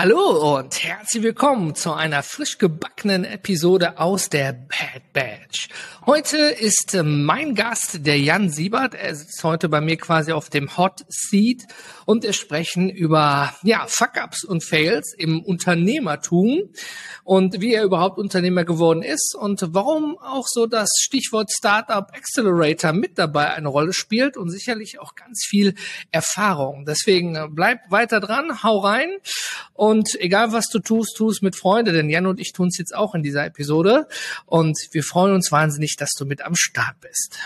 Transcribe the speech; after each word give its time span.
Hallo 0.00 0.56
und 0.56 0.84
herzlich 0.84 1.24
willkommen 1.24 1.74
zu 1.74 1.92
einer 1.92 2.22
frisch 2.22 2.58
gebackenen 2.58 3.24
Episode 3.24 3.98
aus 3.98 4.28
der 4.28 4.52
Bad 4.52 5.12
Batch. 5.12 5.68
Heute 6.06 6.36
ist 6.36 6.94
äh, 6.94 7.02
mein 7.02 7.56
Gast 7.56 8.06
der 8.06 8.20
Jan 8.20 8.48
Siebert. 8.48 8.94
Er 8.94 9.16
sitzt 9.16 9.42
heute 9.42 9.68
bei 9.68 9.80
mir 9.80 9.96
quasi 9.96 10.30
auf 10.30 10.50
dem 10.50 10.76
Hot 10.76 11.04
Seat 11.08 11.64
und 12.06 12.22
wir 12.22 12.32
sprechen 12.32 12.88
über 12.90 13.52
ja, 13.64 13.86
Fuck-ups 13.88 14.44
und 14.44 14.62
Fails 14.62 15.14
im 15.18 15.42
Unternehmertum 15.42 16.70
und 17.24 17.60
wie 17.60 17.74
er 17.74 17.82
überhaupt 17.82 18.18
Unternehmer 18.18 18.64
geworden 18.64 19.02
ist 19.02 19.34
und 19.34 19.62
warum 19.74 20.16
auch 20.18 20.46
so 20.46 20.66
das 20.66 20.90
Stichwort 21.00 21.50
Startup 21.50 22.06
Accelerator 22.14 22.92
mit 22.92 23.18
dabei 23.18 23.52
eine 23.52 23.68
Rolle 23.68 23.92
spielt 23.92 24.36
und 24.36 24.48
sicherlich 24.48 25.00
auch 25.00 25.16
ganz 25.16 25.44
viel 25.44 25.74
Erfahrung. 26.12 26.84
Deswegen 26.86 27.34
äh, 27.34 27.48
bleib 27.50 27.80
weiter 27.90 28.20
dran, 28.20 28.62
hau 28.62 28.78
rein 28.78 29.10
und 29.74 29.87
egal 30.18 30.52
was 30.52 30.68
du 30.68 30.80
tust, 30.80 31.16
tu 31.16 31.30
es 31.30 31.42
mit 31.42 31.56
Freude, 31.56 31.92
denn 31.92 32.10
Jan 32.10 32.26
und 32.26 32.40
ich 32.40 32.52
tun 32.52 32.68
es 32.68 32.78
jetzt 32.78 32.94
auch 32.94 33.14
in 33.14 33.22
dieser 33.22 33.44
Episode. 33.44 34.06
Und 34.46 34.78
wir 34.92 35.02
freuen 35.02 35.34
uns 35.34 35.50
wahnsinnig, 35.52 35.96
dass 35.96 36.10
du 36.12 36.24
mit 36.24 36.42
am 36.42 36.54
Start 36.56 36.96
bist. 37.00 37.38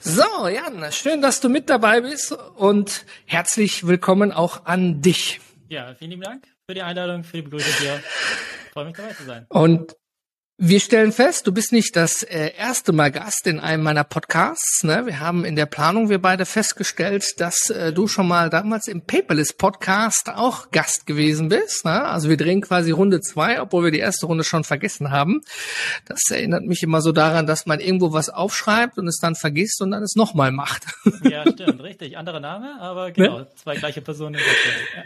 So, 0.00 0.48
Jan, 0.48 0.92
schön, 0.92 1.20
dass 1.20 1.40
du 1.40 1.48
mit 1.48 1.68
dabei 1.68 2.00
bist 2.00 2.32
und 2.32 3.04
herzlich 3.26 3.86
willkommen 3.86 4.32
auch 4.32 4.64
an 4.64 5.00
dich. 5.00 5.40
Ja, 5.68 5.94
vielen 5.94 6.20
Dank 6.20 6.55
für 6.68 6.74
die 6.74 6.82
Einladung, 6.82 7.22
für 7.22 7.36
die 7.36 7.42
Begrüßung 7.42 7.72
hier. 7.78 8.02
Ich 8.66 8.72
freue 8.72 8.86
mich 8.86 8.96
dabei 8.96 9.12
zu 9.12 9.22
sein. 9.24 9.46
Und 9.50 9.94
wir 10.58 10.80
stellen 10.80 11.12
fest, 11.12 11.46
du 11.46 11.52
bist 11.52 11.70
nicht 11.70 11.94
das 11.94 12.24
äh, 12.24 12.50
erste 12.56 12.92
Mal 12.92 13.12
Gast 13.12 13.46
in 13.46 13.60
einem 13.60 13.84
meiner 13.84 14.02
Podcasts. 14.02 14.82
Ne? 14.82 15.06
Wir 15.06 15.20
haben 15.20 15.44
in 15.44 15.54
der 15.54 15.66
Planung 15.66 16.08
wir 16.08 16.20
beide 16.20 16.44
festgestellt, 16.44 17.38
dass 17.38 17.70
äh, 17.70 17.92
du 17.92 18.08
schon 18.08 18.26
mal 18.26 18.50
damals 18.50 18.88
im 18.88 19.02
Paperless 19.02 19.52
Podcast 19.52 20.28
auch 20.34 20.72
Gast 20.72 21.06
gewesen 21.06 21.50
bist. 21.50 21.84
Ne? 21.84 22.02
Also 22.02 22.28
wir 22.28 22.36
drehen 22.36 22.62
quasi 22.62 22.90
Runde 22.90 23.20
zwei, 23.20 23.60
obwohl 23.60 23.84
wir 23.84 23.90
die 23.92 24.00
erste 24.00 24.26
Runde 24.26 24.42
schon 24.42 24.64
vergessen 24.64 25.12
haben. 25.12 25.42
Das 26.06 26.18
erinnert 26.30 26.64
mich 26.64 26.82
immer 26.82 27.00
so 27.00 27.12
daran, 27.12 27.46
dass 27.46 27.66
man 27.66 27.78
irgendwo 27.78 28.12
was 28.12 28.28
aufschreibt 28.28 28.98
und 28.98 29.06
es 29.06 29.18
dann 29.20 29.36
vergisst 29.36 29.80
und 29.82 29.92
dann 29.92 30.02
es 30.02 30.16
nochmal 30.16 30.50
macht. 30.50 30.82
Ja, 31.22 31.44
stimmt, 31.52 31.80
richtig. 31.80 32.18
Anderer 32.18 32.40
Name, 32.40 32.80
aber 32.80 33.12
genau, 33.12 33.40
ne? 33.40 33.46
zwei 33.54 33.76
gleiche 33.76 34.00
Personen. 34.00 34.34
Ja. 34.34 35.02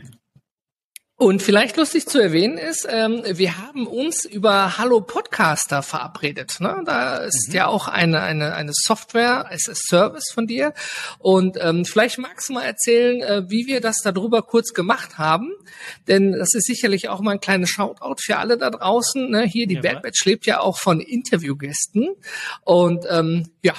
Und 1.21 1.43
vielleicht 1.43 1.77
lustig 1.77 2.07
zu 2.07 2.19
erwähnen 2.19 2.57
ist, 2.57 2.89
ähm, 2.89 3.23
wir 3.27 3.59
haben 3.59 3.87
uns 3.87 4.25
über 4.25 4.79
Hallo 4.79 5.03
Podcaster 5.03 5.83
verabredet. 5.83 6.61
Ne? 6.61 6.81
Da 6.87 7.19
ist 7.19 7.49
mhm. 7.49 7.55
ja 7.57 7.67
auch 7.67 7.89
eine, 7.89 8.23
eine, 8.23 8.55
eine 8.55 8.73
Software, 8.75 9.45
es 9.51 9.69
ist 9.69 9.87
Service 9.87 10.31
von 10.33 10.47
dir. 10.47 10.73
Und 11.19 11.59
ähm, 11.61 11.85
vielleicht 11.85 12.17
magst 12.17 12.49
du 12.49 12.55
mal 12.55 12.63
erzählen, 12.63 13.21
äh, 13.21 13.43
wie 13.51 13.67
wir 13.67 13.83
das 13.83 13.99
darüber 14.03 14.41
kurz 14.41 14.73
gemacht 14.73 15.19
haben. 15.19 15.53
Denn 16.09 16.33
das 16.33 16.55
ist 16.55 16.65
sicherlich 16.65 17.11
auch 17.11 17.21
mal 17.21 17.33
ein 17.33 17.41
kleines 17.41 17.69
Shoutout 17.69 18.23
für 18.23 18.39
alle 18.39 18.57
da 18.57 18.71
draußen. 18.71 19.29
Ne? 19.29 19.43
Hier, 19.43 19.67
die 19.67 19.75
ja, 19.75 19.83
Bad 19.83 20.01
Batch 20.01 20.25
lebt 20.25 20.47
ja 20.47 20.61
auch 20.61 20.79
von 20.79 21.01
Interviewgästen. 21.01 22.17
Und 22.65 23.05
ähm, 23.11 23.51
ja, 23.63 23.75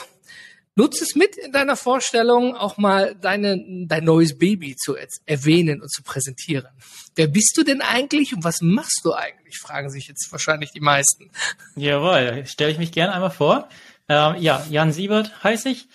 Nutze 0.75 1.03
es 1.03 1.15
mit 1.15 1.35
in 1.35 1.51
deiner 1.51 1.75
Vorstellung, 1.75 2.55
auch 2.55 2.77
mal 2.77 3.15
deine, 3.15 3.61
dein 3.87 4.05
neues 4.05 4.37
Baby 4.37 4.77
zu 4.77 4.95
erwähnen 5.25 5.81
und 5.81 5.91
zu 5.91 6.01
präsentieren. 6.01 6.69
Wer 7.15 7.27
bist 7.27 7.57
du 7.57 7.63
denn 7.63 7.81
eigentlich 7.81 8.33
und 8.33 8.45
was 8.45 8.61
machst 8.61 9.01
du 9.03 9.13
eigentlich, 9.13 9.57
fragen 9.57 9.89
sich 9.89 10.07
jetzt 10.07 10.31
wahrscheinlich 10.31 10.71
die 10.71 10.79
meisten. 10.79 11.29
Jawohl, 11.75 12.45
stelle 12.45 12.71
ich 12.71 12.77
mich 12.77 12.93
gerne 12.93 13.13
einmal 13.13 13.31
vor. 13.31 13.67
Ähm, 14.07 14.35
ja, 14.39 14.65
Jan 14.69 14.93
Siebert 14.93 15.43
heiße 15.43 15.67
ich 15.69 15.89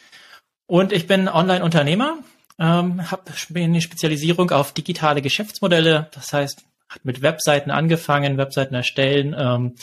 und 0.66 0.92
ich 0.92 1.06
bin 1.06 1.28
Online-Unternehmer, 1.28 2.18
ähm, 2.58 3.10
habe 3.10 3.32
eine 3.54 3.80
Spezialisierung 3.80 4.50
auf 4.50 4.72
digitale 4.72 5.22
Geschäftsmodelle, 5.22 6.10
das 6.12 6.34
heißt, 6.34 6.64
hat 6.90 7.04
mit 7.04 7.22
Webseiten 7.22 7.70
angefangen, 7.70 8.36
Webseiten 8.36 8.74
erstellen, 8.74 9.34
ähm, 9.36 9.74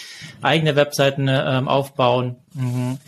eigene 0.44 0.76
Webseiten 0.76 1.28
ähm, 1.28 1.68
aufbauen. 1.68 2.38
Mhm 2.54 3.00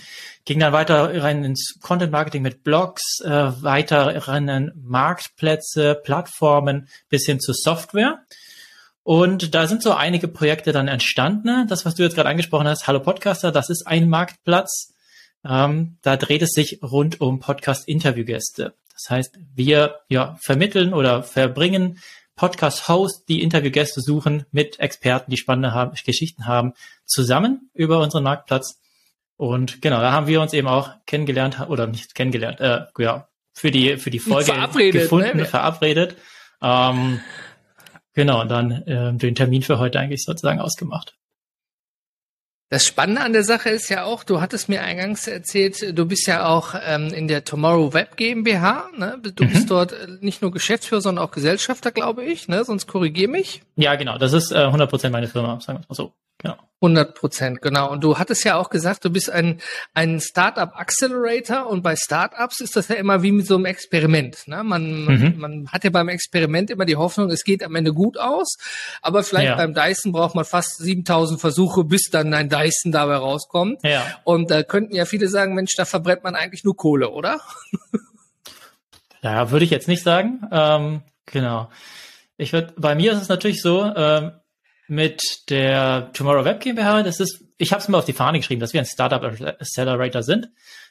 ging 0.46 0.60
dann 0.60 0.74
weiter 0.74 1.22
rein 1.22 1.44
ins 1.44 1.80
Content 1.82 2.12
Marketing 2.12 2.44
mit 2.44 2.64
Blogs, 2.64 3.20
äh, 3.22 3.30
weiter 3.30 4.28
rein 4.28 4.48
in 4.48 4.72
Marktplätze, 4.76 6.00
Plattformen 6.04 6.88
bis 7.10 7.26
hin 7.26 7.40
zu 7.40 7.52
Software. 7.54 8.20
Und 9.04 9.54
da 9.54 9.68
sind 9.68 9.84
so 9.84 9.94
einige 9.94 10.28
Projekte 10.28 10.72
dann 10.72 10.88
entstanden. 10.88 11.68
Das, 11.68 11.86
was 11.86 11.96
du 11.96 12.04
jetzt 12.04 12.16
gerade 12.16 12.30
angesprochen 12.30 12.68
hast, 12.68 12.88
Hallo 12.88 13.00
Podcaster, 13.00 13.52
das 13.52 13.70
ist 13.70 13.86
ein 13.86 14.10
Marktplatz. 14.10 14.94
Ähm, 15.44 15.98
da 16.02 16.18
dreht 16.18 16.42
es 16.42 16.52
sich 16.52 16.80
rund 16.82 17.22
um 17.22 17.40
Podcast-Interviewgäste. 17.40 18.74
Das 18.94 19.10
heißt, 19.10 19.38
wir 19.54 20.00
ja, 20.10 20.38
vermitteln 20.42 20.94
oder 20.94 21.22
verbringen 21.22 22.00
Podcast-Hosts, 22.36 23.26
die 23.26 23.42
Interviewgäste 23.42 24.02
suchen, 24.02 24.46
mit 24.52 24.80
Experten, 24.80 25.32
die 25.32 25.38
spannende 25.38 25.74
haben, 25.74 25.96
Geschichten 26.04 26.48
haben, 26.48 26.74
zusammen 27.06 27.70
über 27.74 28.00
unseren 28.00 28.24
Marktplatz. 28.24 28.80
Und 29.38 29.82
genau, 29.82 30.00
da 30.00 30.12
haben 30.12 30.28
wir 30.28 30.42
uns 30.42 30.54
eben 30.54 30.68
auch 30.68 30.92
kennengelernt, 31.06 31.60
oder 31.68 31.88
nicht 31.88 32.16
kennengelernt, 32.16 32.60
äh, 32.62 32.86
ja, 33.00 33.28
für 33.54 33.72
die, 33.72 33.98
für 33.98 34.12
die 34.12 34.20
Folge 34.20 34.54
verabredet, 34.54 35.04
gefunden, 35.04 35.38
ne? 35.38 35.46
verabredet. 35.46 36.16
Ähm, 36.62 37.20
genau, 38.14 38.42
und 38.42 38.50
dann 38.50 38.72
äh, 38.72 39.14
den 39.14 39.36
Termin 39.36 39.62
für 39.62 39.80
heute 39.80 40.00
eigentlich 40.00 40.24
sozusagen 40.24 40.60
ausgemacht. 40.60 41.16
Das 42.70 42.86
Spannende 42.86 43.22
an 43.22 43.34
der 43.34 43.44
Sache 43.44 43.70
ist 43.70 43.90
ja 43.90 44.06
auch, 44.06 44.24
du 44.24 44.42
hattest 44.42 44.70
mir 44.70 44.82
eingangs 44.82 45.28
erzählt, 45.28 45.98
du 45.98 46.06
bist 46.06 46.26
ja 46.26 46.48
auch 46.48 46.74
ähm, 46.84 47.14
in 47.14 47.28
der 47.28 47.46
Tomorrow 47.46 47.94
Web 47.94 48.18
GmbH. 48.18 48.90
Ne? 48.98 49.22
Du 49.22 49.44
mhm. 49.44 49.50
bist 49.52 49.70
dort 49.70 49.92
äh, 49.92 50.08
nicht 50.22 50.42
nur 50.42 50.52
Geschäftsführer, 50.52 51.02
sondern 51.02 51.24
auch 51.24 51.32
Gesellschafter, 51.32 51.92
glaube 51.92 52.26
ich. 52.26 52.48
Ne? 52.48 52.64
Sonst 52.66 52.88
korrigier 52.88 53.30
mich. 53.30 53.62
Ja, 53.76 53.96
genau. 53.96 54.18
Das 54.18 54.34
ist 54.34 54.52
äh, 54.52 54.56
100% 54.56 55.10
meine 55.10 55.28
Firma, 55.28 55.60
sagen 55.62 55.80
wir 55.80 55.86
mal 55.88 55.96
so. 55.96 56.14
Genau. 56.40 56.58
100 56.82 57.16
Prozent, 57.16 57.62
genau. 57.62 57.92
Und 57.92 58.04
du 58.04 58.18
hattest 58.18 58.44
ja 58.44 58.58
auch 58.58 58.70
gesagt, 58.70 59.06
du 59.06 59.10
bist 59.10 59.30
ein, 59.30 59.62
ein 59.94 60.20
Startup 60.20 60.72
Accelerator 60.76 61.68
und 61.68 61.82
bei 61.82 61.96
Startups 61.96 62.60
ist 62.60 62.76
das 62.76 62.90
ja 62.90 62.96
immer 62.96 63.24
wie 63.24 63.32
mit 63.32 63.48
so 63.48 63.56
einem 63.56 63.66
Experiment. 63.66 64.48
Ne? 64.48 64.64
Man, 64.64 65.06
mhm. 65.06 65.06
man, 65.06 65.38
man 65.38 65.68
hat 65.70 65.84
ja 65.84 65.90
beim 65.90 66.10
Experiment 66.10 66.70
immer 66.70 66.86
die 66.86 66.98
Hoffnung, 66.98 67.32
es 67.32 67.44
geht 67.44 67.64
am 67.64 67.76
Ende 67.76 67.94
gut 67.94 68.18
aus, 68.20 68.58
aber 69.02 69.24
vielleicht 69.24 69.48
ja. 69.48 69.56
beim 69.56 69.74
Dyson 69.74 70.12
braucht 70.12 70.36
man 70.36 70.46
fast 70.46 70.78
7000 70.78 71.40
Versuche, 71.40 71.86
bis 71.86 72.10
dann 72.12 72.34
ein 72.34 72.50
Dyson 72.50 72.92
dabei 72.92 73.16
rauskommt. 73.16 73.80
Ja. 73.84 74.06
Und 74.24 74.52
da 74.52 74.62
könnten 74.62 74.96
ja 74.96 75.06
viele 75.06 75.28
sagen, 75.30 75.56
Mensch, 75.56 75.76
da 75.76 75.86
verbrennt 75.86 76.24
man 76.24 76.36
eigentlich 76.36 76.64
nur 76.64 76.76
Kohle, 76.76 77.10
oder? 77.10 77.40
ja, 79.24 79.50
würde 79.50 79.66
ich 79.66 79.72
jetzt 79.72 79.88
nicht 79.88 80.04
sagen. 80.04 80.42
Ähm, 80.52 81.02
genau. 81.26 81.70
Ich 82.38 82.52
würde, 82.52 82.74
bei 82.78 82.96
mir 82.96 83.14
ist 83.14 83.22
es 83.22 83.30
natürlich 83.30 83.62
so, 83.62 83.92
ähm, 83.96 84.34
mit 84.88 85.50
der 85.50 86.12
Tomorrow 86.14 86.46
Web 86.46 86.62
GmbH. 86.62 87.04
Das 87.04 87.20
ist, 87.20 87.44
ich 87.58 87.72
habe 87.72 87.82
es 87.82 87.88
mir 87.88 87.98
auf 87.98 88.06
die 88.06 88.14
Fahne 88.14 88.40
geschrieben, 88.40 88.62
dass 88.62 88.74
wir 88.74 88.82
ein 88.82 88.86
Startup 88.86 89.24
Accelerator 89.24 90.24
sind. 90.24 90.50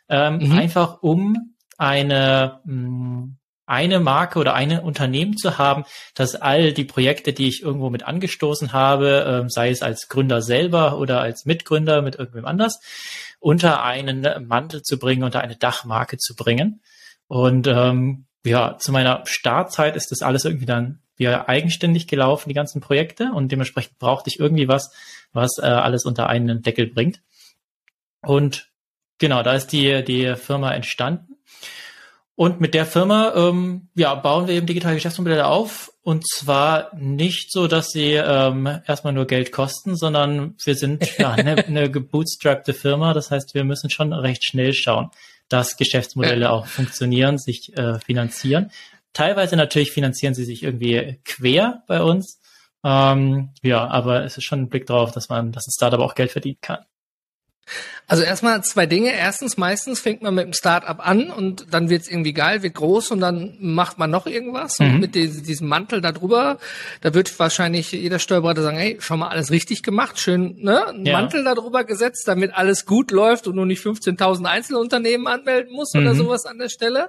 Ähm, 0.09 0.38
mhm. 0.38 0.53
Einfach 0.53 1.03
um 1.03 1.55
eine, 1.78 2.60
mh, 2.65 2.75
mm, 2.75 3.37
eine 3.66 4.00
Marke 4.00 4.38
oder 4.38 4.54
ein 4.54 4.78
Unternehmen 4.78 5.37
zu 5.38 5.56
haben, 5.56 5.84
dass 6.15 6.34
all 6.34 6.72
die 6.72 6.84
Projekte, 6.84 7.33
die 7.33 7.49
ich 7.49 7.62
irgendwo 7.62 7.88
mit 7.88 8.03
angestoßen 8.03 8.72
habe, 8.72 9.25
ähm, 9.27 9.49
sei 9.49 9.71
es 9.71 9.83
als 9.83 10.09
Gründer 10.09 10.43
selber 10.43 10.99
oder 10.99 11.21
als 11.21 11.47
Mitgründer 11.47 12.03
mit 12.03 12.16
irgendwem 12.16 12.44
anders, 12.44 12.81
unter 13.41 13.83
einen 13.83 14.47
Mantel 14.47 14.83
zu 14.83 14.99
bringen, 14.99 15.22
unter 15.22 15.41
eine 15.41 15.56
Dachmarke 15.56 16.19
zu 16.19 16.34
bringen. 16.34 16.83
Und 17.27 17.66
ähm, 17.66 18.27
ja, 18.44 18.77
zu 18.78 18.93
meiner 18.93 19.22
Startzeit 19.25 19.97
ist 19.97 20.10
das 20.10 20.21
alles 20.21 20.44
irgendwie 20.44 20.66
dann 20.66 21.00
wir 21.16 21.48
eigenständig 21.48 22.06
gelaufen, 22.06 22.48
die 22.48 22.54
ganzen 22.54 22.80
Projekte, 22.80 23.33
und 23.33 23.53
dementsprechend 23.53 23.98
brauchte 23.98 24.30
ich 24.30 24.41
irgendwie 24.41 24.68
was, 24.68 24.92
was 25.33 25.59
äh, 25.59 25.66
alles 25.66 26.04
unter 26.04 26.28
einen 26.28 26.62
Deckel 26.62 26.86
bringt. 26.86 27.21
Und 28.21 28.71
genau, 29.18 29.42
da 29.42 29.54
ist 29.54 29.68
die, 29.68 30.03
die 30.04 30.34
Firma 30.36 30.72
entstanden. 30.72 31.34
Und 32.36 32.60
mit 32.60 32.74
der 32.74 32.84
Firma 32.84 33.33
ähm, 33.36 33.89
ja, 33.94 34.15
bauen 34.16 34.48
wir 34.48 34.54
eben 34.54 34.66
digitale 34.66 34.97
Geschäftsmodelle 34.97 35.47
auf. 35.47 35.92
Und 36.03 36.28
zwar 36.28 36.91
nicht 36.97 37.53
so, 37.53 37.68
dass 37.68 37.91
sie 37.91 38.15
ähm, 38.15 38.80
erstmal 38.86 39.12
nur 39.12 39.27
Geld 39.27 39.53
kosten, 39.53 39.97
sondern 39.97 40.56
wir 40.65 40.74
sind 40.74 41.16
ja, 41.18 41.30
eine, 41.30 41.65
eine 41.65 41.91
gebootstrappte 41.91 42.74
Firma. 42.74 43.15
Das 43.15 43.30
heißt, 43.30 43.54
wir 43.54 43.62
müssen 43.62 43.89
schon 43.89 44.12
recht 44.12 44.44
schnell 44.44 44.74
schauen, 44.74 45.10
dass 45.48 45.77
Geschäftsmodelle 45.77 46.50
auch 46.50 46.66
funktionieren, 46.66 47.39
sich 47.39 47.77
äh, 47.77 48.00
finanzieren. 48.00 48.72
Teilweise 49.15 49.57
natürlich 49.57 49.93
finanzieren 49.93 50.34
sie 50.34 50.45
sich 50.45 50.63
irgendwie 50.63 51.21
quer 51.25 51.83
bei 51.87 52.03
uns. 52.03 52.41
Ähm, 52.84 53.51
ja, 53.63 53.87
aber 53.87 54.25
es 54.25 54.37
ist 54.37 54.45
schon 54.45 54.61
ein 54.61 54.69
Blick 54.69 54.87
drauf, 54.87 55.13
dass 55.13 55.31
man, 55.31 55.53
dass 55.53 55.66
ein 55.66 55.72
Startup 55.72 56.01
auch 56.01 56.15
Geld 56.15 56.33
verdienen 56.33 56.59
kann. 56.61 56.84
Also 58.07 58.22
erstmal 58.22 58.63
zwei 58.63 58.84
Dinge. 58.84 59.13
Erstens, 59.13 59.57
meistens 59.57 60.01
fängt 60.01 60.21
man 60.21 60.34
mit 60.34 60.45
einem 60.45 60.53
Startup 60.53 60.99
an 61.01 61.31
und 61.31 61.72
dann 61.72 61.89
wird's 61.89 62.09
irgendwie 62.09 62.34
geil, 62.34 62.63
wird 62.63 62.75
groß 62.75 63.13
und 63.13 63.21
dann 63.21 63.57
macht 63.61 63.99
man 63.99 64.11
noch 64.11 64.27
irgendwas 64.27 64.78
mhm. 64.78 64.87
und 64.87 65.01
mit 65.01 65.15
diesem 65.15 65.69
Mantel 65.69 66.03
da 66.03 66.13
drüber, 66.13 66.59
da 67.01 67.15
wird 67.15 67.39
wahrscheinlich 67.39 67.93
jeder 67.93 68.19
Steuerberater 68.19 68.63
sagen, 68.63 68.77
hey, 68.77 68.99
schon 69.01 69.21
mal 69.21 69.28
alles 69.28 69.51
richtig 69.51 69.83
gemacht, 69.83 70.21
schön, 70.21 70.57
ne, 70.59 70.89
einen 70.89 71.07
ja. 71.07 71.15
Mantel 71.15 71.45
da 71.45 71.55
drüber 71.55 71.84
gesetzt, 71.84 72.28
damit 72.28 72.53
alles 72.53 72.84
gut 72.84 73.11
läuft 73.11 73.47
und 73.47 73.57
nur 73.57 73.65
nicht 73.65 73.83
15.000 73.83 74.45
Einzelunternehmen 74.45 75.27
anmelden 75.27 75.72
muss 75.72 75.95
mhm. 75.95 76.03
oder 76.03 76.15
sowas 76.15 76.45
an 76.45 76.59
der 76.59 76.69
Stelle. 76.69 77.09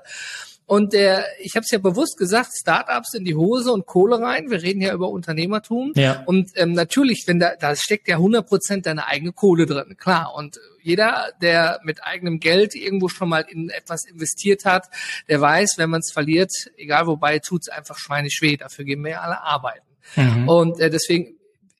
Und 0.67 0.93
der, 0.93 1.25
ich 1.39 1.55
habe 1.55 1.63
es 1.63 1.71
ja 1.71 1.77
bewusst 1.77 2.17
gesagt, 2.17 2.49
Startups 2.59 3.13
in 3.13 3.23
die 3.23 3.35
Hose 3.35 3.71
und 3.71 3.85
Kohle 3.85 4.19
rein. 4.19 4.49
Wir 4.49 4.63
reden 4.63 4.81
ja 4.81 4.93
über 4.93 5.09
Unternehmertum. 5.09 5.93
Ja. 5.95 6.23
Und 6.25 6.49
ähm, 6.55 6.73
natürlich, 6.73 7.23
wenn 7.27 7.39
da, 7.39 7.55
da 7.55 7.75
steckt 7.75 8.07
ja 8.07 8.15
100 8.15 8.47
Prozent 8.47 8.85
deine 8.87 9.05
eigene 9.05 9.31
Kohle 9.31 9.67
drin, 9.67 9.95
klar. 9.97 10.33
Und 10.35 10.59
jeder, 10.81 11.31
der 11.39 11.79
mit 11.83 12.03
eigenem 12.03 12.39
Geld 12.39 12.73
irgendwo 12.73 13.09
schon 13.09 13.29
mal 13.29 13.45
in 13.47 13.69
etwas 13.69 14.05
investiert 14.05 14.65
hat, 14.65 14.87
der 15.29 15.39
weiß, 15.39 15.75
wenn 15.77 15.91
man 15.91 15.99
es 15.99 16.11
verliert, 16.11 16.51
egal 16.77 17.05
wobei, 17.05 17.37
tut 17.39 17.61
es 17.61 17.69
einfach 17.69 17.99
schweinisch 17.99 18.41
weh. 18.41 18.57
Dafür 18.57 18.85
gehen 18.85 19.03
wir 19.03 19.11
ja 19.11 19.21
alle 19.21 19.43
arbeiten. 19.43 19.85
Mhm. 20.15 20.49
Und 20.49 20.79
äh, 20.79 20.89
deswegen 20.89 21.34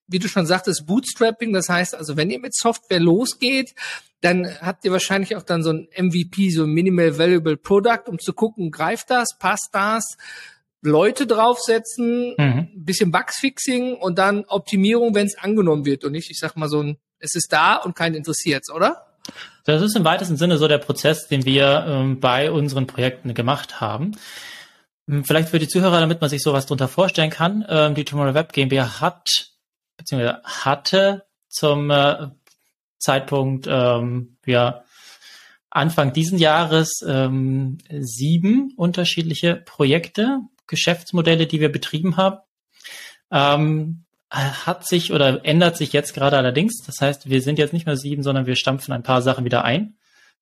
wie 0.08 0.20
du 0.20 0.28
schon 0.28 0.46
sagtest, 0.46 0.86
Bootstrapping. 0.86 1.54
Das 1.54 1.70
heißt 1.70 1.96
also, 1.96 2.18
wenn 2.18 2.30
ihr 2.30 2.40
mit 2.40 2.56
Software 2.56 3.00
losgeht, 3.00 3.74
dann 4.22 4.48
habt 4.62 4.86
ihr 4.86 4.92
wahrscheinlich 4.92 5.36
auch 5.36 5.44
dann 5.44 5.64
so 5.64 5.72
ein 5.72 5.88
MVP, 5.96 6.50
so 6.50 6.64
ein 6.64 6.72
Minimal 6.72 7.18
Valuable 7.18 7.58
Product, 7.58 8.08
um 8.08 8.20
zu 8.20 8.34
gucken, 8.34 8.72
greift 8.72 9.10
das, 9.10 9.38
passt 9.38 9.70
das, 9.72 10.18
Leute 10.82 11.28
draufsetzen, 11.28 12.36
mhm. 12.38 12.68
bisschen 12.76 13.12
Bugsfixing 13.12 13.96
und 13.96 14.18
dann 14.18 14.46
Optimierung, 14.46 15.16
wenn 15.16 15.26
es 15.26 15.38
angenommen 15.38 15.86
wird 15.86 16.04
und 16.04 16.12
nicht, 16.12 16.30
ich 16.30 16.40
sag 16.40 16.56
mal 16.56 16.70
so 16.70 16.82
ein, 16.82 16.98
es 17.20 17.36
ist 17.36 17.52
da 17.52 17.76
und 17.76 17.96
keinen 17.96 18.16
interessiert's, 18.16 18.72
oder? 18.72 19.06
Das 19.66 19.82
ist 19.82 19.96
im 19.96 20.06
weitesten 20.06 20.38
Sinne 20.38 20.58
so 20.58 20.68
der 20.68 20.78
Prozess, 20.78 21.28
den 21.28 21.46
wir 21.46 21.86
ähm, 21.88 22.20
bei 22.20 22.52
unseren 22.52 22.86
Projekten 22.86 23.34
gemacht 23.34 23.82
haben. 23.82 24.16
Hm, 25.08 25.24
vielleicht 25.24 25.50
für 25.50 25.60
die 25.60 25.68
Zuhörer, 25.68 26.00
damit 26.00 26.22
man 26.22 26.30
sich 26.30 26.44
sowas 26.44 26.68
drunter 26.68 26.88
vorstellen 26.88 27.32
kann, 27.32 27.66
ähm, 27.68 27.96
die 27.96 28.06
Tomorrow 28.06 28.36
Web 28.36 28.54
GmbH 28.54 29.02
hat 29.02 29.55
beziehungsweise 30.06 30.42
hatte 30.44 31.26
zum 31.50 31.90
äh, 31.90 32.28
Zeitpunkt 33.00 33.68
ähm, 33.68 34.38
ja 34.46 34.84
Anfang 35.72 36.14
diesen 36.14 36.38
Jahres 36.38 37.02
ähm, 37.06 37.80
sieben 37.90 38.74
unterschiedliche 38.78 39.56
Projekte, 39.56 40.40
Geschäftsmodelle, 40.68 41.48
die 41.48 41.60
wir 41.60 41.72
betrieben 41.72 42.18
haben. 42.18 42.38
Ähm, 43.32 44.06
hat 44.30 44.88
sich 44.88 45.12
oder 45.12 45.46
ändert 45.46 45.78
sich 45.78 45.92
jetzt 45.92 46.14
gerade 46.14 46.38
allerdings. 46.38 46.82
Das 46.86 47.02
heißt, 47.02 47.30
wir 47.30 47.42
sind 47.42 47.60
jetzt 47.60 47.74
nicht 47.74 47.86
mehr 47.86 47.98
sieben, 47.98 48.24
sondern 48.24 48.46
wir 48.46 48.56
stampfen 48.56 48.94
ein 48.94 49.04
paar 49.04 49.22
Sachen 49.22 49.46
wieder 49.46 49.64
ein. 49.64 49.96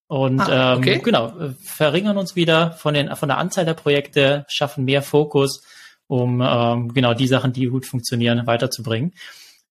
Und 0.07 0.41
ah, 0.41 0.75
okay. 0.75 0.95
ähm, 0.95 1.03
genau, 1.03 1.33
verringern 1.63 2.17
uns 2.17 2.35
wieder 2.35 2.71
von, 2.73 2.93
den, 2.93 3.15
von 3.15 3.29
der 3.29 3.37
Anzahl 3.37 3.65
der 3.65 3.73
Projekte, 3.73 4.45
schaffen 4.49 4.85
mehr 4.85 5.01
Fokus, 5.01 5.63
um 6.07 6.41
ähm, 6.41 6.93
genau 6.93 7.13
die 7.13 7.27
Sachen, 7.27 7.53
die 7.53 7.65
gut 7.67 7.85
funktionieren, 7.85 8.45
weiterzubringen. 8.45 9.13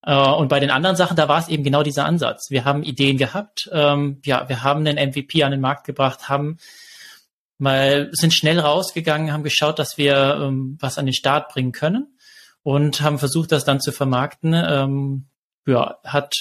Äh, 0.04 0.14
und 0.14 0.48
bei 0.48 0.60
den 0.60 0.70
anderen 0.70 0.96
Sachen, 0.96 1.16
da 1.16 1.28
war 1.28 1.38
es 1.38 1.48
eben 1.48 1.64
genau 1.64 1.82
dieser 1.82 2.04
Ansatz. 2.04 2.50
Wir 2.50 2.64
haben 2.64 2.82
Ideen 2.82 3.18
gehabt, 3.18 3.68
ähm, 3.72 4.20
ja, 4.24 4.48
wir 4.48 4.62
haben 4.62 4.86
einen 4.86 5.10
MVP 5.10 5.42
an 5.42 5.52
den 5.52 5.60
Markt 5.60 5.84
gebracht, 5.84 6.28
haben 6.28 6.58
mal 7.58 8.08
sind 8.12 8.34
schnell 8.34 8.58
rausgegangen, 8.58 9.32
haben 9.32 9.44
geschaut, 9.44 9.78
dass 9.78 9.96
wir 9.96 10.38
ähm, 10.42 10.76
was 10.80 10.98
an 10.98 11.06
den 11.06 11.14
Start 11.14 11.52
bringen 11.52 11.72
können 11.72 12.18
und 12.62 13.00
haben 13.00 13.18
versucht, 13.18 13.52
das 13.52 13.64
dann 13.64 13.80
zu 13.80 13.92
vermarkten. 13.92 14.52
Ähm, 14.54 15.26
ja, 15.66 15.98
hat 16.04 16.32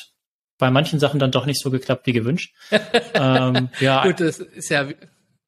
bei 0.57 0.71
manchen 0.71 0.99
Sachen 0.99 1.19
dann 1.19 1.31
doch 1.31 1.45
nicht 1.45 1.61
so 1.61 1.69
geklappt 1.69 2.07
wie 2.07 2.13
gewünscht. 2.13 2.53
ähm, 3.13 3.69
ja, 3.79 4.03
Gut, 4.03 4.19
das 4.19 4.39
ist 4.39 4.69
ja 4.69 4.87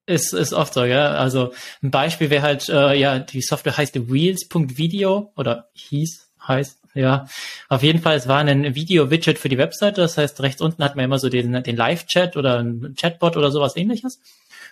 ist, 0.06 0.34
ist 0.34 0.54
oft 0.54 0.74
so, 0.74 0.84
ja. 0.84 1.14
Also 1.14 1.54
ein 1.82 1.92
Beispiel 1.92 2.30
wäre 2.30 2.44
halt, 2.44 2.68
äh, 2.70 2.94
ja, 2.96 3.20
die 3.20 3.42
Software 3.42 3.78
heißt 3.78 4.12
Wheels.video 4.12 5.32
oder 5.36 5.70
hieß, 5.74 6.32
heißt 6.46 6.83
ja, 6.94 7.26
auf 7.70 7.82
jeden 7.82 8.02
Fall, 8.02 8.16
es 8.16 8.28
war 8.28 8.40
ein 8.40 8.76
Video-Widget 8.76 9.40
für 9.40 9.50
die 9.50 9.58
Webseite. 9.58 10.02
Das 10.02 10.18
heißt, 10.18 10.42
rechts 10.42 10.62
unten 10.62 10.84
hat 10.84 10.96
man 10.96 11.06
immer 11.06 11.20
so 11.20 11.30
den, 11.30 11.64
den 11.64 11.76
Live-Chat 11.76 12.38
oder 12.38 12.60
ein 12.60 12.96
Chatbot 12.96 13.36
oder 13.36 13.52
sowas 13.52 13.76
ähnliches. 13.76 14.20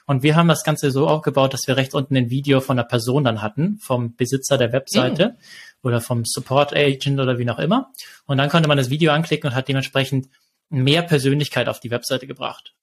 Und 0.06 0.24
wir 0.24 0.36
haben 0.36 0.48
das 0.48 0.64
Ganze 0.64 0.92
so 0.92 1.08
aufgebaut, 1.08 1.54
dass 1.54 1.68
wir 1.68 1.78
rechts 1.78 1.96
unten 1.96 2.16
ein 2.16 2.30
Video 2.30 2.60
von 2.60 2.78
einer 2.78 2.88
Person 2.88 3.24
dann 3.24 3.42
hatten, 3.42 3.78
vom 3.80 4.16
Besitzer 4.16 4.58
der 4.58 4.72
Webseite 4.72 5.30
mhm. 5.30 5.36
oder 5.84 6.02
vom 6.02 6.24
Support 6.26 6.76
Agent 6.76 7.20
oder 7.20 7.38
wie 7.38 7.46
noch 7.46 7.60
immer. 7.60 7.92
Und 8.26 8.38
dann 8.38 8.50
konnte 8.50 8.68
man 8.68 8.78
das 8.78 8.90
Video 8.90 9.12
anklicken 9.12 9.50
und 9.50 9.56
hat 9.56 9.68
dementsprechend 9.68 10.28
mehr 10.70 11.02
Persönlichkeit 11.02 11.68
auf 11.68 11.80
die 11.80 11.92
Webseite 11.92 12.28
gebracht. 12.28 12.74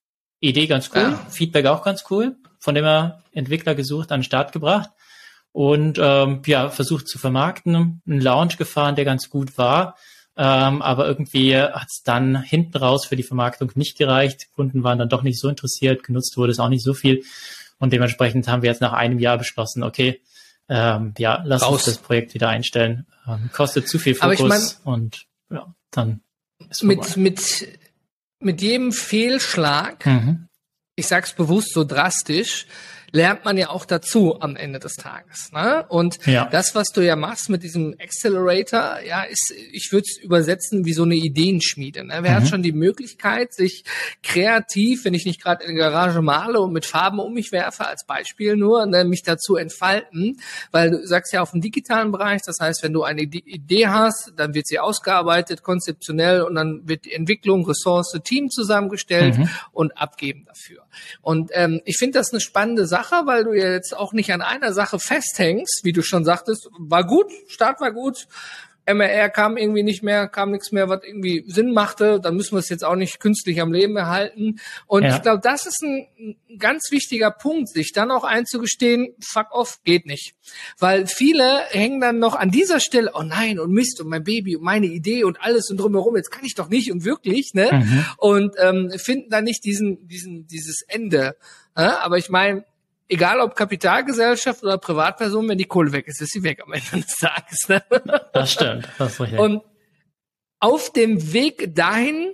Idee 0.41 0.67
ganz 0.67 0.89
cool, 0.93 1.01
ja. 1.01 1.25
Feedback 1.29 1.65
auch 1.65 1.83
ganz 1.83 2.05
cool, 2.09 2.37
von 2.59 2.75
dem 2.75 2.85
er 2.85 3.23
Entwickler 3.33 3.75
gesucht, 3.75 4.11
an 4.11 4.19
den 4.19 4.25
Start 4.25 4.51
gebracht 4.51 4.89
und 5.51 5.99
ähm, 6.01 6.41
ja, 6.45 6.69
versucht 6.69 7.07
zu 7.07 7.17
vermarkten, 7.17 8.01
einen 8.05 8.21
Launch 8.21 8.57
gefahren, 8.57 8.95
der 8.95 9.05
ganz 9.05 9.29
gut 9.29 9.57
war. 9.57 9.95
Ähm, 10.37 10.81
aber 10.81 11.05
irgendwie 11.07 11.57
hat 11.57 11.87
es 11.89 12.01
dann 12.03 12.41
hinten 12.41 12.77
raus 12.77 13.05
für 13.05 13.15
die 13.15 13.23
Vermarktung 13.23 13.71
nicht 13.75 13.97
gereicht. 13.97 14.47
Kunden 14.55 14.83
waren 14.83 14.97
dann 14.97 15.09
doch 15.09 15.21
nicht 15.21 15.39
so 15.39 15.49
interessiert, 15.49 16.03
genutzt 16.03 16.37
wurde 16.37 16.51
es 16.51 16.59
auch 16.59 16.69
nicht 16.69 16.83
so 16.83 16.93
viel. 16.93 17.23
Und 17.77 17.91
dementsprechend 17.91 18.47
haben 18.47 18.61
wir 18.61 18.69
jetzt 18.69 18.81
nach 18.81 18.93
einem 18.93 19.19
Jahr 19.19 19.37
beschlossen, 19.37 19.83
okay, 19.83 20.21
ähm, 20.69 21.13
ja, 21.17 21.41
lass 21.45 21.63
raus. 21.63 21.73
uns 21.73 21.85
das 21.85 21.97
Projekt 21.97 22.33
wieder 22.33 22.47
einstellen. 22.47 23.07
Ähm, 23.27 23.49
kostet 23.51 23.89
zu 23.89 23.99
viel 23.99 24.15
Fokus 24.15 24.39
ich 24.39 24.45
mein, 24.45 24.61
und 24.83 25.25
ja, 25.49 25.73
dann 25.91 26.21
ist 26.69 26.83
mit, 26.83 27.17
mit, 27.17 27.79
mit 28.39 28.61
jedem 28.61 28.91
Fehlschlag, 28.91 30.05
mhm. 30.05 30.47
ich 30.95 31.07
sag's 31.07 31.33
bewusst 31.33 31.73
so 31.73 31.83
drastisch, 31.83 32.67
lernt 33.11 33.45
man 33.45 33.57
ja 33.57 33.69
auch 33.69 33.85
dazu 33.85 34.39
am 34.41 34.55
Ende 34.55 34.79
des 34.79 34.95
Tages. 34.95 35.51
Ne? 35.51 35.85
Und 35.89 36.25
ja. 36.25 36.47
das, 36.51 36.75
was 36.75 36.87
du 36.89 37.01
ja 37.01 37.15
machst 37.15 37.49
mit 37.49 37.63
diesem 37.63 37.95
Accelerator, 37.99 38.99
ja, 39.07 39.23
ist, 39.23 39.53
ich 39.71 39.91
würde 39.91 40.05
es 40.07 40.17
übersetzen 40.17 40.85
wie 40.85 40.93
so 40.93 41.03
eine 41.03 41.15
Ideenschmiede. 41.15 42.03
Ne? 42.03 42.19
Wer 42.21 42.31
mhm. 42.31 42.35
hat 42.35 42.47
schon 42.47 42.63
die 42.63 42.71
Möglichkeit, 42.71 43.53
sich 43.53 43.83
kreativ, 44.23 45.05
wenn 45.05 45.13
ich 45.13 45.25
nicht 45.25 45.41
gerade 45.41 45.63
in 45.63 45.75
der 45.75 45.89
Garage 45.89 46.21
male 46.21 46.59
und 46.59 46.73
mit 46.73 46.85
Farben 46.85 47.19
um 47.19 47.33
mich 47.33 47.51
werfe, 47.51 47.87
als 47.87 48.05
Beispiel 48.05 48.55
nur, 48.55 48.85
ne, 48.85 49.05
mich 49.05 49.23
dazu 49.23 49.55
entfalten, 49.55 50.39
weil 50.71 50.91
du 50.91 51.07
sagst 51.07 51.33
ja 51.33 51.41
auf 51.41 51.51
dem 51.51 51.61
digitalen 51.61 52.11
Bereich, 52.11 52.41
das 52.45 52.59
heißt, 52.59 52.83
wenn 52.83 52.93
du 52.93 53.03
eine 53.03 53.21
Idee 53.21 53.87
hast, 53.87 54.33
dann 54.35 54.53
wird 54.53 54.67
sie 54.67 54.79
ausgearbeitet, 54.79 55.63
konzeptionell 55.63 56.41
und 56.41 56.55
dann 56.55 56.87
wird 56.87 57.05
die 57.05 57.13
Entwicklung, 57.13 57.65
Ressource, 57.65 58.17
Team 58.23 58.49
zusammengestellt 58.49 59.37
mhm. 59.37 59.49
und 59.71 59.97
abgeben 59.97 60.45
dafür. 60.45 60.83
Und 61.21 61.51
ähm, 61.53 61.81
ich 61.85 61.97
finde 61.97 62.19
das 62.19 62.31
eine 62.31 62.41
spannende 62.41 62.85
Sache 62.85 62.98
Sache, 62.99 63.25
weil 63.25 63.43
du 63.43 63.53
ja 63.53 63.71
jetzt 63.71 63.95
auch 63.95 64.13
nicht 64.13 64.31
an 64.33 64.41
einer 64.41 64.73
Sache 64.73 64.99
festhängst, 64.99 65.81
wie 65.83 65.93
du 65.93 66.01
schon 66.01 66.25
sagtest, 66.25 66.69
war 66.77 67.05
gut, 67.05 67.31
Start 67.47 67.79
war 67.79 67.91
gut, 67.91 68.27
MRR 68.93 69.29
kam 69.29 69.57
irgendwie 69.57 69.83
nicht 69.83 70.03
mehr, 70.03 70.27
kam 70.27 70.51
nichts 70.51 70.71
mehr, 70.71 70.89
was 70.89 71.03
irgendwie 71.03 71.43
Sinn 71.47 71.73
machte, 71.73 72.19
dann 72.19 72.35
müssen 72.35 72.55
wir 72.55 72.59
es 72.59 72.69
jetzt 72.69 72.83
auch 72.83 72.95
nicht 72.95 73.19
künstlich 73.19 73.61
am 73.61 73.71
Leben 73.71 73.95
erhalten. 73.95 74.59
Und 74.87 75.03
ja. 75.03 75.15
ich 75.15 75.21
glaube, 75.21 75.41
das 75.43 75.65
ist 75.65 75.83
ein, 75.83 76.07
ganz 76.57 76.91
wichtiger 76.91 77.31
Punkt, 77.31 77.69
sich 77.69 77.93
dann 77.93 78.11
auch 78.11 78.23
einzugestehen, 78.23 79.13
fuck 79.21 79.51
off, 79.51 79.79
geht 79.83 80.05
nicht. 80.05 80.33
Weil 80.79 81.07
viele 81.07 81.59
hängen 81.69 82.01
dann 82.01 82.19
noch 82.19 82.35
an 82.35 82.51
dieser 82.51 82.79
Stelle, 82.79 83.11
oh 83.13 83.21
nein, 83.21 83.59
und 83.59 83.71
Mist, 83.71 84.01
und 84.01 84.09
mein 84.09 84.23
Baby, 84.23 84.55
und 84.55 84.63
meine 84.63 84.87
Idee 84.87 85.23
und 85.23 85.39
alles 85.39 85.69
und 85.69 85.77
drumherum, 85.77 86.17
jetzt 86.17 86.31
kann 86.31 86.43
ich 86.43 86.55
doch 86.55 86.69
nicht 86.69 86.91
und 86.91 87.05
wirklich, 87.05 87.51
ne? 87.53 87.69
Mhm. 87.71 88.05
Und 88.17 88.55
ähm, 88.59 88.91
finden 88.97 89.29
dann 89.29 89.43
nicht 89.43 89.63
diesen, 89.63 90.07
diesen, 90.07 90.47
dieses 90.47 90.81
Ende. 90.87 91.35
Ja? 91.77 91.99
Aber 91.99 92.17
ich 92.17 92.29
meine, 92.29 92.65
egal 93.09 93.41
ob 93.41 93.55
Kapitalgesellschaft 93.55 94.63
oder 94.63 94.77
Privatperson, 94.77 95.49
wenn 95.49 95.57
die 95.57 95.65
Kohle 95.65 95.91
weg 95.91 96.07
ist, 96.07 96.21
ist 96.21 96.31
sie 96.31 96.43
weg 96.43 96.61
am 96.65 96.71
Ende 96.73 97.05
des 97.05 97.15
Tages. 97.17 97.67
Ne? 97.67 97.83
Das 98.33 98.53
stimmt. 98.53 98.87
Das 98.97 99.13
ist 99.13 99.19
richtig. 99.19 99.39
Und 99.39 99.63
auf 100.59 100.93
dem 100.93 101.33
Weg 101.33 101.75
dahin 101.75 102.33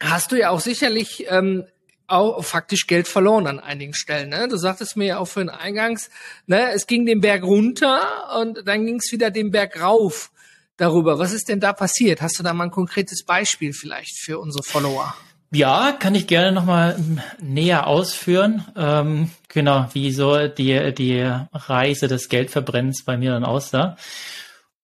hast 0.00 0.32
du 0.32 0.36
ja 0.36 0.50
auch 0.50 0.60
sicherlich 0.60 1.26
ähm, 1.28 1.64
auch 2.06 2.42
faktisch 2.42 2.86
Geld 2.86 3.06
verloren 3.06 3.46
an 3.46 3.60
einigen 3.60 3.94
Stellen. 3.94 4.30
Ne? 4.30 4.48
Du 4.48 4.56
sagtest 4.56 4.96
mir 4.96 5.06
ja 5.06 5.18
auch 5.18 5.26
für 5.26 5.40
den 5.40 5.50
Eingangs, 5.50 6.08
ne, 6.46 6.70
es 6.72 6.86
ging 6.86 7.04
den 7.04 7.20
Berg 7.20 7.42
runter 7.42 8.38
und 8.40 8.66
dann 8.66 8.86
ging 8.86 8.96
es 8.96 9.12
wieder 9.12 9.30
den 9.30 9.50
Berg 9.50 9.80
rauf 9.80 10.30
darüber. 10.78 11.18
Was 11.18 11.32
ist 11.32 11.48
denn 11.48 11.60
da 11.60 11.74
passiert? 11.74 12.22
Hast 12.22 12.38
du 12.38 12.42
da 12.42 12.54
mal 12.54 12.64
ein 12.64 12.70
konkretes 12.70 13.24
Beispiel 13.24 13.74
vielleicht 13.74 14.18
für 14.18 14.38
unsere 14.38 14.62
Follower? 14.62 15.14
Ja, 15.50 15.92
kann 15.92 16.14
ich 16.14 16.26
gerne 16.26 16.52
nochmal 16.52 16.96
näher 17.40 17.86
ausführen. 17.86 18.66
Ähm, 18.76 19.30
genau, 19.48 19.88
wie 19.94 20.12
so 20.12 20.46
die, 20.46 20.92
die 20.94 21.22
Reise 21.52 22.06
des 22.06 22.28
Geldverbrennens 22.28 23.04
bei 23.04 23.16
mir 23.16 23.32
dann 23.32 23.44
aussah. 23.44 23.96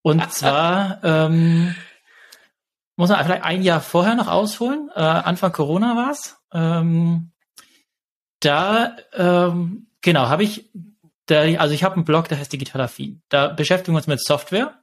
Und 0.01 0.31
zwar 0.31 1.03
ähm, 1.03 1.75
muss 2.95 3.09
man 3.09 3.23
vielleicht 3.23 3.43
ein 3.43 3.61
Jahr 3.61 3.79
vorher 3.79 4.15
noch 4.15 4.27
ausholen. 4.27 4.89
Äh, 4.95 5.01
Anfang 5.01 5.51
Corona 5.51 5.95
war's. 5.95 6.37
Ähm, 6.51 7.31
da, 8.39 8.95
ähm, 9.13 9.87
genau, 10.01 10.29
habe 10.29 10.43
ich, 10.43 10.69
da, 11.27 11.41
also 11.59 11.75
ich 11.75 11.83
habe 11.83 11.95
einen 11.95 12.05
Blog, 12.05 12.27
der 12.27 12.39
heißt 12.39 12.51
Digital 12.51 12.81
Affin. 12.81 13.21
Da 13.29 13.49
beschäftigen 13.49 13.93
wir 13.93 13.97
uns 13.97 14.07
mit 14.07 14.23
Software 14.23 14.79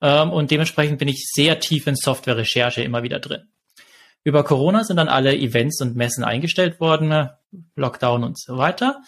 ähm, 0.00 0.30
und 0.30 0.50
dementsprechend 0.50 0.98
bin 0.98 1.08
ich 1.08 1.28
sehr 1.32 1.60
tief 1.60 1.86
in 1.86 1.94
Software-Recherche 1.94 2.82
immer 2.82 3.02
wieder 3.04 3.20
drin. 3.20 3.48
Über 4.22 4.44
Corona 4.44 4.84
sind 4.84 4.96
dann 4.96 5.08
alle 5.08 5.36
Events 5.36 5.80
und 5.80 5.96
Messen 5.96 6.24
eingestellt 6.24 6.78
worden, 6.78 7.30
Lockdown 7.74 8.22
und 8.22 8.38
so 8.38 8.58
weiter. 8.58 9.02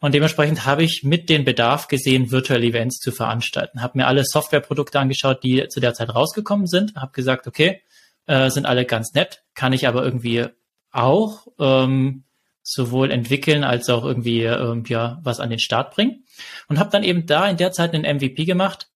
Und 0.00 0.14
dementsprechend 0.14 0.66
habe 0.66 0.84
ich 0.84 1.02
mit 1.02 1.28
den 1.28 1.44
Bedarf 1.44 1.88
gesehen, 1.88 2.30
virtuelle 2.30 2.66
Events 2.66 2.98
zu 2.98 3.10
veranstalten. 3.10 3.82
Habe 3.82 3.98
mir 3.98 4.06
alle 4.06 4.24
Softwareprodukte 4.24 5.00
angeschaut, 5.00 5.42
die 5.42 5.66
zu 5.68 5.80
der 5.80 5.94
Zeit 5.94 6.14
rausgekommen 6.14 6.66
sind. 6.66 6.94
Habe 6.96 7.12
gesagt, 7.12 7.46
okay, 7.46 7.82
äh, 8.26 8.50
sind 8.50 8.66
alle 8.66 8.84
ganz 8.84 9.14
nett, 9.14 9.42
kann 9.54 9.72
ich 9.72 9.88
aber 9.88 10.04
irgendwie 10.04 10.46
auch 10.90 11.46
ähm, 11.58 12.24
sowohl 12.62 13.10
entwickeln 13.10 13.64
als 13.64 13.88
auch 13.88 14.04
irgendwie 14.04 14.42
ähm, 14.42 14.84
ja 14.86 15.18
was 15.22 15.40
an 15.40 15.50
den 15.50 15.58
Start 15.58 15.94
bringen. 15.94 16.24
Und 16.68 16.78
habe 16.78 16.90
dann 16.90 17.02
eben 17.02 17.26
da 17.26 17.48
in 17.48 17.56
der 17.56 17.72
Zeit 17.72 17.94
einen 17.94 18.16
MVP 18.16 18.44
gemacht, 18.44 18.88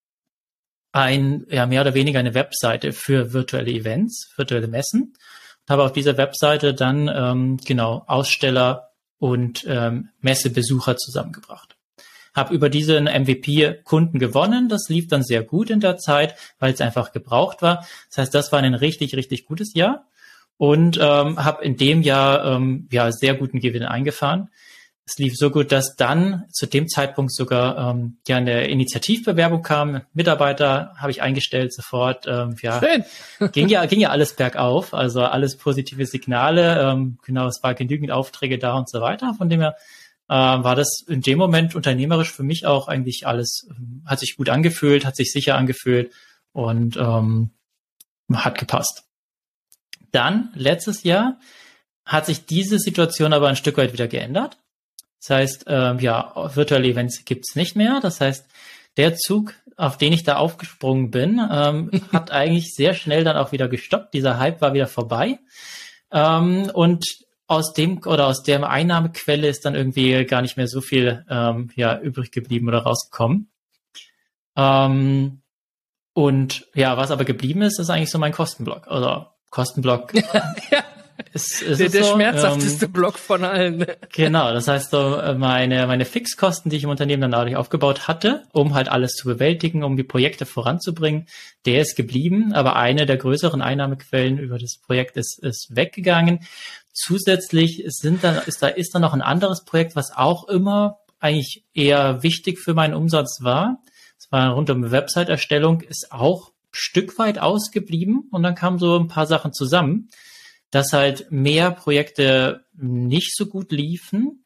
ein 0.91 1.45
ja 1.49 1.65
mehr 1.65 1.81
oder 1.81 1.95
weniger 1.95 2.19
eine 2.19 2.35
Webseite 2.35 2.93
für 2.93 3.33
virtuelle 3.33 3.71
Events, 3.71 4.31
virtuelle 4.37 4.67
Messen. 4.67 5.13
Habe 5.69 5.83
auf 5.83 5.93
dieser 5.93 6.17
Webseite 6.17 6.73
dann 6.73 7.09
ähm, 7.13 7.57
genau 7.57 8.03
Aussteller 8.07 8.89
und 9.17 9.65
ähm, 9.67 10.09
Messebesucher 10.21 10.97
zusammengebracht. 10.97 11.77
Habe 12.33 12.53
über 12.53 12.69
diesen 12.69 13.05
MVP 13.05 13.81
Kunden 13.83 14.19
gewonnen. 14.19 14.67
Das 14.67 14.89
lief 14.89 15.07
dann 15.07 15.23
sehr 15.23 15.43
gut 15.43 15.69
in 15.69 15.79
der 15.79 15.97
Zeit, 15.97 16.35
weil 16.59 16.73
es 16.73 16.81
einfach 16.81 17.11
gebraucht 17.11 17.61
war. 17.61 17.85
Das 18.09 18.17
heißt, 18.17 18.33
das 18.33 18.51
war 18.51 18.59
ein 18.59 18.73
richtig, 18.73 19.15
richtig 19.15 19.45
gutes 19.45 19.73
Jahr 19.73 20.07
und 20.57 20.97
ähm, 21.01 21.43
habe 21.43 21.63
in 21.63 21.77
dem 21.77 22.01
Jahr 22.01 22.45
ähm, 22.45 22.87
ja 22.91 23.11
sehr 23.11 23.35
guten 23.35 23.59
Gewinn 23.59 23.83
eingefahren. 23.83 24.49
Es 25.05 25.17
lief 25.17 25.33
so 25.35 25.51
gut, 25.51 25.73
dass 25.73 25.95
dann 25.97 26.45
zu 26.51 26.65
dem 26.65 26.87
Zeitpunkt 26.87 27.33
sogar 27.33 27.89
ähm, 27.89 28.19
ja 28.25 28.37
eine 28.37 28.67
Initiativbewerbung 28.67 29.61
kam. 29.61 30.01
Mitarbeiter 30.13 30.93
habe 30.97 31.11
ich 31.11 31.21
eingestellt 31.21 31.73
sofort. 31.73 32.25
Ähm, 32.25 32.55
ja, 32.61 32.81
Schön. 32.81 33.51
ging 33.51 33.67
ja 33.67 33.85
ging 33.85 33.99
ja 33.99 34.09
alles 34.09 34.33
bergauf, 34.33 34.93
also 34.93 35.23
alles 35.23 35.57
positive 35.57 36.05
Signale. 36.05 36.81
Ähm, 36.81 37.17
genau, 37.25 37.47
es 37.47 37.61
war 37.63 37.73
genügend 37.73 38.11
Aufträge 38.11 38.57
da 38.57 38.77
und 38.77 38.89
so 38.89 39.01
weiter. 39.01 39.33
Von 39.37 39.49
dem 39.49 39.59
her 39.59 39.75
äh, 40.29 40.33
war 40.33 40.75
das 40.75 41.03
in 41.07 41.21
dem 41.21 41.37
Moment 41.37 41.75
unternehmerisch 41.75 42.31
für 42.31 42.43
mich 42.43 42.65
auch 42.65 42.87
eigentlich 42.87 43.27
alles 43.27 43.67
ähm, 43.69 44.03
hat 44.05 44.19
sich 44.19 44.37
gut 44.37 44.47
angefühlt, 44.47 45.05
hat 45.05 45.17
sich 45.17 45.33
sicher 45.33 45.55
angefühlt 45.55 46.13
und 46.53 46.95
ähm, 46.95 47.49
hat 48.33 48.57
gepasst. 48.57 49.03
Dann, 50.11 50.51
letztes 50.55 51.03
Jahr, 51.03 51.39
hat 52.05 52.25
sich 52.25 52.45
diese 52.45 52.79
Situation 52.79 53.33
aber 53.33 53.49
ein 53.49 53.55
Stück 53.55 53.77
weit 53.77 53.93
wieder 53.93 54.07
geändert. 54.07 54.57
Das 55.25 55.29
heißt, 55.29 55.67
äh, 55.67 55.95
ja, 55.95 56.33
virtuelle 56.53 56.87
Events 56.87 57.23
gibt's 57.23 57.55
nicht 57.55 57.77
mehr. 57.77 57.99
Das 58.01 58.19
heißt, 58.19 58.45
der 58.97 59.15
Zug, 59.15 59.53
auf 59.77 59.97
den 59.97 60.11
ich 60.11 60.23
da 60.23 60.35
aufgesprungen 60.35 61.11
bin, 61.11 61.39
ähm, 61.49 61.91
hat 62.11 62.31
eigentlich 62.31 62.73
sehr 62.75 62.93
schnell 62.93 63.23
dann 63.23 63.37
auch 63.37 63.53
wieder 63.53 63.69
gestoppt. 63.69 64.13
Dieser 64.13 64.37
Hype 64.37 64.59
war 64.59 64.73
wieder 64.73 64.87
vorbei. 64.87 65.39
Ähm, 66.11 66.69
und 66.73 67.05
aus 67.47 67.71
dem 67.71 67.99
oder 68.05 68.27
aus 68.27 68.43
der 68.43 68.69
Einnahmequelle 68.69 69.47
ist 69.47 69.63
dann 69.65 69.75
irgendwie 69.75 70.25
gar 70.25 70.41
nicht 70.41 70.57
mehr 70.57 70.67
so 70.67 70.81
viel 70.81 71.25
ähm, 71.29 71.71
ja, 71.75 71.99
übrig 71.99 72.31
geblieben 72.31 72.67
oder 72.67 72.79
rausgekommen. 72.79 73.49
Ähm, 74.57 75.41
und 76.13 76.67
ja, 76.75 76.97
was 76.97 77.11
aber 77.11 77.23
geblieben 77.23 77.61
ist, 77.61 77.79
ist 77.79 77.89
eigentlich 77.89 78.11
so 78.11 78.19
mein 78.19 78.33
Kostenblock. 78.33 78.87
Also 78.87 79.25
Kostenblock. 79.49 80.13
ja. 80.71 80.83
Ist, 81.33 81.61
ist 81.61 81.79
der, 81.79 81.89
der 81.89 82.03
so, 82.03 82.13
schmerzhafteste 82.13 82.85
ähm, 82.85 82.91
Block 82.91 83.17
von 83.17 83.43
allen. 83.43 83.85
Genau, 84.11 84.53
das 84.53 84.67
heißt 84.67 84.91
so 84.91 85.17
äh, 85.17 85.33
meine 85.35 85.87
meine 85.87 86.05
Fixkosten, 86.05 86.69
die 86.69 86.77
ich 86.77 86.83
im 86.83 86.89
Unternehmen 86.89 87.21
dann 87.21 87.31
dadurch 87.31 87.55
aufgebaut 87.55 88.07
hatte, 88.07 88.43
um 88.51 88.73
halt 88.73 88.89
alles 88.89 89.13
zu 89.13 89.27
bewältigen, 89.27 89.83
um 89.83 89.97
die 89.97 90.03
Projekte 90.03 90.45
voranzubringen, 90.45 91.27
der 91.65 91.81
ist 91.81 91.95
geblieben, 91.95 92.53
aber 92.53 92.75
eine 92.75 93.05
der 93.05 93.17
größeren 93.17 93.61
Einnahmequellen 93.61 94.37
über 94.37 94.57
das 94.57 94.77
Projekt 94.77 95.17
ist 95.17 95.39
ist 95.41 95.75
weggegangen. 95.75 96.39
Zusätzlich 96.93 97.83
sind 97.87 98.23
dann 98.23 98.39
ist 98.45 98.61
da 98.61 98.67
ist 98.67 98.93
dann 98.93 99.01
noch 99.01 99.13
ein 99.13 99.21
anderes 99.21 99.63
Projekt, 99.63 99.95
was 99.95 100.11
auch 100.15 100.47
immer 100.47 100.99
eigentlich 101.19 101.63
eher 101.73 102.21
wichtig 102.21 102.59
für 102.59 102.73
meinen 102.73 102.93
Umsatz 102.93 103.39
war. 103.41 103.81
Es 104.19 104.31
war 104.31 104.53
rund 104.53 104.69
um 104.69 104.91
Website-Erstellung, 104.91 105.81
ist 105.81 106.11
auch 106.11 106.51
Stück 106.73 107.19
weit 107.19 107.39
ausgeblieben 107.39 108.27
und 108.31 108.43
dann 108.43 108.55
kamen 108.55 108.79
so 108.79 108.97
ein 108.97 109.07
paar 109.07 109.27
Sachen 109.27 109.53
zusammen, 109.53 110.09
dass 110.73 110.91
halt 110.91 111.31
mehr 111.31 111.71
Projekte 111.71 112.65
nicht 112.73 113.35
so 113.35 113.45
gut 113.45 113.71
liefen 113.71 114.43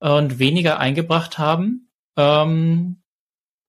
und 0.00 0.38
weniger 0.38 0.78
eingebracht 0.78 1.38
haben 1.38 1.90
ähm, 2.16 3.02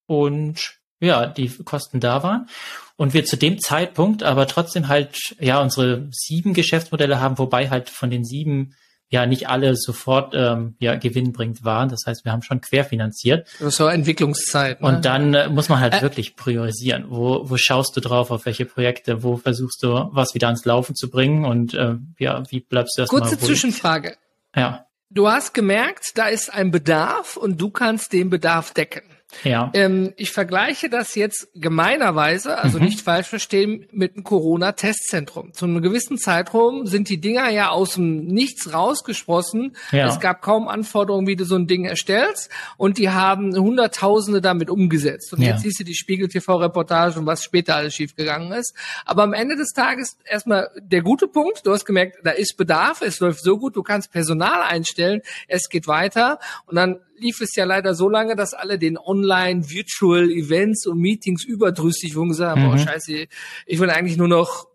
und 0.08 0.80
ja, 1.00 1.28
die 1.28 1.50
Kosten 1.50 2.00
da 2.00 2.24
waren. 2.24 2.48
Und 2.96 3.14
wir 3.14 3.26
zu 3.26 3.38
dem 3.38 3.60
Zeitpunkt 3.60 4.24
aber 4.24 4.48
trotzdem 4.48 4.88
halt, 4.88 5.18
ja, 5.40 5.62
unsere 5.62 6.08
sieben 6.12 6.54
Geschäftsmodelle 6.54 7.20
haben, 7.20 7.38
wobei 7.38 7.70
halt 7.70 7.90
von 7.90 8.10
den 8.10 8.24
sieben 8.24 8.76
ja 9.12 9.26
nicht 9.26 9.50
alle 9.50 9.76
sofort 9.76 10.34
ähm, 10.36 10.76
ja, 10.80 10.96
gewinnbringend 10.96 11.64
waren. 11.64 11.90
Das 11.90 12.06
heißt, 12.08 12.26
wir 12.26 12.32
haben 12.32 12.42
schon 12.42 12.62
querfinanziert. 12.62 13.48
Das 13.60 13.80
war 13.82 13.94
Entwicklungszeit. 13.94 14.82
Ne? 14.82 14.88
Und 14.88 15.06
dann 15.06 15.34
äh, 15.34 15.50
muss 15.50 15.68
man 15.68 15.82
halt 15.82 15.96
äh, 15.96 16.02
wirklich 16.02 16.38
priorisieren. 16.38 17.06
Wo, 17.10 17.50
wo 17.50 17.58
schaust 17.58 17.96
du 17.96 18.00
drauf, 18.00 18.32
auf 18.32 18.46
welche 18.46 18.66
Projekte, 18.66 19.22
wo 19.22 19.36
versuchst 19.36 19.84
du 19.84 20.10
was 20.14 20.34
wieder 20.34 20.48
ans 20.48 20.64
Laufen 20.64 20.96
zu 20.96 21.10
bringen 21.10 21.46
und 21.46 21.74
äh, 21.74 21.96
ja, 22.18 22.42
wie 22.50 22.62
bleibst 22.62 22.98
du 22.98 23.02
erstmal 23.02 23.22
Kurze? 23.22 23.38
Zwischenfrage. 23.38 24.16
Ja. 24.56 24.86
Du 25.10 25.28
hast 25.28 25.54
gemerkt, 25.54 26.12
da 26.16 26.28
ist 26.28 26.54
ein 26.54 26.72
Bedarf 26.72 27.36
und 27.36 27.60
du 27.60 27.70
kannst 27.70 28.14
den 28.14 28.30
Bedarf 28.30 28.74
decken. 28.74 29.04
Ja. 29.44 29.72
Ähm, 29.74 30.14
ich 30.18 30.32
vergleiche 30.32 30.90
das 30.90 31.16
jetzt 31.16 31.50
gemeinerweise, 31.56 32.58
also 32.58 32.80
mhm. 32.80 32.86
nicht 32.86 33.02
falsch 33.02 33.28
verstehen, 33.28 33.88
mit 33.92 34.16
einem 34.16 34.24
Corona-Testzentrum. 34.24 35.54
Zu 35.54 35.66
einem 35.66 35.82
gewissen 35.82 36.18
Zeitraum 36.18 36.86
sind 36.86 37.10
die 37.10 37.20
Dinger 37.20 37.50
ja 37.50 37.70
aus 37.70 37.96
dem 37.96 38.26
Nichts 38.28 38.74
rausgesprossen. 38.74 39.76
Ja. 39.92 40.08
Es 40.08 40.20
gab 40.20 40.42
kaum 40.42 40.68
Anforderungen, 40.68 41.28
wie 41.28 41.36
du 41.36 41.46
so 41.46 41.56
ein 41.56 41.68
Ding 41.68 41.86
erstellst. 41.86 42.50
Und 42.78 42.98
die 42.98 43.10
haben 43.10 43.56
Hunderttausende 43.56 44.42
damit 44.42 44.70
umgesetzt. 44.70 45.34
Und 45.34 45.42
ja. 45.42 45.50
jetzt 45.50 45.62
siehst 45.62 45.80
du 45.80 45.84
die 45.84 45.96
Spiegel-TV-Reportage 45.96 47.20
und 47.20 47.26
was 47.26 47.44
später 47.44 47.76
alles 47.76 47.96
schiefgegangen 47.96 48.52
ist. 48.52 48.76
Aber 49.06 49.24
am 49.24 49.34
Ende 49.34 49.56
des 49.56 49.70
Tages 49.74 50.18
erstmal 50.26 50.70
der 50.80 51.02
gute 51.02 51.28
Punkt. 51.28 51.66
Du 51.66 51.72
hast 51.72 51.86
gemerkt, 51.86 52.18
da 52.24 52.32
ist 52.32 52.58
Bedarf. 52.58 53.02
Es 53.02 53.20
läuft 53.20 53.44
so 53.44 53.58
gut. 53.58 53.76
Du 53.76 53.84
kannst 53.84 54.12
Personal 54.12 54.62
einstellen. 54.62 55.22
Es 55.48 55.70
geht 55.70 55.88
weiter. 55.88 56.40
Und 56.66 56.76
dann 56.76 57.00
lief 57.22 57.42
es 57.42 57.56
ja 57.56 57.66
leider 57.66 57.96
so 57.96 58.10
lange, 58.10 58.36
dass 58.36 58.54
alle 58.54 58.78
den 58.78 58.98
Online-Virtual-Events 58.98 60.88
und 60.88 61.00
Meetings 61.00 61.44
überdrüssig 61.44 62.16
wurden 62.16 62.30
gesagt 62.30 62.52
haben, 62.52 62.64
mhm. 62.64 62.72
boah, 62.72 62.78
scheiße, 62.78 63.28
ich 63.66 63.80
will 63.80 63.90
eigentlich 63.90 64.18
nur 64.18 64.28
noch 64.28 64.68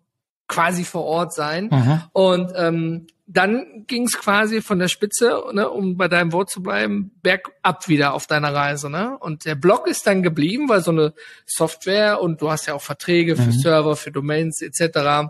quasi 0.49 0.85
vor 0.85 1.05
Ort 1.05 1.35
sein. 1.35 1.69
Mhm. 1.71 2.03
Und 2.13 2.53
ähm, 2.57 3.07
dann 3.27 3.85
ging 3.89 4.05
es 4.05 4.17
quasi 4.17 4.63
von 4.63 4.79
der 4.79 4.87
Spitze, 4.89 5.43
ne, 5.53 5.69
um 5.69 5.97
bei 5.97 6.07
deinem 6.07 6.33
Wort 6.33 6.49
zu 6.49 6.63
bleiben, 6.63 7.11
bergab 7.23 7.89
wieder 7.89 8.15
auf 8.15 8.29
deiner 8.29 8.55
Reise. 8.55 8.89
Ne? 8.89 9.19
Und 9.19 9.45
der 9.45 9.57
Blog 9.57 9.89
ist 9.89 10.07
dann 10.07 10.23
geblieben, 10.23 10.69
weil 10.69 10.81
so 10.81 10.93
eine 10.93 11.13
Software 11.45 12.21
und 12.21 12.41
du 12.41 12.51
hast 12.51 12.67
ja 12.67 12.75
auch 12.75 12.83
Verträge 12.83 13.35
für 13.35 13.43
mhm. 13.43 13.59
Server, 13.59 13.97
für 13.97 14.13
Domains 14.13 14.63
etc., 14.63 15.29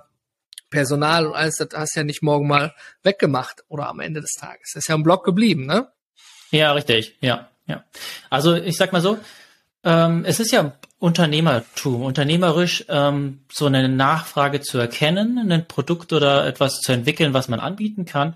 Personal 0.69 1.27
und 1.27 1.35
alles, 1.35 1.57
das 1.57 1.69
hast 1.75 1.95
du 1.95 2.01
ja 2.01 2.05
nicht 2.05 2.23
morgen 2.23 2.49
mal 2.49 2.75
weggemacht 3.03 3.65
oder 3.69 3.89
am 3.89 4.01
Ende 4.01 4.21
des 4.21 4.33
Tages. 4.33 4.73
Das 4.75 4.83
ist 4.83 4.89
ja 4.89 4.97
ein 4.97 5.05
Blog 5.05 5.25
geblieben, 5.25 5.65
ne? 5.65 5.89
Ja, 6.57 6.73
richtig. 6.73 7.17
Ja, 7.21 7.49
ja. 7.67 7.85
Also 8.31 8.55
ich 8.55 8.77
sag 8.77 8.93
mal 8.93 9.03
so, 9.03 9.19
ähm, 9.85 10.25
es 10.25 10.41
ist 10.41 10.53
ja 10.53 10.73
Unternehmertum, 10.99 12.03
unternehmerisch 12.03 12.85
ähm, 12.89 13.41
so 13.53 13.67
eine 13.67 13.89
Nachfrage 13.89 14.63
zu 14.63 14.79
erkennen, 14.79 15.53
ein 15.53 15.69
Produkt 15.69 16.13
oder 16.13 16.47
etwas 16.47 16.81
zu 16.81 16.93
entwickeln, 16.93 17.35
was 17.35 17.49
man 17.49 17.61
anbieten 17.61 18.07
kann. 18.07 18.35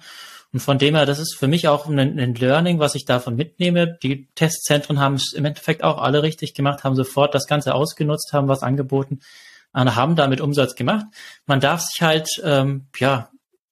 Und 0.53 0.61
von 0.61 0.79
dem 0.79 0.97
her, 0.97 1.07
das 1.07 1.19
ist 1.19 1.37
für 1.39 1.47
mich 1.47 1.69
auch 1.69 1.87
ein, 1.87 1.99
ein 1.99 2.35
Learning, 2.35 2.79
was 2.79 2.95
ich 2.95 3.05
davon 3.05 3.37
mitnehme. 3.37 3.99
Die 4.03 4.27
Testzentren 4.35 4.99
haben 4.99 5.15
es 5.15 5.33
im 5.33 5.45
Endeffekt 5.45 5.83
auch 5.83 5.99
alle 5.99 6.23
richtig 6.23 6.55
gemacht, 6.55 6.85
haben 6.85 6.97
sofort 6.97 7.35
das 7.35 7.47
Ganze 7.47 7.75
ausgenutzt, 7.75 8.33
haben 8.33 8.49
was 8.49 8.63
angeboten, 8.63 9.21
haben 9.73 10.17
damit 10.17 10.41
Umsatz 10.41 10.75
gemacht. 10.75 11.07
Man 11.47 11.61
darf 11.61 11.81
sich 11.83 12.03
halt 12.03 12.29
ähm, 12.45 12.87
ja 12.99 13.31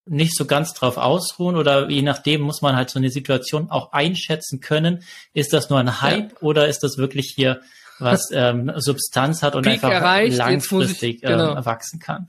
nicht 0.08 0.36
so 0.36 0.46
ganz 0.46 0.74
drauf 0.74 0.96
ausruhen 0.96 1.56
oder 1.56 1.88
je 1.88 2.02
nachdem 2.02 2.42
muss 2.42 2.62
man 2.62 2.76
halt 2.76 2.90
so 2.90 2.98
eine 2.98 3.10
Situation 3.10 3.70
auch 3.70 3.92
einschätzen 3.92 4.60
können. 4.60 5.02
Ist 5.32 5.52
das 5.52 5.70
nur 5.70 5.78
ein 5.78 6.00
Hype 6.00 6.32
ja. 6.32 6.38
oder 6.40 6.68
ist 6.68 6.80
das 6.80 6.98
wirklich 6.98 7.32
hier 7.34 7.60
was 7.98 8.28
ähm, 8.32 8.72
Substanz 8.76 9.42
hat 9.42 9.54
und 9.54 9.62
Peak 9.62 9.74
einfach 9.74 9.90
erreicht, 9.90 10.36
langfristig 10.36 11.16
ich, 11.16 11.22
genau. 11.22 11.56
ähm, 11.56 11.64
wachsen 11.64 12.00
kann? 12.00 12.28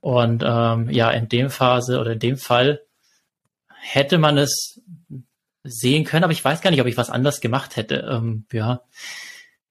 Und 0.00 0.42
ähm, 0.46 0.90
ja, 0.90 1.10
in 1.10 1.28
dem 1.28 1.50
Phase 1.50 1.98
oder 1.98 2.12
in 2.12 2.18
dem 2.18 2.36
Fall 2.36 2.82
hätte 3.80 4.18
man 4.18 4.36
es 4.36 4.80
sehen 5.62 6.04
können, 6.04 6.24
aber 6.24 6.32
ich 6.32 6.44
weiß 6.44 6.60
gar 6.60 6.70
nicht, 6.70 6.80
ob 6.80 6.86
ich 6.86 6.96
was 6.96 7.10
anders 7.10 7.40
gemacht 7.40 7.76
hätte. 7.76 8.06
Ähm, 8.10 8.46
ja, 8.52 8.82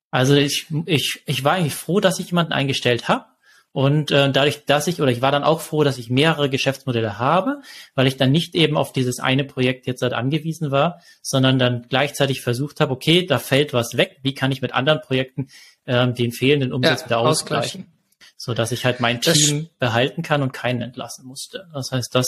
also 0.10 0.34
ich, 0.36 0.68
ich, 0.86 1.22
ich 1.26 1.44
war 1.44 1.54
eigentlich 1.54 1.76
froh, 1.76 2.00
dass 2.00 2.20
ich 2.20 2.28
jemanden 2.28 2.54
eingestellt 2.54 3.08
habe 3.08 3.26
und 3.74 4.12
äh, 4.12 4.32
dadurch, 4.32 4.66
dass 4.66 4.86
ich, 4.86 5.02
oder 5.02 5.12
ich 5.12 5.22
war 5.24 5.32
dann 5.32 5.44
auch 5.44 5.60
froh, 5.60 5.84
dass 5.84 5.98
ich 5.98 6.12
mehrere 6.12 6.48
Geschäftsmodelle 6.48 7.18
habe, 7.18 7.62
weil 7.96 8.06
ich 8.06 8.18
dann 8.18 8.32
nicht 8.32 8.54
eben 8.54 8.78
auf 8.78 8.94
dieses 8.94 9.20
eine 9.20 9.44
Projekt 9.44 9.88
jetzt 9.88 10.04
halt 10.04 10.14
angewiesen 10.14 10.70
war, 10.70 11.02
sondern 11.24 11.58
dann 11.58 11.88
gleichzeitig 11.90 12.42
versucht 12.42 12.80
habe, 12.80 12.94
okay, 12.94 13.26
da 13.26 13.40
fällt 13.40 13.74
was 13.74 13.98
weg, 13.98 14.20
wie 14.22 14.36
kann 14.36 14.52
ich 14.52 14.62
mit 14.62 14.74
anderen 14.74 15.02
Projekten 15.02 15.48
ähm, 15.88 16.14
den 16.14 16.32
fehlenden 16.32 16.72
Umsatz 16.72 17.02
ja, 17.02 17.06
wieder 17.08 17.20
ausgleichen. 17.20 17.82
ausgleichen. 17.82 17.94
so 18.38 18.54
dass 18.54 18.72
ich 18.72 18.86
halt 18.86 19.00
mein 19.00 19.22
Team 19.22 19.64
das 19.64 19.78
behalten 19.80 20.22
kann 20.22 20.44
und 20.44 20.54
keinen 20.54 20.84
entlassen 20.84 21.26
musste. 21.26 21.68
Das 21.74 21.92
heißt, 21.92 22.14
das 22.14 22.28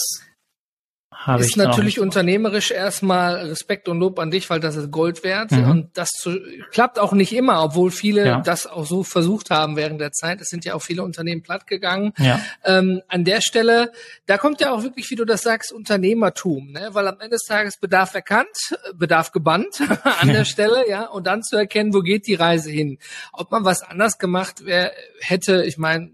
habe 1.15 1.41
ist 1.41 1.49
ich 1.49 1.55
natürlich 1.55 1.99
unternehmerisch 1.99 2.71
erstmal 2.71 3.47
Respekt 3.47 3.87
und 3.87 3.99
Lob 3.99 4.19
an 4.19 4.31
dich, 4.31 4.49
weil 4.49 4.59
das 4.59 4.75
ist 4.75 4.91
Gold 4.91 5.23
wert 5.23 5.51
mhm. 5.51 5.69
und 5.69 5.97
das 5.97 6.09
zu, 6.09 6.39
klappt 6.71 6.99
auch 6.99 7.13
nicht 7.13 7.33
immer, 7.33 7.63
obwohl 7.63 7.91
viele 7.91 8.25
ja. 8.25 8.41
das 8.41 8.67
auch 8.67 8.85
so 8.85 9.03
versucht 9.03 9.49
haben 9.49 9.75
während 9.75 10.01
der 10.01 10.11
Zeit. 10.11 10.41
Es 10.41 10.49
sind 10.49 10.65
ja 10.65 10.73
auch 10.75 10.81
viele 10.81 11.03
Unternehmen 11.03 11.41
plattgegangen. 11.41 12.13
Ja. 12.17 12.39
Ähm, 12.63 13.01
an 13.07 13.23
der 13.23 13.41
Stelle, 13.41 13.91
da 14.25 14.37
kommt 14.37 14.61
ja 14.61 14.71
auch 14.71 14.83
wirklich, 14.83 15.09
wie 15.09 15.15
du 15.15 15.25
das 15.25 15.41
sagst, 15.41 15.71
Unternehmertum, 15.71 16.71
ne? 16.71 16.89
weil 16.91 17.07
am 17.07 17.15
Ende 17.19 17.35
des 17.35 17.43
Tages 17.43 17.77
Bedarf 17.77 18.13
erkannt, 18.13 18.75
Bedarf 18.93 19.31
gebannt 19.31 19.81
an 20.19 20.27
der 20.27 20.45
Stelle, 20.45 20.89
ja, 20.89 21.05
und 21.07 21.27
dann 21.27 21.43
zu 21.43 21.55
erkennen, 21.55 21.93
wo 21.93 22.01
geht 22.01 22.27
die 22.27 22.35
Reise 22.35 22.69
hin. 22.69 22.97
Ob 23.31 23.51
man 23.51 23.65
was 23.65 23.81
anders 23.81 24.17
gemacht 24.17 24.65
wär, 24.65 24.91
hätte, 25.19 25.63
ich 25.65 25.77
meine, 25.77 26.11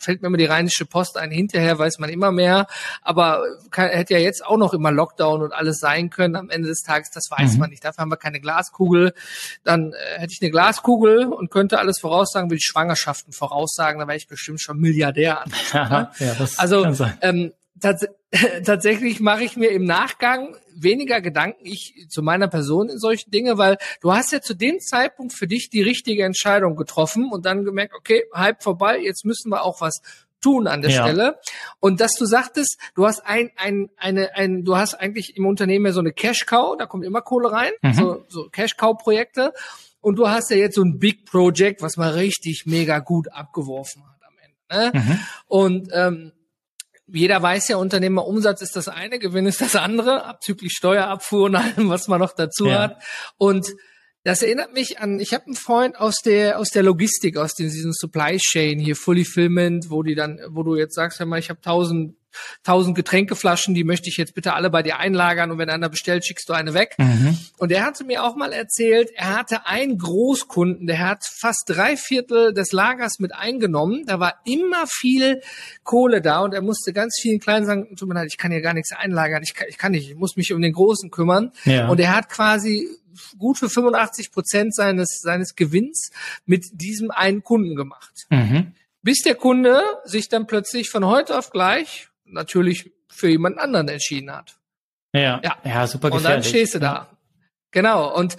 fällt 0.00 0.22
mir 0.22 0.28
immer 0.28 0.36
die 0.36 0.46
Rheinische 0.46 0.86
Post 0.86 1.16
ein. 1.16 1.30
Hinterher 1.30 1.78
weiß 1.78 1.98
man 1.98 2.10
immer 2.10 2.32
mehr, 2.32 2.66
aber 3.02 3.44
kann, 3.70 3.88
hätte 3.88 4.14
ja 4.14 4.20
jetzt 4.20 4.44
auch 4.44 4.56
noch 4.56 4.72
immer 4.72 4.90
Lockdown 4.90 5.42
und 5.42 5.52
alles 5.52 5.78
sein 5.78 6.10
können 6.10 6.36
am 6.36 6.50
Ende 6.50 6.68
des 6.68 6.82
Tages. 6.82 7.10
Das 7.10 7.30
weiß 7.30 7.54
mhm. 7.54 7.58
man 7.58 7.70
nicht. 7.70 7.84
Dafür 7.84 8.02
haben 8.02 8.10
wir 8.10 8.16
keine 8.16 8.40
Glaskugel. 8.40 9.12
Dann 9.64 9.92
äh, 9.92 10.20
hätte 10.20 10.32
ich 10.32 10.42
eine 10.42 10.50
Glaskugel 10.50 11.26
und 11.26 11.50
könnte 11.50 11.78
alles 11.78 12.00
voraussagen, 12.00 12.50
will 12.50 12.58
die 12.58 12.64
Schwangerschaften 12.64 13.32
voraussagen. 13.32 14.00
Da 14.00 14.06
wäre 14.06 14.16
ich 14.16 14.28
bestimmt 14.28 14.60
schon 14.60 14.78
Milliardär. 14.78 15.42
An, 15.42 15.52
ja, 15.72 16.10
ja, 16.18 16.36
also 16.56 16.86
ähm, 17.20 17.52
tats 17.80 18.06
tatsächlich 18.64 19.18
mache 19.18 19.42
ich 19.42 19.56
mir 19.56 19.70
im 19.70 19.84
Nachgang 19.84 20.56
weniger 20.74 21.20
Gedanken 21.20 21.66
ich 21.66 22.06
zu 22.08 22.22
meiner 22.22 22.46
Person 22.46 22.88
in 22.88 22.98
solchen 22.98 23.30
Dinge, 23.30 23.58
weil 23.58 23.76
du 24.00 24.12
hast 24.12 24.32
ja 24.32 24.40
zu 24.40 24.54
dem 24.54 24.78
Zeitpunkt 24.78 25.32
für 25.32 25.48
dich 25.48 25.68
die 25.68 25.82
richtige 25.82 26.24
Entscheidung 26.24 26.76
getroffen 26.76 27.30
und 27.32 27.44
dann 27.44 27.64
gemerkt, 27.64 27.94
okay, 27.94 28.22
Hype 28.34 28.62
vorbei, 28.62 29.00
jetzt 29.00 29.24
müssen 29.24 29.50
wir 29.50 29.64
auch 29.64 29.80
was 29.80 30.00
tun 30.40 30.66
an 30.66 30.80
der 30.80 30.90
ja. 30.90 31.02
Stelle. 31.02 31.38
Und 31.80 32.00
dass 32.00 32.12
du 32.12 32.24
sagtest, 32.24 32.78
du 32.94 33.06
hast 33.06 33.26
ein, 33.26 33.50
ein, 33.56 33.90
eine, 33.96 34.34
ein, 34.34 34.64
du 34.64 34.76
hast 34.76 34.94
eigentlich 34.94 35.36
im 35.36 35.46
Unternehmen 35.46 35.86
ja 35.86 35.92
so 35.92 36.00
eine 36.00 36.12
Cash 36.12 36.46
Cow, 36.46 36.76
da 36.78 36.86
kommt 36.86 37.04
immer 37.04 37.22
Kohle 37.22 37.52
rein, 37.52 37.72
mhm. 37.82 37.92
so, 37.92 38.24
so 38.28 38.48
Cash 38.48 38.76
Cow 38.76 38.96
Projekte. 38.96 39.52
Und 40.00 40.16
du 40.16 40.28
hast 40.28 40.50
ja 40.50 40.56
jetzt 40.56 40.76
so 40.76 40.82
ein 40.82 40.98
Big 40.98 41.26
Project, 41.26 41.82
was 41.82 41.98
mal 41.98 42.12
richtig 42.12 42.64
mega 42.64 43.00
gut 43.00 43.30
abgeworfen 43.32 44.02
hat 44.06 44.20
am 44.26 44.34
Ende. 44.38 44.98
Ne? 44.98 45.00
Mhm. 45.00 45.18
Und 45.46 45.88
ähm, 45.92 46.32
jeder 47.12 47.42
weiß 47.42 47.68
ja, 47.68 47.76
Unternehmerumsatz 47.76 48.62
ist 48.62 48.76
das 48.76 48.88
eine, 48.88 49.18
Gewinn 49.18 49.46
ist 49.46 49.60
das 49.60 49.76
andere, 49.76 50.24
abzüglich 50.24 50.72
Steuerabfuhr 50.72 51.44
und 51.44 51.56
allem, 51.56 51.88
was 51.88 52.08
man 52.08 52.20
noch 52.20 52.32
dazu 52.32 52.66
ja. 52.66 52.80
hat. 52.80 53.02
Und 53.36 53.66
das 54.22 54.42
erinnert 54.42 54.74
mich 54.74 54.98
an, 54.98 55.18
ich 55.18 55.32
habe 55.32 55.46
einen 55.46 55.54
Freund 55.54 55.98
aus 55.98 56.16
der 56.24 56.58
aus 56.58 56.68
der 56.68 56.82
Logistik, 56.82 57.36
aus 57.36 57.54
diesem 57.54 57.92
Supply 57.92 58.36
Chain 58.36 58.78
hier 58.78 58.96
Fulfillment, 58.96 59.86
wo 59.88 60.02
die 60.02 60.14
dann, 60.14 60.40
wo 60.50 60.62
du 60.62 60.76
jetzt 60.76 60.94
sagst, 60.94 61.18
hör 61.20 61.26
mal, 61.26 61.38
ich 61.38 61.50
habe 61.50 61.60
tausend 61.60 62.16
tausend 62.62 62.94
Getränkeflaschen, 62.94 63.74
die 63.74 63.84
möchte 63.84 64.08
ich 64.08 64.16
jetzt 64.16 64.34
bitte 64.34 64.54
alle 64.54 64.70
bei 64.70 64.82
dir 64.82 64.98
einlagern 64.98 65.50
und 65.50 65.58
wenn 65.58 65.70
einer 65.70 65.88
bestellt, 65.88 66.24
schickst 66.24 66.48
du 66.48 66.52
eine 66.52 66.74
weg. 66.74 66.94
Mhm. 66.98 67.38
Und 67.58 67.72
er 67.72 67.84
hatte 67.84 68.04
mir 68.04 68.24
auch 68.24 68.36
mal 68.36 68.52
erzählt, 68.52 69.10
er 69.14 69.36
hatte 69.36 69.66
einen 69.66 69.98
Großkunden, 69.98 70.86
der 70.86 71.00
hat 71.00 71.24
fast 71.24 71.64
drei 71.66 71.96
Viertel 71.96 72.52
des 72.52 72.72
Lagers 72.72 73.18
mit 73.18 73.34
eingenommen. 73.34 74.04
Da 74.06 74.20
war 74.20 74.40
immer 74.44 74.86
viel 74.86 75.40
Kohle 75.82 76.20
da 76.20 76.40
und 76.40 76.54
er 76.54 76.62
musste 76.62 76.92
ganz 76.92 77.18
vielen 77.20 77.40
Kleinen 77.40 77.66
sagen, 77.66 77.96
tut 77.96 78.08
mir 78.08 78.14
leid, 78.14 78.28
ich 78.30 78.38
kann 78.38 78.52
hier 78.52 78.62
gar 78.62 78.74
nichts 78.74 78.92
einlagern, 78.92 79.42
ich 79.42 79.54
kann, 79.54 79.66
ich 79.68 79.78
kann 79.78 79.92
nicht, 79.92 80.10
ich 80.10 80.16
muss 80.16 80.36
mich 80.36 80.52
um 80.52 80.62
den 80.62 80.72
Großen 80.72 81.10
kümmern. 81.10 81.52
Ja. 81.64 81.88
Und 81.88 82.00
er 82.00 82.14
hat 82.14 82.28
quasi 82.28 82.88
gut 83.38 83.58
für 83.58 83.68
85 83.68 84.32
Prozent 84.32 84.74
seines, 84.74 85.20
seines 85.20 85.54
Gewinns 85.56 86.10
mit 86.46 86.66
diesem 86.72 87.10
einen 87.10 87.42
Kunden 87.42 87.76
gemacht. 87.76 88.26
Mhm. 88.30 88.72
Bis 89.02 89.22
der 89.22 89.34
Kunde 89.34 89.82
sich 90.04 90.28
dann 90.28 90.46
plötzlich 90.46 90.90
von 90.90 91.06
heute 91.06 91.38
auf 91.38 91.50
gleich 91.50 92.08
natürlich 92.24 92.92
für 93.08 93.28
jemand 93.28 93.58
anderen 93.58 93.88
entschieden 93.88 94.30
hat. 94.30 94.56
Ja, 95.12 95.40
ja, 95.42 95.56
ja 95.64 95.86
super 95.86 96.10
gefährlich. 96.10 96.14
Und 96.14 96.24
dann 96.24 96.42
stehst 96.42 96.74
du 96.74 96.78
da. 96.78 97.08
Genau. 97.70 98.14
Und 98.14 98.36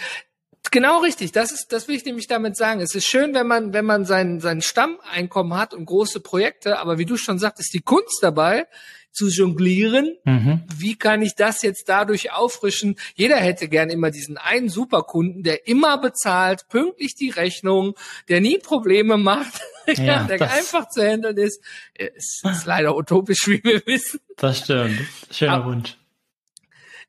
genau 0.72 1.00
richtig. 1.00 1.32
Das 1.32 1.52
ist, 1.52 1.72
das 1.72 1.88
will 1.88 1.96
ich 1.96 2.06
nämlich 2.06 2.28
damit 2.28 2.56
sagen. 2.56 2.82
Es 2.82 2.96
ist 2.96 3.06
schön, 3.06 3.34
wenn 3.34 3.48
man, 3.48 3.74
wenn 3.74 3.86
man 3.86 4.06
sein, 4.06 4.40
sein 4.40 4.62
Stammeinkommen 4.62 5.58
hat 5.58 5.74
und 5.74 5.86
große 5.86 6.20
Projekte. 6.20 6.80
Aber 6.80 6.98
wie 6.98 7.06
du 7.06 7.18
schon 7.18 7.40
sagtest, 7.40 7.74
die 7.74 7.82
Kunst 7.82 8.20
dabei 8.22 8.68
zu 9.12 9.28
jonglieren. 9.28 10.16
Mhm. 10.24 10.64
Wie 10.76 10.96
kann 10.96 11.22
ich 11.22 11.36
das 11.36 11.62
jetzt 11.62 11.88
dadurch 11.88 12.32
auffrischen? 12.32 12.96
Jeder 13.16 13.38
hätte 13.38 13.68
gern 13.68 13.90
immer 13.90 14.12
diesen 14.12 14.38
einen 14.38 14.70
Superkunden, 14.70 15.44
der 15.44 15.68
immer 15.68 15.98
bezahlt, 15.98 16.68
pünktlich 16.70 17.16
die 17.16 17.30
Rechnung, 17.30 17.96
der 18.30 18.42
nie 18.42 18.58
Probleme 18.58 19.18
macht, 19.18 19.62
ja, 19.88 20.24
der 20.24 20.52
einfach 20.52 20.88
zu 20.90 21.02
handeln 21.02 21.38
ist. 21.38 21.62
Es 21.94 22.42
ist 22.44 22.66
leider 22.66 22.96
utopisch, 22.96 23.40
wie 23.48 23.64
wir 23.64 23.86
wissen. 23.86 24.20
Das 24.38 24.60
stimmt. 24.60 25.00
Schöner 25.32 25.54
Aber, 25.54 25.66
Wunsch. 25.66 25.98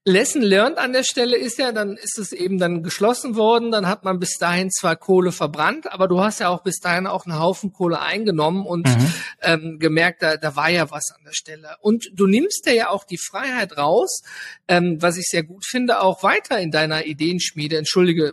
Lesson 0.04 0.42
learned 0.42 0.78
an 0.78 0.92
der 0.92 1.04
Stelle 1.04 1.36
ist 1.36 1.58
ja, 1.58 1.70
dann 1.70 1.96
ist 1.96 2.18
es 2.18 2.32
eben 2.32 2.58
dann 2.58 2.82
geschlossen 2.82 3.36
worden, 3.36 3.70
dann 3.70 3.86
hat 3.86 4.02
man 4.02 4.18
bis 4.18 4.36
dahin 4.36 4.68
zwar 4.68 4.96
Kohle 4.96 5.30
verbrannt, 5.30 5.92
aber 5.92 6.08
du 6.08 6.20
hast 6.20 6.40
ja 6.40 6.48
auch 6.48 6.64
bis 6.64 6.80
dahin 6.80 7.06
auch 7.06 7.24
einen 7.24 7.38
Haufen 7.38 7.72
Kohle 7.72 8.00
eingenommen 8.00 8.66
und 8.66 8.88
mhm. 8.88 9.14
ähm, 9.42 9.78
gemerkt, 9.78 10.22
da, 10.22 10.36
da 10.36 10.56
war 10.56 10.70
ja 10.70 10.90
was 10.90 11.12
an 11.14 11.22
der 11.24 11.34
Stelle. 11.34 11.76
Und 11.80 12.10
du 12.14 12.26
nimmst 12.26 12.66
dir 12.66 12.74
ja 12.74 12.88
auch 12.88 13.04
die 13.04 13.18
Freiheit 13.18 13.76
raus, 13.78 14.22
ähm, 14.66 14.96
was 15.00 15.16
ich 15.16 15.26
sehr 15.28 15.44
gut 15.44 15.64
finde, 15.64 16.00
auch 16.00 16.24
weiter 16.24 16.58
in 16.58 16.72
deiner 16.72 17.06
Ideenschmiede, 17.06 17.78
entschuldige, 17.78 18.32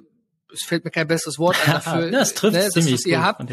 es 0.54 0.64
fällt 0.66 0.84
mir 0.84 0.92
kein 0.92 1.08
besseres 1.08 1.38
Wort 1.40 1.58
ein 1.66 1.74
dafür. 1.84 2.06
ja, 2.06 2.12
das 2.12 2.34
trifft 2.34 2.56
ne, 2.56 2.70
ziemlich 2.70 2.96
das, 2.96 3.02
was 3.02 3.06
ihr 3.06 3.24
habt. 3.24 3.50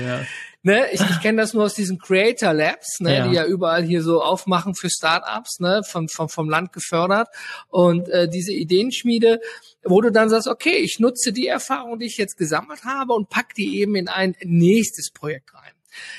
Ne, 0.62 0.90
ich, 0.90 1.00
ich 1.00 1.20
kenne 1.20 1.40
das 1.40 1.54
nur 1.54 1.64
aus 1.64 1.74
diesen 1.74 1.98
Creator 1.98 2.52
Labs, 2.52 2.98
ne, 2.98 3.16
ja. 3.16 3.28
die 3.28 3.34
ja 3.34 3.44
überall 3.44 3.84
hier 3.84 4.02
so 4.02 4.20
aufmachen 4.20 4.74
für 4.74 4.90
Startups, 4.90 5.60
ne, 5.60 5.82
vom, 5.84 6.08
vom, 6.08 6.28
vom 6.28 6.48
Land 6.48 6.72
gefördert. 6.72 7.28
Und 7.68 8.08
äh, 8.08 8.28
diese 8.28 8.52
Ideenschmiede, 8.52 9.40
wo 9.84 10.00
du 10.00 10.10
dann 10.10 10.28
sagst, 10.28 10.48
okay, 10.48 10.76
ich 10.78 10.98
nutze 10.98 11.32
die 11.32 11.46
Erfahrung, 11.46 12.00
die 12.00 12.06
ich 12.06 12.16
jetzt 12.16 12.36
gesammelt 12.36 12.84
habe 12.84 13.12
und 13.12 13.28
pack 13.28 13.54
die 13.54 13.78
eben 13.80 13.94
in 13.94 14.08
ein 14.08 14.34
nächstes 14.42 15.10
Projekt 15.12 15.54
rein. 15.54 15.72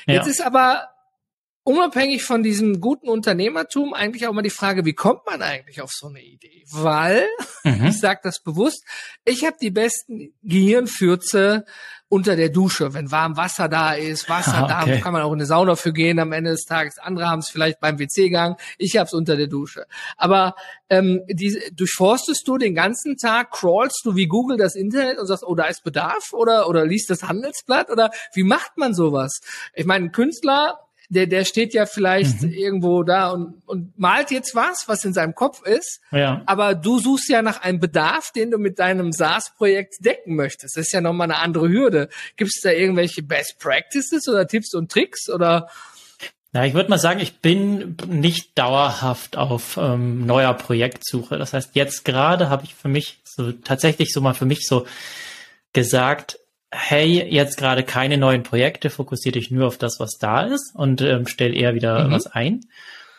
Ja. 0.05 0.13
Jetzt 0.15 0.27
ist 0.27 0.41
aber 0.41 0.87
unabhängig 1.67 2.23
von 2.23 2.43
diesem 2.43 2.80
guten 2.80 3.10
Unternehmertum 3.10 3.93
eigentlich 3.93 4.25
auch 4.25 4.32
mal 4.32 4.41
die 4.41 4.49
Frage, 4.49 4.86
wie 4.86 4.93
kommt 4.93 5.25
man 5.25 5.41
eigentlich 5.41 5.82
auf 5.82 5.91
so 5.91 6.08
eine 6.08 6.21
Idee? 6.21 6.63
Weil, 6.71 7.27
mhm. 7.65 7.88
ich 7.88 7.99
sage 7.99 8.21
das 8.23 8.41
bewusst, 8.41 8.86
ich 9.25 9.45
habe 9.45 9.58
die 9.62 9.69
besten 9.69 10.34
Gehirnfürze 10.43 11.65
unter 12.08 12.38
der 12.38 12.47
Dusche, 12.47 12.93
wenn 12.93 13.12
warm 13.12 13.36
Wasser 13.36 13.67
da 13.67 13.91
ist, 13.91 14.30
Wasser 14.30 14.53
ah, 14.69 14.82
okay. 14.82 14.91
da, 14.91 15.01
kann 15.01 15.12
man 15.12 15.23
auch 15.23 15.34
in 15.34 15.39
eine 15.39 15.45
Sauna 15.45 15.75
für 15.75 15.91
gehen 15.91 16.19
am 16.19 16.32
Ende 16.32 16.51
des 16.51 16.63
Tages. 16.63 16.99
Andere 16.99 17.27
haben 17.27 17.39
es 17.39 17.49
vielleicht 17.49 17.82
beim 17.82 17.99
WC-Gang, 17.99 18.56
ich 18.77 18.95
habe 18.95 19.08
es 19.08 19.13
unter 19.13 19.36
der 19.36 19.47
Dusche. 19.47 19.88
Aber 20.15 20.56
ähm, 20.89 21.19
die, 21.27 21.62
durchforstest 21.73 22.47
du 22.47 22.58
den 22.58 22.75
ganzen 22.75 23.17
Tag, 23.17 23.51
crawlst 23.51 24.06
du 24.06 24.15
wie 24.15 24.27
Google 24.27 24.56
das 24.56 24.75
Internet 24.75 25.19
und 25.19 25.27
sagst, 25.27 25.43
oh, 25.45 25.53
da 25.53 25.65
ist 25.65 25.84
Bedarf 25.84 26.32
oder 26.32 26.69
oder 26.69 26.86
liest 26.86 27.10
das 27.10 27.23
Handelsblatt 27.23 27.89
oder 27.89 28.10
wie 28.34 28.43
macht 28.43 28.77
man 28.77 28.93
sowas? 28.93 29.41
Ich 29.73 29.86
meine, 29.86 30.06
ein 30.06 30.12
Künstler 30.13 30.80
der, 31.09 31.25
der 31.27 31.45
steht 31.45 31.73
ja 31.73 31.85
vielleicht 31.85 32.41
mhm. 32.41 32.51
irgendwo 32.51 33.03
da 33.03 33.29
und, 33.29 33.61
und 33.65 33.97
malt 33.97 34.31
jetzt 34.31 34.55
was, 34.55 34.83
was 34.87 35.05
in 35.05 35.13
seinem 35.13 35.35
Kopf 35.35 35.61
ist. 35.65 36.01
Ja. 36.11 36.41
Aber 36.45 36.75
du 36.75 36.99
suchst 36.99 37.29
ja 37.29 37.41
nach 37.41 37.61
einem 37.61 37.79
Bedarf, 37.79 38.31
den 38.31 38.51
du 38.51 38.57
mit 38.57 38.79
deinem 38.79 39.11
SaaS-Projekt 39.11 39.95
decken 40.05 40.35
möchtest. 40.35 40.75
Das 40.75 40.87
ist 40.87 40.93
ja 40.93 41.01
nochmal 41.01 41.31
eine 41.31 41.39
andere 41.39 41.69
Hürde. 41.69 42.09
Gibt 42.35 42.51
es 42.53 42.61
da 42.61 42.71
irgendwelche 42.71 43.23
Best 43.23 43.57
Practices 43.59 44.27
oder 44.27 44.47
Tipps 44.47 44.73
und 44.73 44.91
Tricks 44.91 45.29
oder? 45.29 45.69
Ja, 46.53 46.65
ich 46.65 46.73
würde 46.73 46.89
mal 46.89 46.97
sagen, 46.97 47.19
ich 47.19 47.39
bin 47.39 47.97
nicht 48.07 48.57
dauerhaft 48.57 49.37
auf 49.37 49.77
ähm, 49.77 50.25
neuer 50.25 50.53
Projektsuche. 50.53 51.37
Das 51.37 51.53
heißt, 51.53 51.75
jetzt 51.75 52.03
gerade 52.03 52.49
habe 52.49 52.65
ich 52.65 52.73
für 52.73 52.87
mich 52.87 53.19
so 53.23 53.51
tatsächlich 53.51 54.11
so 54.11 54.21
mal 54.21 54.33
für 54.33 54.45
mich 54.45 54.65
so 54.65 54.87
gesagt, 55.73 56.39
hey, 56.71 57.23
jetzt 57.30 57.58
gerade 57.58 57.84
keine 57.84 58.17
neuen 58.17 58.43
Projekte, 58.43 58.89
fokussiere 58.89 59.34
dich 59.34 59.51
nur 59.51 59.67
auf 59.67 59.77
das, 59.77 59.99
was 59.99 60.17
da 60.19 60.41
ist 60.41 60.75
und 60.75 61.01
ähm, 61.01 61.27
stell 61.27 61.56
eher 61.56 61.75
wieder 61.75 62.08
mhm. 62.08 62.12
was 62.12 62.27
ein. 62.27 62.65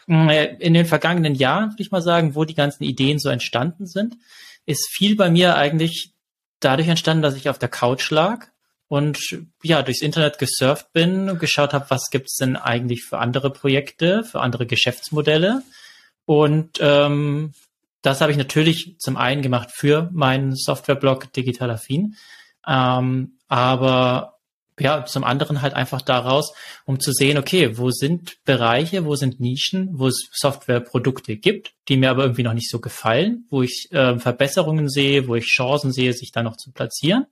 Mm, 0.07 0.29
äh, 0.29 0.55
in 0.57 0.75
den 0.75 0.87
vergangenen 0.87 1.35
Jahren, 1.35 1.71
würde 1.71 1.83
ich 1.83 1.91
mal 1.91 2.03
sagen, 2.03 2.35
wo 2.35 2.45
die 2.45 2.55
ganzen 2.55 2.85
Ideen 2.85 3.19
so 3.19 3.29
entstanden 3.29 3.87
sind, 3.87 4.17
ist 4.67 4.89
viel 4.91 5.17
bei 5.17 5.31
mir 5.31 5.57
eigentlich 5.57 6.13
dadurch 6.61 6.89
entstanden, 6.89 7.23
dass 7.23 7.37
ich 7.37 7.49
auf 7.49 7.59
der 7.59 7.69
Couch 7.69 8.11
lag 8.11 8.49
und 8.89 9.19
ja, 9.63 9.83
durchs 9.83 10.03
Internet 10.03 10.39
gesurft 10.39 10.93
bin 10.93 11.29
und 11.29 11.41
geschaut 11.41 11.73
habe, 11.73 11.87
was 11.89 12.11
gibt's 12.11 12.37
denn 12.37 12.57
eigentlich 12.57 13.05
für 13.05 13.19
andere 13.19 13.51
Projekte, 13.51 14.25
für 14.25 14.41
andere 14.41 14.67
Geschäftsmodelle. 14.67 15.63
Und 16.25 16.79
ähm, 16.81 17.53
das 18.03 18.21
habe 18.21 18.33
ich 18.33 18.39
natürlich 18.39 18.97
zum 18.99 19.17
einen 19.17 19.43
gemacht 19.43 19.71
für 19.73 20.11
meinen 20.13 20.55
Softwareblog 20.55 21.33
Digital 21.33 21.71
Affin, 21.71 22.17
ähm, 22.67 23.38
aber 23.49 24.39
ja, 24.81 25.05
zum 25.05 25.25
anderen 25.25 25.63
halt 25.63 25.75
einfach 25.75 26.03
daraus, 26.03 26.53
um 26.85 27.01
zu 27.01 27.13
sehen, 27.13 27.39
okay, 27.39 27.79
wo 27.79 27.91
sind 27.91 28.37
Bereiche, 28.45 29.05
wo 29.05 29.17
sind 29.17 29.41
Nischen, 29.41 29.99
wo 29.99 30.07
es 30.09 30.29
Softwareprodukte 30.33 31.37
gibt, 31.37 31.73
die 31.89 31.97
mir 31.97 32.11
aber 32.11 32.23
irgendwie 32.23 32.45
noch 32.45 32.55
nicht 32.55 32.71
so 32.71 32.79
gefallen, 32.81 33.47
wo 33.51 33.63
ich 33.63 33.89
äh, 33.91 34.19
Verbesserungen 34.19 34.89
sehe, 34.89 35.27
wo 35.29 35.35
ich 35.35 35.47
Chancen 35.47 35.93
sehe, 35.93 36.13
sich 36.13 36.33
da 36.33 36.43
noch 36.43 36.57
zu 36.57 36.73
platzieren. 36.73 37.27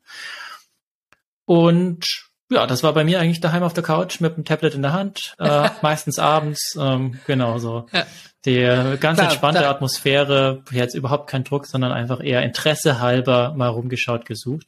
Und 1.44 2.04
ja, 2.50 2.66
das 2.66 2.82
war 2.82 2.92
bei 2.92 3.04
mir 3.04 3.20
eigentlich 3.20 3.40
daheim 3.40 3.62
auf 3.62 3.74
der 3.74 3.82
Couch 3.82 4.20
mit 4.20 4.36
dem 4.36 4.44
Tablet 4.44 4.74
in 4.74 4.82
der 4.82 4.92
Hand, 4.92 5.34
äh, 5.38 5.68
meistens 5.82 6.18
abends, 6.18 6.76
ähm, 6.80 7.18
genau 7.26 7.58
so. 7.58 7.86
Ja. 7.92 8.06
Die 8.44 8.60
ganz 9.00 9.18
klar, 9.18 9.30
entspannte 9.30 9.60
klar. 9.60 9.74
Atmosphäre, 9.74 10.62
jetzt 10.70 10.94
überhaupt 10.94 11.28
kein 11.28 11.42
Druck, 11.42 11.66
sondern 11.66 11.90
einfach 11.90 12.22
eher 12.22 12.42
Interesse 12.42 13.00
halber 13.00 13.54
mal 13.56 13.68
rumgeschaut, 13.68 14.24
gesucht. 14.24 14.66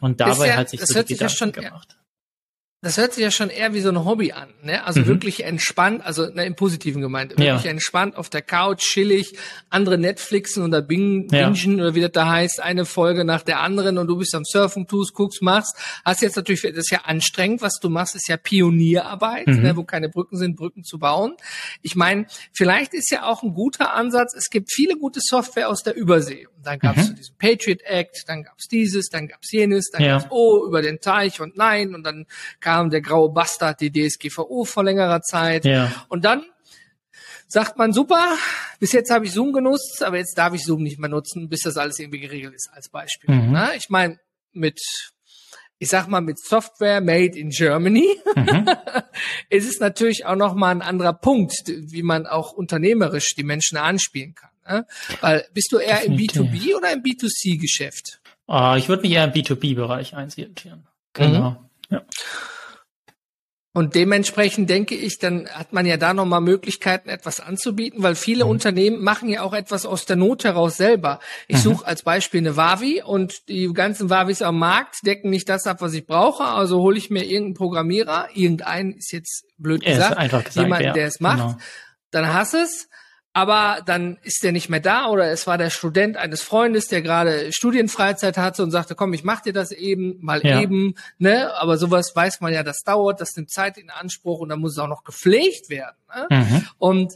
Und 0.00 0.20
dabei 0.20 0.48
ja, 0.48 0.56
hat 0.56 0.70
sich 0.70 0.84
so 0.84 1.02
die 1.02 1.16
Gedanken 1.16 1.52
gemacht. 1.52 1.88
Ja 1.92 2.04
das 2.84 2.98
hört 2.98 3.14
sich 3.14 3.24
ja 3.24 3.30
schon 3.30 3.48
eher 3.48 3.72
wie 3.72 3.80
so 3.80 3.88
ein 3.88 4.04
Hobby 4.04 4.32
an, 4.32 4.50
ne? 4.62 4.84
Also 4.84 5.00
mhm. 5.00 5.06
wirklich 5.06 5.44
entspannt, 5.44 6.04
also 6.04 6.28
ne, 6.28 6.44
im 6.44 6.54
positiven 6.54 7.00
gemeint, 7.00 7.30
wirklich 7.30 7.64
ja. 7.64 7.70
entspannt 7.70 8.14
auf 8.16 8.28
der 8.28 8.42
Couch, 8.42 8.82
chillig, 8.82 9.38
andere 9.70 9.96
Netflixen 9.96 10.62
oder 10.62 10.82
Bing, 10.82 11.28
ja. 11.32 11.48
Bingen 11.48 11.80
oder 11.80 11.94
wie 11.94 12.02
das 12.02 12.12
da 12.12 12.28
heißt, 12.28 12.62
eine 12.62 12.84
Folge 12.84 13.24
nach 13.24 13.42
der 13.42 13.60
anderen 13.60 13.96
und 13.96 14.06
du 14.06 14.18
bist 14.18 14.34
am 14.34 14.44
Surfen, 14.44 14.86
tust, 14.86 15.14
guckst, 15.14 15.40
machst. 15.40 15.74
Hast 16.04 16.20
jetzt 16.20 16.36
natürlich, 16.36 16.60
das 16.60 16.72
ist 16.76 16.90
ja 16.90 17.00
anstrengend, 17.04 17.62
was 17.62 17.80
du 17.80 17.88
machst, 17.88 18.16
ist 18.16 18.28
ja 18.28 18.36
Pionierarbeit, 18.36 19.46
mhm. 19.46 19.62
ne, 19.62 19.76
wo 19.76 19.84
keine 19.84 20.10
Brücken 20.10 20.36
sind, 20.36 20.54
Brücken 20.54 20.84
zu 20.84 20.98
bauen. 20.98 21.36
Ich 21.80 21.96
meine, 21.96 22.26
vielleicht 22.52 22.92
ist 22.92 23.10
ja 23.10 23.24
auch 23.24 23.42
ein 23.42 23.54
guter 23.54 23.94
Ansatz, 23.94 24.34
es 24.36 24.50
gibt 24.50 24.70
viele 24.70 24.98
gute 24.98 25.20
Software 25.22 25.70
aus 25.70 25.82
der 25.82 25.96
Übersee. 25.96 26.48
Dann 26.64 26.78
gab 26.78 26.96
es 26.96 27.10
mhm. 27.10 27.16
diesen 27.16 27.36
Patriot 27.36 27.82
Act, 27.82 28.24
dann 28.26 28.42
gab 28.42 28.58
es 28.58 28.66
dieses, 28.66 29.08
dann 29.08 29.28
gab 29.28 29.40
es 29.42 29.52
jenes, 29.52 29.90
dann 29.90 30.02
ja. 30.02 30.18
gab 30.18 30.26
es 30.26 30.30
oh 30.30 30.66
über 30.66 30.82
den 30.82 31.00
Teich 31.00 31.40
und 31.40 31.56
nein 31.56 31.94
und 31.94 32.04
dann 32.04 32.26
kam 32.60 32.90
der 32.90 33.00
graue 33.00 33.30
Bastard, 33.30 33.80
die 33.80 33.92
DSGVO 33.92 34.64
vor 34.64 34.84
längerer 34.84 35.20
Zeit. 35.20 35.64
Ja. 35.64 35.92
Und 36.08 36.24
dann 36.24 36.44
sagt 37.48 37.76
man, 37.78 37.92
super, 37.92 38.36
bis 38.80 38.92
jetzt 38.92 39.10
habe 39.10 39.26
ich 39.26 39.32
Zoom 39.32 39.52
genutzt, 39.52 40.02
aber 40.02 40.18
jetzt 40.18 40.36
darf 40.36 40.54
ich 40.54 40.64
Zoom 40.64 40.82
nicht 40.82 40.98
mehr 40.98 41.08
nutzen, 41.08 41.48
bis 41.48 41.60
das 41.60 41.76
alles 41.76 41.98
irgendwie 41.98 42.20
geregelt 42.20 42.54
ist, 42.54 42.68
als 42.72 42.88
Beispiel. 42.88 43.34
Mhm. 43.34 43.52
Na, 43.52 43.74
ich 43.74 43.88
meine, 43.88 44.18
mit, 44.52 44.80
ich 45.78 45.88
sag 45.88 46.08
mal, 46.08 46.20
mit 46.20 46.38
Software 46.38 47.00
made 47.00 47.38
in 47.38 47.50
Germany 47.50 48.08
mhm. 48.34 48.66
ist 49.50 49.68
es 49.68 49.80
natürlich 49.80 50.26
auch 50.26 50.36
nochmal 50.36 50.74
ein 50.74 50.82
anderer 50.82 51.14
Punkt, 51.14 51.54
wie 51.66 52.02
man 52.02 52.26
auch 52.26 52.52
unternehmerisch 52.52 53.34
die 53.36 53.44
Menschen 53.44 53.78
anspielen 53.78 54.34
kann. 54.34 54.50
Ne? 54.68 54.86
Weil 55.20 55.46
bist 55.52 55.72
du 55.72 55.78
eher 55.78 56.00
Definitiv. 56.00 56.36
im 56.36 56.48
B2B 56.48 56.76
oder 56.76 56.92
im 56.92 57.02
B2C-Geschäft? 57.02 58.20
Uh, 58.48 58.74
ich 58.76 58.88
würde 58.88 59.02
mich 59.02 59.12
eher 59.12 59.24
im 59.24 59.32
B2B-Bereich 59.32 60.14
einsortieren. 60.14 60.86
Genau. 61.12 61.50
Mhm. 61.50 61.56
Ja. 61.90 62.02
Und 63.76 63.96
dementsprechend 63.96 64.70
denke 64.70 64.94
ich, 64.94 65.18
dann 65.18 65.48
hat 65.48 65.72
man 65.72 65.84
ja 65.84 65.96
da 65.96 66.14
nochmal 66.14 66.40
Möglichkeiten, 66.40 67.08
etwas 67.08 67.40
anzubieten, 67.40 68.04
weil 68.04 68.14
viele 68.14 68.44
mhm. 68.44 68.50
Unternehmen 68.50 69.02
machen 69.02 69.28
ja 69.28 69.42
auch 69.42 69.52
etwas 69.52 69.84
aus 69.84 70.06
der 70.06 70.14
Not 70.14 70.44
heraus 70.44 70.76
selber. 70.76 71.18
Ich 71.48 71.56
mhm. 71.56 71.62
suche 71.62 71.86
als 71.86 72.04
Beispiel 72.04 72.38
eine 72.38 72.56
Wavi 72.56 73.02
und 73.02 73.48
die 73.48 73.72
ganzen 73.72 74.10
Wavis 74.10 74.42
am 74.42 74.60
Markt 74.60 75.04
decken 75.04 75.28
nicht 75.28 75.48
das 75.48 75.66
ab, 75.66 75.78
was 75.80 75.92
ich 75.92 76.06
brauche. 76.06 76.44
Also 76.44 76.78
hole 76.82 76.96
ich 76.96 77.10
mir 77.10 77.24
irgendeinen 77.24 77.54
Programmierer, 77.54 78.28
irgendeinen 78.32 78.92
ist 78.92 79.10
jetzt 79.10 79.44
blöd 79.58 79.84
gesagt, 79.84 80.20
gesagt 80.20 80.54
jemanden, 80.54 80.92
der 80.94 81.08
es 81.08 81.18
macht. 81.18 81.38
Genau. 81.38 81.58
Dann 82.12 82.32
hast 82.32 82.54
es 82.54 82.88
aber 83.36 83.82
dann 83.84 84.16
ist 84.22 84.44
der 84.44 84.52
nicht 84.52 84.70
mehr 84.70 84.78
da 84.78 85.08
oder 85.08 85.28
es 85.32 85.48
war 85.48 85.58
der 85.58 85.70
Student 85.70 86.16
eines 86.16 86.40
Freundes, 86.40 86.86
der 86.86 87.02
gerade 87.02 87.52
Studienfreizeit 87.52 88.38
hatte 88.38 88.62
und 88.62 88.70
sagte, 88.70 88.94
komm, 88.94 89.12
ich 89.12 89.24
mach 89.24 89.40
dir 89.40 89.52
das 89.52 89.72
eben, 89.72 90.18
mal 90.20 90.40
ja. 90.46 90.62
eben, 90.62 90.94
ne? 91.18 91.52
Aber 91.56 91.76
sowas 91.76 92.12
weiß 92.14 92.40
man 92.40 92.52
ja, 92.52 92.62
das 92.62 92.84
dauert, 92.84 93.20
das 93.20 93.34
nimmt 93.34 93.50
Zeit 93.50 93.76
in 93.76 93.90
Anspruch 93.90 94.38
und 94.38 94.50
dann 94.50 94.60
muss 94.60 94.72
es 94.72 94.78
auch 94.78 94.88
noch 94.88 95.02
gepflegt 95.02 95.68
werden. 95.68 95.96
Ne? 96.14 96.26
Mhm. 96.30 96.68
Und 96.78 97.14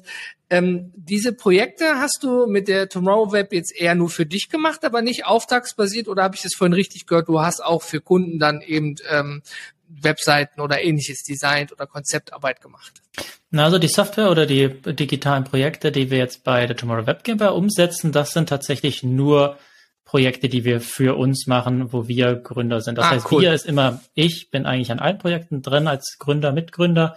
ähm, 0.50 0.92
diese 0.96 1.32
Projekte 1.32 1.84
hast 2.00 2.18
du 2.22 2.46
mit 2.48 2.66
der 2.66 2.88
Tomorrow 2.88 3.30
Web 3.30 3.52
jetzt 3.52 3.78
eher 3.78 3.94
nur 3.94 4.10
für 4.10 4.26
dich 4.26 4.48
gemacht, 4.48 4.84
aber 4.84 5.02
nicht 5.02 5.24
auftragsbasiert 5.24 6.08
oder 6.08 6.24
habe 6.24 6.34
ich 6.34 6.42
das 6.42 6.54
vorhin 6.54 6.72
richtig 6.72 7.06
gehört? 7.06 7.28
Du 7.28 7.40
hast 7.40 7.64
auch 7.64 7.82
für 7.82 8.00
Kunden 8.00 8.40
dann 8.40 8.60
eben 8.60 8.96
ähm, 9.08 9.42
Webseiten 9.88 10.60
oder 10.60 10.82
ähnliches 10.82 11.22
designt 11.22 11.72
oder 11.72 11.86
Konzeptarbeit 11.86 12.60
gemacht? 12.60 13.02
Na, 13.50 13.64
also 13.64 13.78
die 13.78 13.88
Software 13.88 14.30
oder 14.30 14.46
die 14.46 14.68
digitalen 14.68 15.44
Projekte, 15.44 15.90
die 15.90 16.10
wir 16.10 16.18
jetzt 16.18 16.44
bei 16.44 16.66
der 16.66 16.76
Tomorrow 16.76 17.06
Web 17.06 17.24
GmbH 17.24 17.50
umsetzen, 17.50 18.12
das 18.12 18.32
sind 18.32 18.48
tatsächlich 18.48 19.02
nur 19.02 19.58
Projekte, 20.04 20.48
die 20.48 20.64
wir 20.64 20.80
für 20.80 21.16
uns 21.16 21.46
machen, 21.46 21.92
wo 21.92 22.08
wir 22.08 22.34
Gründer 22.36 22.80
sind. 22.80 22.96
Das 22.96 23.06
ah, 23.06 23.10
heißt, 23.10 23.30
cool. 23.30 23.42
wir 23.42 23.52
ist 23.52 23.66
immer, 23.66 24.00
ich 24.14 24.50
bin 24.50 24.64
eigentlich 24.64 24.90
an 24.90 25.00
allen 25.00 25.18
Projekten 25.18 25.60
drin 25.62 25.86
als 25.86 26.16
Gründer, 26.18 26.52
Mitgründer. 26.52 27.16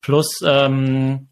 Plus, 0.00 0.40
ähm, 0.44 1.28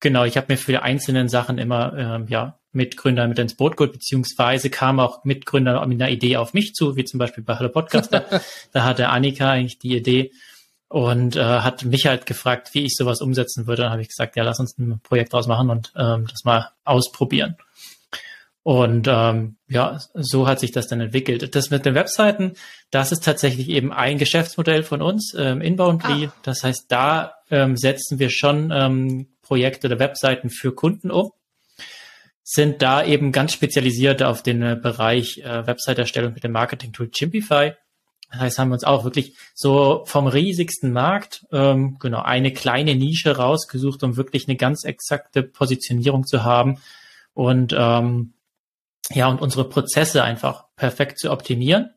genau, 0.00 0.24
ich 0.24 0.36
habe 0.36 0.52
mir 0.52 0.56
für 0.56 0.72
die 0.72 0.78
einzelnen 0.78 1.28
Sachen 1.28 1.58
immer 1.58 1.92
ähm, 1.96 2.26
ja 2.28 2.58
Mitgründer 2.74 3.26
mit 3.26 3.38
ins 3.38 3.56
Boot 3.56 3.76
geholt, 3.76 3.92
beziehungsweise 3.92 4.70
kam 4.70 5.00
auch 5.00 5.24
Mitgründer 5.24 5.84
mit 5.86 6.00
einer 6.00 6.10
Idee 6.10 6.36
auf 6.36 6.54
mich 6.54 6.74
zu, 6.74 6.96
wie 6.96 7.04
zum 7.04 7.18
Beispiel 7.18 7.44
bei 7.44 7.56
Hallo 7.56 7.68
Podcaster. 7.68 8.26
da 8.72 8.84
hatte 8.84 9.08
Annika 9.08 9.50
eigentlich 9.50 9.78
die 9.78 9.96
Idee 9.96 10.32
und 10.88 11.36
äh, 11.36 11.42
hat 11.42 11.84
mich 11.84 12.06
halt 12.06 12.26
gefragt, 12.26 12.70
wie 12.72 12.84
ich 12.84 12.94
sowas 12.96 13.20
umsetzen 13.20 13.66
würde. 13.66 13.82
Dann 13.82 13.92
habe 13.92 14.02
ich 14.02 14.08
gesagt, 14.08 14.36
ja, 14.36 14.44
lass 14.44 14.60
uns 14.60 14.78
ein 14.78 15.00
Projekt 15.02 15.32
draus 15.32 15.46
machen 15.46 15.70
und 15.70 15.92
ähm, 15.96 16.26
das 16.30 16.44
mal 16.44 16.70
ausprobieren. 16.84 17.56
Und 18.62 19.08
ähm, 19.10 19.56
ja, 19.68 19.98
so 20.14 20.46
hat 20.46 20.58
sich 20.58 20.72
das 20.72 20.86
dann 20.88 21.00
entwickelt. 21.00 21.54
Das 21.54 21.70
mit 21.70 21.84
den 21.84 21.94
Webseiten, 21.94 22.54
das 22.90 23.12
ist 23.12 23.22
tatsächlich 23.22 23.68
eben 23.68 23.92
ein 23.92 24.16
Geschäftsmodell 24.16 24.82
von 24.82 25.02
uns, 25.02 25.34
ähm, 25.36 25.60
Inboundly. 25.60 26.28
Ah. 26.28 26.34
Das 26.42 26.64
heißt, 26.64 26.86
da 26.88 27.34
ähm, 27.50 27.76
setzen 27.76 28.18
wir 28.18 28.30
schon 28.30 28.70
ähm, 28.72 29.28
Projekte 29.42 29.88
oder 29.88 29.98
Webseiten 29.98 30.48
für 30.48 30.74
Kunden 30.74 31.10
um 31.10 31.32
sind 32.44 32.82
da 32.82 33.02
eben 33.02 33.32
ganz 33.32 33.54
spezialisiert 33.54 34.22
auf 34.22 34.42
den 34.42 34.62
äh, 34.62 34.78
Bereich 34.80 35.38
äh, 35.38 35.66
Website-Erstellung 35.66 36.34
mit 36.34 36.44
dem 36.44 36.52
Marketing-Tool 36.52 37.10
Chimpify. 37.10 37.72
Das 38.30 38.40
heißt, 38.40 38.58
haben 38.58 38.68
wir 38.68 38.74
uns 38.74 38.84
auch 38.84 39.04
wirklich 39.04 39.36
so 39.54 40.04
vom 40.06 40.26
riesigsten 40.26 40.92
Markt 40.92 41.46
ähm, 41.52 41.96
genau 41.98 42.20
eine 42.20 42.52
kleine 42.52 42.94
Nische 42.96 43.36
rausgesucht, 43.36 44.02
um 44.02 44.16
wirklich 44.16 44.46
eine 44.46 44.56
ganz 44.56 44.84
exakte 44.84 45.42
Positionierung 45.42 46.26
zu 46.26 46.44
haben 46.44 46.80
und 47.32 47.74
ähm, 47.76 48.34
ja 49.10 49.28
und 49.28 49.40
unsere 49.40 49.68
Prozesse 49.68 50.22
einfach 50.22 50.66
perfekt 50.76 51.18
zu 51.18 51.30
optimieren 51.30 51.90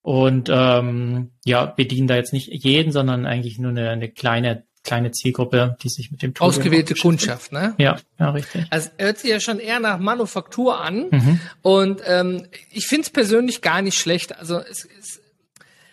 und 0.00 0.48
ähm, 0.50 1.32
ja 1.44 1.66
bedienen 1.66 2.08
da 2.08 2.16
jetzt 2.16 2.32
nicht 2.32 2.48
jeden, 2.48 2.92
sondern 2.92 3.26
eigentlich 3.26 3.58
nur 3.58 3.70
eine, 3.70 3.90
eine 3.90 4.10
kleine 4.10 4.64
kleine 4.84 5.10
Zielgruppe, 5.10 5.76
die 5.82 5.88
sich 5.88 6.10
mit 6.10 6.22
dem 6.22 6.34
Tool 6.34 6.46
Ausgewählte 6.46 6.94
Kundschaft, 6.94 7.52
ne? 7.52 7.74
Ja, 7.78 7.98
ja, 8.18 8.30
richtig. 8.30 8.66
Also 8.70 8.90
hört 8.98 9.18
sich 9.18 9.30
ja 9.30 9.40
schon 9.40 9.58
eher 9.58 9.80
nach 9.80 9.98
Manufaktur 9.98 10.80
an. 10.80 11.08
Mhm. 11.10 11.40
Und 11.62 12.02
ähm, 12.06 12.46
ich 12.70 12.86
finde 12.86 13.02
es 13.02 13.10
persönlich 13.10 13.62
gar 13.62 13.82
nicht 13.82 13.98
schlecht. 13.98 14.38
Also 14.38 14.58
es, 14.58 14.86
es, 14.98 15.20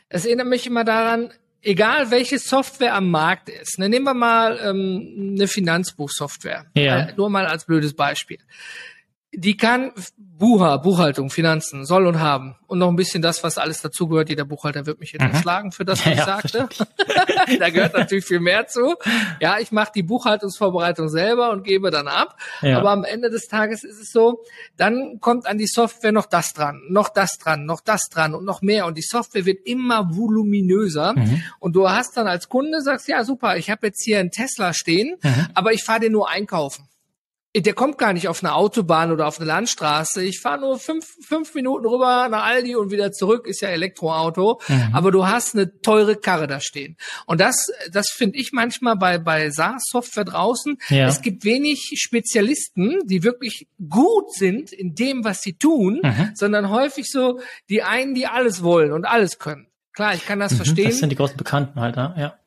es 0.10 0.26
erinnert 0.26 0.48
mich 0.48 0.68
immer 0.68 0.84
daran, 0.84 1.32
egal 1.62 2.12
welche 2.12 2.38
Software 2.38 2.94
am 2.94 3.10
Markt 3.10 3.50
ist. 3.50 3.80
Ne, 3.80 3.88
nehmen 3.88 4.06
wir 4.06 4.14
mal 4.14 4.60
ähm, 4.62 5.36
eine 5.36 5.48
Finanzbuchsoftware. 5.48 6.66
Ja. 6.76 7.00
Äh, 7.00 7.14
nur 7.16 7.30
mal 7.30 7.46
als 7.46 7.66
blödes 7.66 7.94
Beispiel 7.94 8.40
die 9.34 9.56
kann 9.56 9.92
Bucher, 10.18 10.80
Buchhaltung, 10.80 11.30
Finanzen, 11.30 11.86
soll 11.86 12.08
und 12.08 12.20
haben. 12.20 12.56
Und 12.68 12.80
noch 12.80 12.90
ein 12.90 12.96
bisschen 12.96 13.22
das, 13.22 13.44
was 13.44 13.58
alles 13.58 13.82
dazugehört. 13.82 14.28
Jeder 14.28 14.44
Buchhalter 14.44 14.86
wird 14.86 15.00
mich 15.00 15.12
jetzt 15.14 15.22
mhm. 15.22 15.32
erschlagen 15.32 15.72
für 15.72 15.86
das, 15.86 16.00
was 16.00 16.06
ja, 16.18 16.40
ich 16.44 16.52
sagte. 16.52 16.70
da 17.60 17.70
gehört 17.70 17.94
natürlich 17.94 18.26
viel 18.26 18.40
mehr 18.40 18.66
zu. 18.68 18.96
Ja, 19.40 19.60
ich 19.60 19.72
mache 19.72 19.92
die 19.96 20.04
Buchhaltungsvorbereitung 20.04 21.10
selber 21.10 21.52
und 21.52 21.64
gebe 21.64 21.92
dann 21.92 22.08
ab. 22.08 22.38
Ja. 22.62 22.80
Aber 22.80 22.90
am 22.90 23.04
Ende 23.04 23.30
des 23.30 23.48
Tages 23.48 23.84
ist 23.84 24.02
es 24.02 24.12
so, 24.12 24.42
dann 24.78 25.20
kommt 25.22 25.46
an 25.46 25.58
die 25.58 25.68
Software 25.68 26.12
noch 26.12 26.26
das 26.26 26.54
dran, 26.54 26.82
noch 26.90 27.10
das 27.10 27.38
dran, 27.38 27.66
noch 27.66 27.80
das 27.80 28.10
dran 28.10 28.34
und 28.34 28.44
noch 28.44 28.62
mehr. 28.62 28.88
Und 28.88 28.98
die 28.98 29.04
Software 29.04 29.46
wird 29.46 29.66
immer 29.66 30.10
voluminöser. 30.16 31.14
Mhm. 31.14 31.44
Und 31.60 31.76
du 31.76 31.90
hast 31.90 32.18
dann 32.18 32.28
als 32.28 32.50
Kunde, 32.50 32.82
sagst, 32.82 33.08
ja 33.08 33.24
super, 33.24 33.58
ich 33.58 33.70
habe 33.70 33.88
jetzt 33.88 34.04
hier 34.04 34.20
einen 34.20 34.32
Tesla 34.32 34.74
stehen, 34.74 35.18
mhm. 35.22 35.48
aber 35.54 35.72
ich 35.72 35.84
fahre 35.84 36.02
den 36.02 36.14
nur 36.14 36.30
einkaufen 36.30 36.88
der 37.56 37.74
kommt 37.74 37.98
gar 37.98 38.14
nicht 38.14 38.30
auf 38.30 38.44
eine 38.44 38.54
Autobahn 38.54 39.12
oder 39.12 39.28
auf 39.28 39.38
eine 39.38 39.48
Landstraße. 39.48 40.24
Ich 40.24 40.40
fahre 40.40 40.62
nur 40.62 40.80
fünf, 40.80 41.06
fünf 41.22 41.54
Minuten 41.54 41.86
rüber 41.86 42.30
nach 42.30 42.46
Aldi 42.46 42.78
und 42.78 42.92
wieder 42.92 43.12
zurück, 43.12 43.46
ist 43.46 43.62
ja 43.62 43.70
Elektroauto. 43.70 44.62
Mhm. 44.68 44.90
Aber 44.94 45.12
du 45.12 45.28
hast 45.28 45.56
eine 45.56 45.82
teure 45.82 46.16
Karre 46.16 46.48
da 46.48 46.62
stehen. 46.62 46.96
Und 47.26 47.42
das, 47.42 47.70
das 47.92 48.10
finde 48.10 48.40
ich 48.40 48.54
manchmal 48.54 48.96
bei, 48.96 49.18
bei 49.18 49.50
SaaS-Software 49.50 50.24
draußen. 50.24 50.78
Ja. 50.90 51.08
Es 51.08 51.22
gibt 51.22 51.44
wenig 51.44 51.92
Spezialisten, 51.96 53.00
die 53.06 53.24
wirklich 53.24 53.68
gut 53.90 54.34
sind 54.34 54.72
in 54.72 54.96
dem, 54.96 55.26
was 55.26 55.42
sie 55.42 55.54
tun, 55.54 56.00
mhm. 56.02 56.32
sondern 56.36 56.70
häufig 56.70 57.08
so 57.12 57.42
die 57.70 57.84
einen, 57.84 58.16
die 58.16 58.28
alles 58.28 58.64
wollen 58.64 58.94
und 58.94 59.04
alles 59.04 59.40
können. 59.40 59.68
Klar, 59.92 60.16
ich 60.16 60.26
kann 60.26 60.40
das 60.40 60.54
mhm. 60.54 60.58
verstehen. 60.58 60.90
Das 60.90 61.00
sind 61.00 61.10
die 61.10 61.18
großen 61.18 61.36
Bekannten 61.36 61.82
halt, 61.82 61.98
ne? 61.98 62.14
ja. 62.18 62.38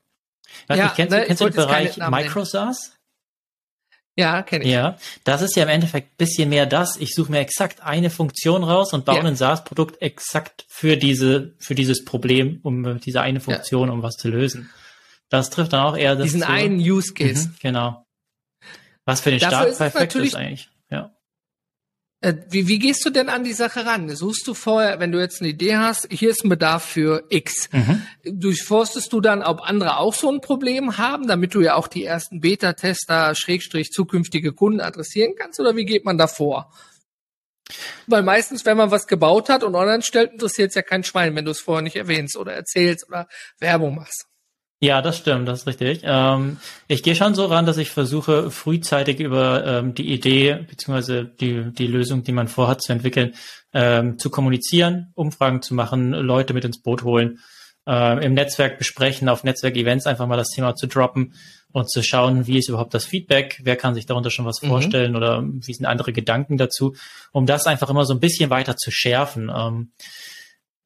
Weiß 0.68 0.78
ja, 0.78 0.84
nicht, 0.84 0.96
kennst, 0.96 1.12
ne, 1.14 1.24
kennst 1.26 1.42
du 1.42 1.46
den 1.46 1.56
Bereich 1.56 1.96
MicroSaaS? 1.98 2.93
Ja, 4.16 4.42
kenne 4.42 4.64
ich. 4.64 4.70
Ja, 4.70 4.96
das 5.24 5.42
ist 5.42 5.56
ja 5.56 5.64
im 5.64 5.68
Endeffekt 5.68 6.16
bisschen 6.16 6.48
mehr 6.48 6.66
das. 6.66 6.96
Ich 6.96 7.14
suche 7.14 7.32
mir 7.32 7.40
exakt 7.40 7.82
eine 7.82 8.10
Funktion 8.10 8.62
raus 8.62 8.92
und 8.92 9.04
baue 9.04 9.16
ja. 9.16 9.24
ein 9.24 9.36
SaaS-Produkt 9.36 10.00
exakt 10.00 10.64
für 10.68 10.96
diese, 10.96 11.54
für 11.58 11.74
dieses 11.74 12.04
Problem, 12.04 12.60
um 12.62 13.00
diese 13.00 13.20
eine 13.20 13.40
Funktion, 13.40 13.88
ja. 13.88 13.94
um 13.94 14.02
was 14.02 14.14
zu 14.14 14.28
lösen. 14.28 14.70
Das 15.30 15.50
trifft 15.50 15.72
dann 15.72 15.80
auch 15.80 15.96
eher 15.96 16.14
das. 16.14 16.26
Diesen 16.26 16.42
zu, 16.42 16.48
einen 16.48 16.78
Use 16.78 17.12
Case. 17.12 17.48
Mhm, 17.48 17.54
genau. 17.60 18.06
Was 19.04 19.20
für 19.20 19.30
den 19.30 19.40
Dafür 19.40 19.56
Start 19.56 19.70
ist 19.70 19.78
perfekt 19.78 20.14
ist 20.14 20.36
eigentlich. 20.36 20.68
Äh, 22.24 22.36
wie, 22.48 22.68
wie 22.68 22.78
gehst 22.78 23.04
du 23.04 23.10
denn 23.10 23.28
an 23.28 23.44
die 23.44 23.52
Sache 23.52 23.84
ran? 23.84 24.08
Suchst 24.08 24.46
du 24.46 24.54
vorher, 24.54 24.98
wenn 24.98 25.12
du 25.12 25.20
jetzt 25.20 25.42
eine 25.42 25.50
Idee 25.50 25.76
hast, 25.76 26.08
hier 26.10 26.30
ist 26.30 26.42
ein 26.42 26.48
Bedarf 26.48 26.82
für 26.82 27.24
X. 27.28 27.68
Mhm. 27.70 28.02
Durchforstest 28.24 29.12
du 29.12 29.20
dann, 29.20 29.42
ob 29.42 29.60
andere 29.60 29.98
auch 29.98 30.14
so 30.14 30.32
ein 30.32 30.40
Problem 30.40 30.96
haben, 30.96 31.26
damit 31.26 31.54
du 31.54 31.60
ja 31.60 31.74
auch 31.74 31.86
die 31.86 32.02
ersten 32.02 32.40
Beta-Tester, 32.40 33.34
Schrägstrich, 33.34 33.90
zukünftige 33.90 34.54
Kunden 34.54 34.80
adressieren 34.80 35.34
kannst? 35.38 35.60
Oder 35.60 35.76
wie 35.76 35.84
geht 35.84 36.06
man 36.06 36.16
da 36.16 36.26
vor? 36.26 36.72
Weil 38.06 38.22
meistens, 38.22 38.64
wenn 38.64 38.78
man 38.78 38.90
was 38.90 39.06
gebaut 39.06 39.50
hat 39.50 39.62
und 39.62 39.74
online 39.74 40.02
stellt, 40.02 40.32
interessiert 40.32 40.70
es 40.70 40.76
ja 40.76 40.82
kein 40.82 41.04
Schwein, 41.04 41.36
wenn 41.36 41.44
du 41.44 41.50
es 41.50 41.60
vorher 41.60 41.82
nicht 41.82 41.96
erwähnst 41.96 42.38
oder 42.38 42.54
erzählst 42.54 43.06
oder 43.06 43.28
Werbung 43.58 43.96
machst. 43.96 44.24
Ja, 44.84 45.00
das 45.00 45.16
stimmt, 45.16 45.48
das 45.48 45.60
ist 45.60 45.66
richtig. 45.66 46.00
Ähm, 46.04 46.58
ich 46.88 47.02
gehe 47.02 47.16
schon 47.16 47.34
so 47.34 47.46
ran, 47.46 47.64
dass 47.64 47.78
ich 47.78 47.88
versuche, 47.88 48.50
frühzeitig 48.50 49.18
über 49.18 49.64
ähm, 49.64 49.94
die 49.94 50.12
Idee 50.12 50.58
beziehungsweise 50.68 51.24
die, 51.24 51.72
die 51.72 51.86
Lösung, 51.86 52.22
die 52.22 52.32
man 52.32 52.48
vorhat 52.48 52.82
zu 52.82 52.92
entwickeln, 52.92 53.32
ähm, 53.72 54.18
zu 54.18 54.28
kommunizieren, 54.28 55.10
Umfragen 55.14 55.62
zu 55.62 55.74
machen, 55.74 56.10
Leute 56.10 56.52
mit 56.52 56.66
ins 56.66 56.82
Boot 56.82 57.02
holen, 57.02 57.38
äh, 57.86 58.22
im 58.22 58.34
Netzwerk 58.34 58.76
besprechen, 58.76 59.30
auf 59.30 59.42
Netzwerkevents 59.42 60.06
einfach 60.06 60.26
mal 60.26 60.36
das 60.36 60.50
Thema 60.50 60.74
zu 60.74 60.86
droppen 60.86 61.32
und 61.72 61.90
zu 61.90 62.02
schauen, 62.02 62.46
wie 62.46 62.58
ist 62.58 62.68
überhaupt 62.68 62.92
das 62.92 63.06
Feedback, 63.06 63.62
wer 63.64 63.76
kann 63.76 63.94
sich 63.94 64.04
darunter 64.04 64.30
schon 64.30 64.44
was 64.44 64.60
mhm. 64.60 64.68
vorstellen 64.68 65.16
oder 65.16 65.42
wie 65.46 65.72
sind 65.72 65.86
andere 65.86 66.12
Gedanken 66.12 66.58
dazu, 66.58 66.94
um 67.32 67.46
das 67.46 67.66
einfach 67.66 67.88
immer 67.88 68.04
so 68.04 68.12
ein 68.12 68.20
bisschen 68.20 68.50
weiter 68.50 68.76
zu 68.76 68.90
schärfen. 68.90 69.50
Ähm, 69.54 69.92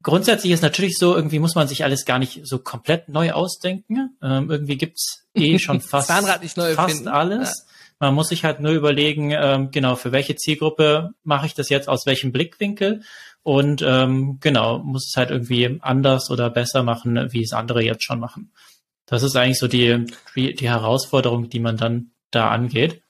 grundsätzlich 0.03 0.51
ist 0.51 0.63
natürlich 0.63 0.97
so, 0.97 1.15
irgendwie 1.15 1.39
muss 1.39 1.55
man 1.55 1.67
sich 1.67 1.83
alles 1.83 2.05
gar 2.05 2.19
nicht 2.19 2.41
so 2.43 2.59
komplett 2.59 3.09
neu 3.09 3.31
ausdenken. 3.31 4.17
Ähm, 4.21 4.49
irgendwie 4.49 4.77
gibt's 4.77 5.27
eh 5.33 5.59
schon 5.59 5.81
fast, 5.81 6.09
fast 6.09 7.07
alles. 7.07 7.49
Ja. 7.49 7.65
Man 8.01 8.15
muss 8.15 8.29
sich 8.29 8.45
halt 8.45 8.61
nur 8.61 8.71
überlegen, 8.71 9.31
ähm, 9.31 9.71
genau, 9.71 9.95
für 9.95 10.13
welche 10.13 10.35
Zielgruppe 10.35 11.11
mache 11.23 11.47
ich 11.47 11.53
das 11.53 11.67
jetzt 11.67 11.89
aus 11.89 12.05
welchem 12.05 12.31
Blickwinkel 12.31 13.01
und 13.43 13.81
ähm, 13.85 14.37
genau, 14.39 14.79
muss 14.79 15.09
es 15.09 15.17
halt 15.17 15.31
irgendwie 15.31 15.79
anders 15.81 16.29
oder 16.29 16.49
besser 16.49 16.83
machen, 16.83 17.31
wie 17.31 17.43
es 17.43 17.51
andere 17.51 17.83
jetzt 17.83 18.03
schon 18.03 18.19
machen. 18.19 18.51
Das 19.05 19.23
ist 19.23 19.35
eigentlich 19.35 19.59
so 19.59 19.67
die, 19.67 20.05
die, 20.35 20.69
Herausforderung, 20.69 21.49
die 21.49 21.59
man 21.59 21.75
dann 21.75 22.11
da 22.31 22.49
angeht. 22.51 23.01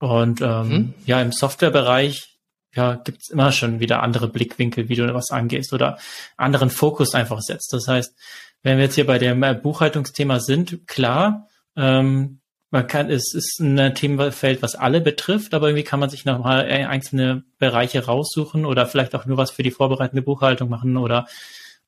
Und 0.00 0.40
ähm, 0.40 0.68
mhm. 0.68 0.94
ja, 1.06 1.22
im 1.22 1.32
Softwarebereich 1.32 2.37
ja, 2.74 2.94
gibt's 2.96 3.30
immer 3.30 3.52
schon 3.52 3.80
wieder 3.80 4.02
andere 4.02 4.28
Blickwinkel, 4.28 4.88
wie 4.88 4.96
du 4.96 5.12
was 5.14 5.30
angehst 5.30 5.72
oder 5.72 5.98
anderen 6.36 6.70
Fokus 6.70 7.14
einfach 7.14 7.40
setzt. 7.40 7.72
Das 7.72 7.88
heißt, 7.88 8.14
wenn 8.62 8.76
wir 8.76 8.84
jetzt 8.84 8.94
hier 8.94 9.06
bei 9.06 9.18
dem 9.18 9.42
äh, 9.42 9.54
Buchhaltungsthema 9.54 10.40
sind, 10.40 10.86
klar, 10.86 11.48
ähm, 11.76 12.40
man 12.70 12.86
kann, 12.86 13.10
es 13.10 13.32
ist 13.32 13.60
ein 13.60 13.94
Themenfeld, 13.94 14.60
was 14.60 14.74
alle 14.74 15.00
betrifft, 15.00 15.54
aber 15.54 15.68
irgendwie 15.68 15.84
kann 15.84 16.00
man 16.00 16.10
sich 16.10 16.26
nochmal 16.26 16.66
einzelne 16.66 17.44
Bereiche 17.58 18.04
raussuchen 18.04 18.66
oder 18.66 18.86
vielleicht 18.86 19.14
auch 19.14 19.24
nur 19.24 19.38
was 19.38 19.50
für 19.50 19.62
die 19.62 19.70
vorbereitende 19.70 20.20
Buchhaltung 20.20 20.68
machen 20.68 20.98
oder 20.98 21.26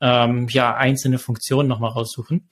ähm, 0.01 0.49
ja, 0.49 0.75
einzelne 0.75 1.19
Funktionen 1.19 1.69
nochmal 1.69 1.91
raussuchen 1.91 2.49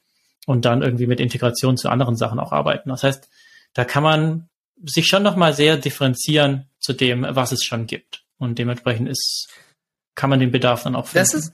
und 0.47 0.67
dann 0.67 0.83
irgendwie 0.83 1.07
mit 1.07 1.21
Integration 1.21 1.79
zu 1.79 1.89
anderen 1.89 2.17
Sachen 2.17 2.39
auch 2.39 2.53
arbeiten. 2.53 2.91
Das 2.91 3.03
heißt, 3.03 3.31
da 3.73 3.85
kann 3.87 4.03
man 4.03 4.49
sich 4.85 5.07
schon 5.07 5.23
nochmal 5.23 5.55
sehr 5.55 5.77
differenzieren 5.77 6.69
zu 6.79 6.93
dem, 6.93 7.27
was 7.29 7.53
es 7.53 7.65
schon 7.65 7.87
gibt. 7.87 8.25
Und 8.39 8.59
dementsprechend 8.59 9.09
ist, 9.09 9.49
kann 10.15 10.31
man 10.31 10.41
den 10.41 10.51
Bedarf 10.51 10.83
dann 10.83 10.97
auch 10.97 11.07
finden. 11.07 11.19
Das 11.19 11.35
ist, 11.35 11.53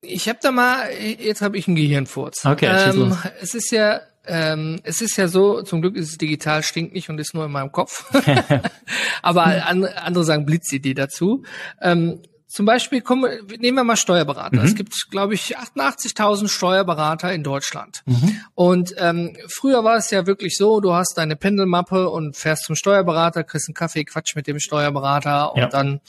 ich 0.00 0.28
habe 0.28 0.38
da 0.42 0.50
mal, 0.50 0.90
jetzt 0.92 1.42
habe 1.42 1.56
ich 1.56 1.66
einen 1.66 1.76
Gehirnfurz. 1.76 2.44
Okay, 2.44 2.66
ähm, 2.66 3.16
es 3.40 3.54
ist 3.54 3.70
ja, 3.70 4.00
ähm, 4.26 4.80
es 4.84 5.00
ist 5.00 5.16
ja 5.16 5.28
so, 5.28 5.62
zum 5.62 5.80
Glück 5.80 5.96
ist 5.96 6.10
es 6.10 6.18
digital, 6.18 6.62
stinkt 6.62 6.94
nicht 6.94 7.08
und 7.08 7.18
ist 7.18 7.34
nur 7.34 7.44
in 7.44 7.52
meinem 7.52 7.72
Kopf. 7.72 8.12
Aber 9.22 9.44
andere 9.44 10.24
sagen 10.24 10.46
Blitzidee 10.46 10.94
dazu. 10.94 11.44
Ähm, 11.80 12.20
zum 12.52 12.66
Beispiel 12.66 13.00
kommen, 13.00 13.30
nehmen 13.58 13.78
wir 13.78 13.84
mal 13.84 13.96
Steuerberater. 13.96 14.58
Mhm. 14.58 14.66
Es 14.66 14.74
gibt, 14.74 15.10
glaube 15.10 15.32
ich, 15.32 15.56
88.000 15.56 16.48
Steuerberater 16.48 17.32
in 17.32 17.42
Deutschland. 17.42 18.02
Mhm. 18.04 18.40
Und 18.54 18.94
ähm, 18.98 19.34
früher 19.48 19.84
war 19.84 19.96
es 19.96 20.10
ja 20.10 20.26
wirklich 20.26 20.56
so, 20.56 20.80
du 20.80 20.92
hast 20.92 21.16
deine 21.16 21.34
Pendelmappe 21.34 22.10
und 22.10 22.36
fährst 22.36 22.64
zum 22.64 22.76
Steuerberater, 22.76 23.42
kriegst 23.42 23.68
einen 23.68 23.74
Kaffee, 23.74 24.04
Quatsch 24.04 24.36
mit 24.36 24.46
dem 24.46 24.60
Steuerberater 24.60 25.54
und 25.54 25.60
ja. 25.60 25.66
dann 25.68 26.02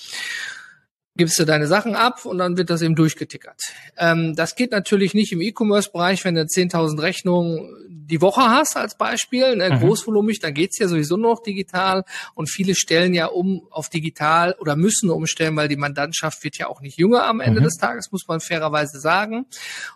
gibst 1.15 1.39
du 1.39 1.45
deine 1.45 1.67
Sachen 1.67 1.95
ab 1.95 2.25
und 2.25 2.37
dann 2.39 2.57
wird 2.57 2.69
das 2.69 2.81
eben 2.81 2.95
durchgetickert. 2.95 3.59
Ähm, 3.97 4.35
das 4.35 4.55
geht 4.55 4.71
natürlich 4.71 5.13
nicht 5.13 5.31
im 5.31 5.41
E-Commerce-Bereich, 5.41 6.23
wenn 6.25 6.35
du 6.35 6.41
10.000 6.41 7.01
Rechnungen 7.01 7.83
die 8.05 8.21
Woche 8.21 8.41
hast 8.41 8.75
als 8.75 8.95
Beispiel, 8.95 9.55
ne, 9.55 9.69
mhm. 9.69 9.79
großvolumig, 9.79 10.39
dann 10.39 10.53
geht's 10.53 10.77
ja 10.79 10.87
sowieso 10.87 11.17
noch 11.17 11.41
digital 11.41 12.03
und 12.35 12.49
viele 12.49 12.75
stellen 12.75 13.13
ja 13.13 13.27
um 13.27 13.65
auf 13.69 13.89
digital 13.89 14.55
oder 14.59 14.75
müssen 14.75 15.09
umstellen, 15.09 15.55
weil 15.55 15.67
die 15.67 15.77
Mandantschaft 15.77 16.43
wird 16.43 16.57
ja 16.57 16.67
auch 16.67 16.81
nicht 16.81 16.97
jünger 16.97 17.25
am 17.25 17.39
Ende 17.39 17.61
mhm. 17.61 17.65
des 17.65 17.75
Tages, 17.75 18.11
muss 18.11 18.27
man 18.27 18.39
fairerweise 18.39 18.99
sagen. 18.99 19.45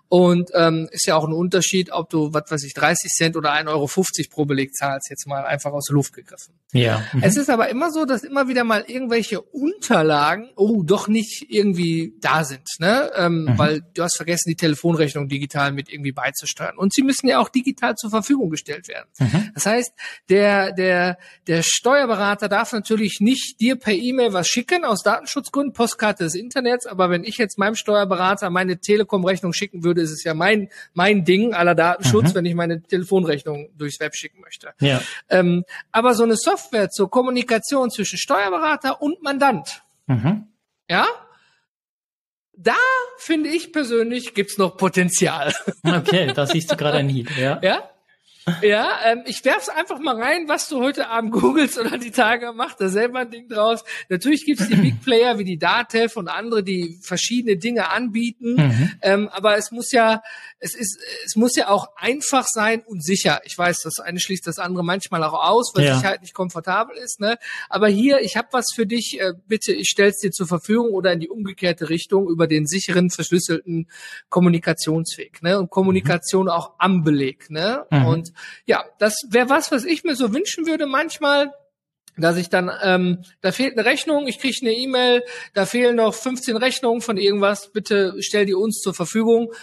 Und 0.10 0.51
ähm, 0.53 0.88
ist 0.91 1.06
ja 1.06 1.17
auch 1.17 1.25
ein 1.25 1.34
Unterschied, 1.34 1.91
ob 1.91 2.10
du, 2.10 2.34
was 2.34 2.49
weiß 2.49 2.63
ich, 2.63 2.73
30 2.73 3.12
Cent 3.12 3.36
oder 3.36 3.53
1,50 3.53 3.67
Euro 3.67 3.89
pro 4.30 4.45
Beleg 4.45 4.73
zahlst, 4.73 5.10
jetzt 5.10 5.27
mal 5.27 5.43
einfach 5.43 5.73
aus 5.73 5.86
der 5.89 5.95
Luft 5.95 6.13
gegriffen. 6.13 6.53
Ja. 6.71 7.03
Mhm. 7.12 7.23
Es 7.23 7.36
ist 7.36 7.49
aber 7.49 7.67
immer 7.69 7.91
so, 7.91 8.06
dass 8.06 8.23
immer 8.23 8.47
wieder 8.47 8.63
mal 8.63 8.86
irgendwelche 8.88 9.41
Unterlagen, 9.41 10.49
oh, 10.56 10.84
doch 10.84 11.07
nicht 11.08 11.46
irgendwie 11.50 12.13
da 12.20 12.43
sind, 12.43 12.67
ne? 12.80 13.12
Ähm, 13.15 13.43
mhm. 13.43 13.58
Weil 13.58 13.82
du 13.93 14.04
hast 14.04 14.17
vergessen, 14.17 14.50
die 14.50 14.56
Telefonrechnung 14.56 15.28
digital 15.28 15.72
mit 15.72 15.91
irgendwie 15.91 16.12
beizusteuern. 16.12 16.78
Und 16.78 16.93
sie 16.93 17.04
müssen 17.04 17.28
ja 17.28 17.39
auch 17.39 17.50
digital 17.50 17.96
zur 17.96 18.10
Verfügung 18.10 18.50
gestellt 18.50 18.88
werden. 18.88 19.08
Mhm. 19.20 19.52
Das 19.54 19.65
heißt, 19.65 19.91
der, 20.30 20.72
der, 20.74 21.17
der 21.48 21.62
Steuerberater 21.63 22.50
darf 22.50 22.74
natürlich 22.74 23.20
nicht 23.20 23.60
dir 23.60 23.76
per 23.76 23.93
E-Mail 23.93 24.34
was 24.34 24.48
schicken 24.48 24.86
aus 24.86 25.04
Datenschutzgründen, 25.04 25.74
Postkarte 25.74 26.24
des 26.24 26.36
Internets, 26.36 26.86
aber 26.86 27.10
wenn 27.10 27.24
ich 27.24 27.38
jetzt 27.38 27.58
meinem 27.58 27.76
Steuerberater 27.76 28.50
meine 28.50 28.80
Telekom-Rechnung 28.80 29.54
schicken 29.54 29.84
würde, 29.84 30.02
ist 30.02 30.12
es 30.12 30.24
ja 30.24 30.34
mein, 30.34 30.70
mein 30.93 31.24
Ding 31.24 31.54
aller 31.54 31.76
Datenschutz, 31.76 32.30
mhm. 32.30 32.36
wenn 32.36 32.46
ich 32.46 32.56
meine 32.56 32.82
Telefonrechnung 32.82 33.70
durchs 33.78 34.00
Web 34.00 34.15
schicken 34.15 34.41
möchte. 34.41 34.74
Ja. 34.80 35.02
Ähm, 35.30 35.63
aber 35.91 36.13
so 36.13 36.24
eine 36.24 36.36
Software 36.36 36.89
zur 36.89 37.10
Kommunikation 37.10 37.89
zwischen 37.89 38.17
Steuerberater 38.17 39.02
und 39.02 39.22
Mandant, 39.22 39.84
mhm. 40.08 40.48
Ja, 40.89 41.08
da 42.54 42.76
finde 43.17 43.50
ich 43.50 43.71
persönlich 43.71 44.34
gibt's 44.34 44.58
noch 44.58 44.78
Potenzial. 44.78 45.54
Okay, 45.84 46.34
da 46.34 46.45
siehst 46.47 46.71
du 46.71 46.76
gerade 46.76 46.97
ein 46.97 47.10
Heat, 47.10 47.30
ja. 47.38 47.60
Ja? 47.62 47.89
Ja, 48.62 49.00
ähm, 49.06 49.24
ich 49.26 49.44
werf's 49.44 49.70
einfach 49.70 50.00
mal 50.00 50.22
rein, 50.22 50.48
was 50.48 50.70
du 50.70 50.80
heute 50.80 51.10
Abend 51.10 51.32
googelst 51.34 51.78
oder 51.78 51.98
die 51.98 52.12
Tage 52.12 52.54
machst, 52.54 52.80
da 52.80 52.88
selber 52.88 53.20
ein 53.20 53.32
Ding 53.32 53.50
draus. 53.50 53.84
Natürlich 54.10 54.46
gibt's 54.46 54.68
die 54.68 54.76
Big 54.76 55.02
Player 55.02 55.38
wie 55.38 55.44
die 55.44 55.58
Datev 55.58 56.18
und 56.18 56.30
andere, 56.30 56.64
die 56.64 56.98
verschiedene 57.02 57.58
Dinge 57.58 57.90
anbieten. 57.90 58.56
Mhm. 58.56 58.92
Ähm, 59.02 59.30
aber 59.30 59.58
es 59.58 59.72
muss 59.72 59.92
ja, 59.92 60.22
es 60.60 60.76
ist, 60.76 60.98
es 61.26 61.36
muss 61.36 61.56
ja 61.56 61.68
auch 61.68 61.90
einfach 61.98 62.46
sein 62.48 62.84
und 62.86 63.04
sicher. 63.04 63.42
Ich 63.44 63.58
weiß, 63.58 63.82
das 63.82 64.00
eine 64.00 64.20
schließt 64.20 64.48
das 64.48 64.60
andere 64.60 64.84
manchmal 64.84 65.24
auch 65.24 65.34
aus, 65.34 65.74
weil 65.76 65.86
ja. 65.86 65.96
Sicherheit 65.96 66.22
nicht 66.22 66.34
komfortabel 66.34 66.96
ist. 66.98 67.20
Ne? 67.20 67.38
Aber 67.70 67.88
hier, 67.88 68.22
ich 68.22 68.38
habe 68.38 68.48
was 68.52 68.68
für 68.74 68.86
dich. 68.86 69.20
Äh, 69.20 69.34
bitte, 69.48 69.74
ich 69.74 69.90
stell's 69.90 70.20
dir 70.20 70.32
zur 70.32 70.48
Verfügung 70.48 70.92
oder 70.92 71.12
in 71.12 71.20
die 71.20 71.30
umgekehrte 71.30 71.90
Richtung 71.90 72.30
über 72.30 72.48
den 72.48 72.66
sicheren, 72.66 73.10
verschlüsselten 73.10 73.88
Kommunikationsweg. 74.30 75.44
Ne? 75.44 75.60
Und 75.60 75.70
Kommunikation 75.70 76.46
mhm. 76.46 76.52
auch 76.52 76.74
am 76.80 77.04
Beleg. 77.04 77.50
Ne? 77.50 77.86
Mhm. 77.92 78.06
Und 78.06 78.34
ja, 78.65 78.86
das 79.00 79.15
wäre 79.30 79.50
was, 79.50 79.71
was 79.71 79.86
ich 79.86 80.04
mir 80.04 80.15
so 80.15 80.34
wünschen 80.34 80.65
würde 80.65 80.86
manchmal, 80.86 81.52
dass 82.17 82.38
ich 82.38 82.50
dann, 82.50 82.71
ähm, 82.84 83.23
da 83.41 83.52
fehlt 83.52 83.78
eine 83.78 83.86
Rechnung, 83.86 84.28
ich 84.28 84.39
kriege 84.39 84.58
eine 84.62 84.73
E-Mail, 84.73 85.23
da 85.54 85.65
fehlen 85.65 85.97
noch 85.97 86.13
15 86.13 86.58
Rechnungen 86.58 87.02
von 87.02 87.17
irgendwas, 87.17 87.71
bitte 87.71 88.15
stell 88.19 88.45
die 88.45 88.56
uns 88.56 88.80
zur 88.82 88.93
Verfügung. 88.93 89.54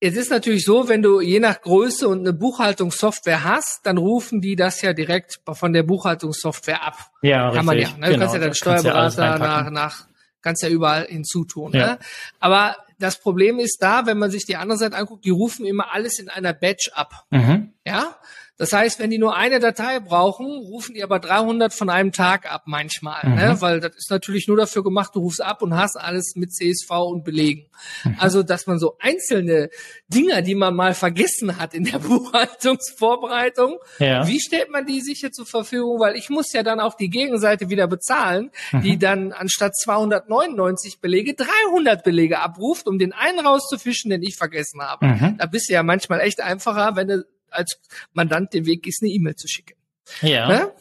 Es 0.00 0.16
ist 0.16 0.30
natürlich 0.30 0.64
so, 0.64 0.88
wenn 0.88 1.02
du 1.02 1.20
je 1.20 1.40
nach 1.40 1.60
Größe 1.60 2.08
und 2.08 2.20
eine 2.20 2.32
Buchhaltungssoftware 2.32 3.42
hast, 3.44 3.80
dann 3.82 3.98
rufen 3.98 4.40
die 4.40 4.54
das 4.54 4.80
ja 4.80 4.92
direkt 4.92 5.40
von 5.52 5.72
der 5.72 5.82
Buchhaltungssoftware 5.82 6.82
ab. 6.86 7.10
Ja, 7.20 7.50
Kann 7.50 7.50
richtig. 7.50 7.66
man 7.66 7.78
ja. 7.78 7.88
Ne? 7.88 7.94
Genau, 7.94 8.12
du 8.12 8.18
kannst 8.18 8.34
ja 8.34 8.40
deinen 8.40 8.54
Steuerberater 8.54 9.24
ja 9.24 9.38
nach, 9.38 9.70
nach, 9.70 10.06
kannst 10.40 10.62
ja 10.62 10.68
überall 10.68 11.06
hinzutun. 11.06 11.72
Ja. 11.72 11.86
Ne? 11.86 11.98
Aber 12.38 12.76
das 12.98 13.18
Problem 13.20 13.58
ist 13.58 13.78
da, 13.82 14.06
wenn 14.06 14.18
man 14.18 14.30
sich 14.30 14.44
die 14.44 14.56
andere 14.56 14.78
Seite 14.78 14.96
anguckt, 14.96 15.24
die 15.24 15.30
rufen 15.30 15.64
immer 15.66 15.92
alles 15.92 16.18
in 16.18 16.28
einer 16.28 16.52
Batch 16.52 16.90
ab. 16.92 17.26
Mhm. 17.30 17.72
Ja, 17.86 18.16
das 18.58 18.72
heißt, 18.72 18.98
wenn 18.98 19.10
die 19.10 19.18
nur 19.18 19.36
eine 19.36 19.60
Datei 19.60 20.00
brauchen, 20.00 20.46
rufen 20.46 20.94
die 20.94 21.04
aber 21.04 21.20
300 21.20 21.72
von 21.72 21.88
einem 21.88 22.10
Tag 22.10 22.52
ab 22.52 22.62
manchmal, 22.66 23.22
ne? 23.22 23.30
mhm. 23.30 23.36
ne? 23.36 23.60
weil 23.60 23.80
das 23.80 23.94
ist 23.96 24.10
natürlich 24.10 24.48
nur 24.48 24.56
dafür 24.56 24.82
gemacht, 24.82 25.12
du 25.14 25.20
rufst 25.20 25.40
ab 25.40 25.62
und 25.62 25.76
hast 25.76 25.96
alles 25.96 26.34
mit 26.34 26.52
CSV 26.52 26.90
und 26.90 27.24
Belegen. 27.24 27.66
Mhm. 28.02 28.16
Also, 28.18 28.42
dass 28.42 28.66
man 28.66 28.80
so 28.80 28.96
einzelne 28.98 29.70
Dinger, 30.08 30.42
die 30.42 30.56
man 30.56 30.74
mal 30.74 30.94
vergessen 30.94 31.58
hat 31.58 31.72
in 31.72 31.84
der 31.84 31.98
Buchhaltungsvorbereitung, 32.00 33.78
ja. 34.00 34.26
wie 34.26 34.40
stellt 34.40 34.70
man 34.70 34.86
die 34.86 35.00
sicher 35.02 35.30
zur 35.30 35.46
Verfügung? 35.46 36.00
Weil 36.00 36.16
ich 36.16 36.28
muss 36.28 36.52
ja 36.52 36.64
dann 36.64 36.80
auch 36.80 36.94
die 36.94 37.10
Gegenseite 37.10 37.70
wieder 37.70 37.86
bezahlen, 37.86 38.50
mhm. 38.72 38.82
die 38.82 38.98
dann 38.98 39.32
anstatt 39.32 39.76
299 39.76 41.00
Belege 41.00 41.34
300 41.34 42.02
Belege 42.02 42.40
abruft, 42.40 42.88
um 42.88 42.98
den 42.98 43.12
einen 43.12 43.38
rauszufischen, 43.38 44.10
den 44.10 44.24
ich 44.24 44.34
vergessen 44.34 44.82
habe. 44.82 45.06
Mhm. 45.06 45.36
Da 45.38 45.46
bist 45.46 45.68
du 45.68 45.74
ja 45.74 45.84
manchmal 45.84 46.20
echt 46.20 46.40
einfacher, 46.40 46.96
wenn 46.96 47.06
du 47.06 47.24
als 47.50 47.80
Mandant 48.12 48.52
den 48.52 48.66
Weg 48.66 48.86
ist, 48.86 49.02
eine 49.02 49.10
E-Mail 49.10 49.36
zu 49.36 49.48
schicken. 49.48 49.74
Ja. 50.22 50.48
Ne? 50.48 50.72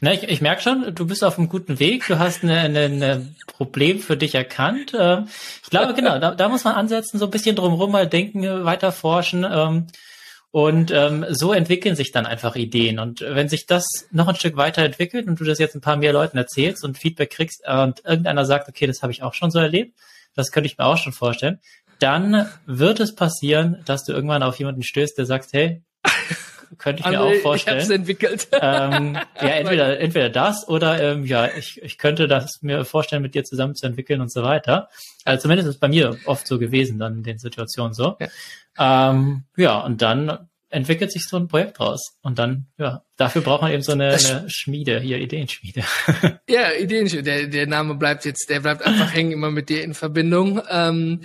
Na, 0.00 0.12
ich, 0.12 0.22
ich 0.24 0.40
merke 0.40 0.62
schon, 0.62 0.94
du 0.94 1.06
bist 1.06 1.24
auf 1.24 1.38
einem 1.38 1.48
guten 1.48 1.78
Weg, 1.78 2.06
du 2.06 2.18
hast 2.18 2.42
ein 2.42 2.50
eine, 2.50 2.80
eine 2.80 3.34
Problem 3.46 4.00
für 4.00 4.16
dich 4.16 4.34
erkannt. 4.34 4.92
Ähm, 4.98 5.28
ich 5.62 5.70
glaube, 5.70 5.94
genau, 5.94 6.18
da, 6.18 6.34
da 6.34 6.48
muss 6.48 6.64
man 6.64 6.74
ansetzen, 6.74 7.18
so 7.18 7.26
ein 7.26 7.30
bisschen 7.30 7.56
drumherum 7.56 7.90
mal 7.90 8.06
denken, 8.06 8.64
weiter 8.64 8.92
forschen. 8.92 9.44
Ähm, 9.48 9.86
und 10.50 10.90
ähm, 10.92 11.26
so 11.28 11.52
entwickeln 11.52 11.94
sich 11.94 12.10
dann 12.10 12.24
einfach 12.24 12.56
Ideen. 12.56 12.98
Und 12.98 13.20
wenn 13.20 13.48
sich 13.48 13.66
das 13.66 13.84
noch 14.10 14.28
ein 14.28 14.34
Stück 14.34 14.56
weiter 14.56 14.82
entwickelt 14.82 15.26
und 15.26 15.38
du 15.38 15.44
das 15.44 15.58
jetzt 15.58 15.74
ein 15.74 15.82
paar 15.82 15.96
mehr 15.96 16.12
Leuten 16.12 16.38
erzählst 16.38 16.84
und 16.84 16.96
Feedback 16.96 17.30
kriegst 17.30 17.60
äh, 17.64 17.82
und 17.82 18.04
irgendeiner 18.04 18.46
sagt, 18.46 18.68
okay, 18.68 18.86
das 18.86 19.02
habe 19.02 19.12
ich 19.12 19.22
auch 19.22 19.34
schon 19.34 19.50
so 19.50 19.58
erlebt, 19.58 19.98
das 20.34 20.50
könnte 20.50 20.66
ich 20.66 20.78
mir 20.78 20.86
auch 20.86 20.96
schon 20.96 21.12
vorstellen, 21.12 21.60
dann 21.98 22.48
wird 22.64 23.00
es 23.00 23.14
passieren, 23.14 23.82
dass 23.84 24.04
du 24.04 24.12
irgendwann 24.12 24.42
auf 24.42 24.58
jemanden 24.58 24.82
stößt, 24.82 25.18
der 25.18 25.26
sagt, 25.26 25.52
hey, 25.52 25.82
könnte 26.76 27.02
ich 27.02 27.08
mir 27.08 27.20
auch 27.20 27.34
vorstellen. 27.36 27.78
Ich 27.78 27.84
hab's 27.84 27.90
entwickelt. 27.90 28.48
Ähm, 28.52 29.18
ja, 29.40 29.48
entweder, 29.48 29.98
entweder 30.00 30.30
das 30.30 30.68
oder 30.68 31.00
ähm, 31.00 31.24
ja, 31.24 31.48
ich, 31.56 31.80
ich 31.82 31.98
könnte 31.98 32.28
das 32.28 32.62
mir 32.62 32.84
vorstellen, 32.84 33.22
mit 33.22 33.34
dir 33.34 33.44
zusammen 33.44 33.74
zu 33.74 33.86
entwickeln 33.86 34.20
und 34.20 34.30
so 34.30 34.42
weiter. 34.42 34.88
Also 35.24 35.42
zumindest 35.42 35.68
ist 35.68 35.74
es 35.76 35.80
bei 35.80 35.88
mir 35.88 36.16
oft 36.26 36.46
so 36.46 36.58
gewesen, 36.58 36.98
dann 36.98 37.18
in 37.18 37.22
den 37.22 37.38
Situationen 37.38 37.94
so. 37.94 38.16
Ja, 38.78 39.10
ähm, 39.10 39.44
ja 39.56 39.80
und 39.80 40.02
dann 40.02 40.48
entwickelt 40.70 41.10
sich 41.12 41.24
so 41.26 41.36
ein 41.36 41.48
Projekt 41.48 41.80
raus. 41.80 42.18
Und 42.22 42.38
dann, 42.38 42.66
ja, 42.76 43.02
dafür 43.16 43.42
braucht 43.42 43.62
man 43.62 43.72
eben 43.72 43.82
so 43.82 43.92
eine, 43.92 44.08
eine 44.08 44.44
Schmiede, 44.48 45.00
hier 45.00 45.18
Ideenschmiede. 45.18 45.82
ja, 46.48 46.72
Ideenschmiede. 46.72 47.22
Der, 47.22 47.46
der 47.46 47.66
Name 47.66 47.94
bleibt 47.94 48.24
jetzt, 48.24 48.50
der 48.50 48.60
bleibt 48.60 48.82
einfach 48.82 49.12
hängen 49.14 49.32
immer 49.32 49.50
mit 49.50 49.68
dir 49.68 49.82
in 49.82 49.94
Verbindung. 49.94 50.60
Ähm, 50.70 51.22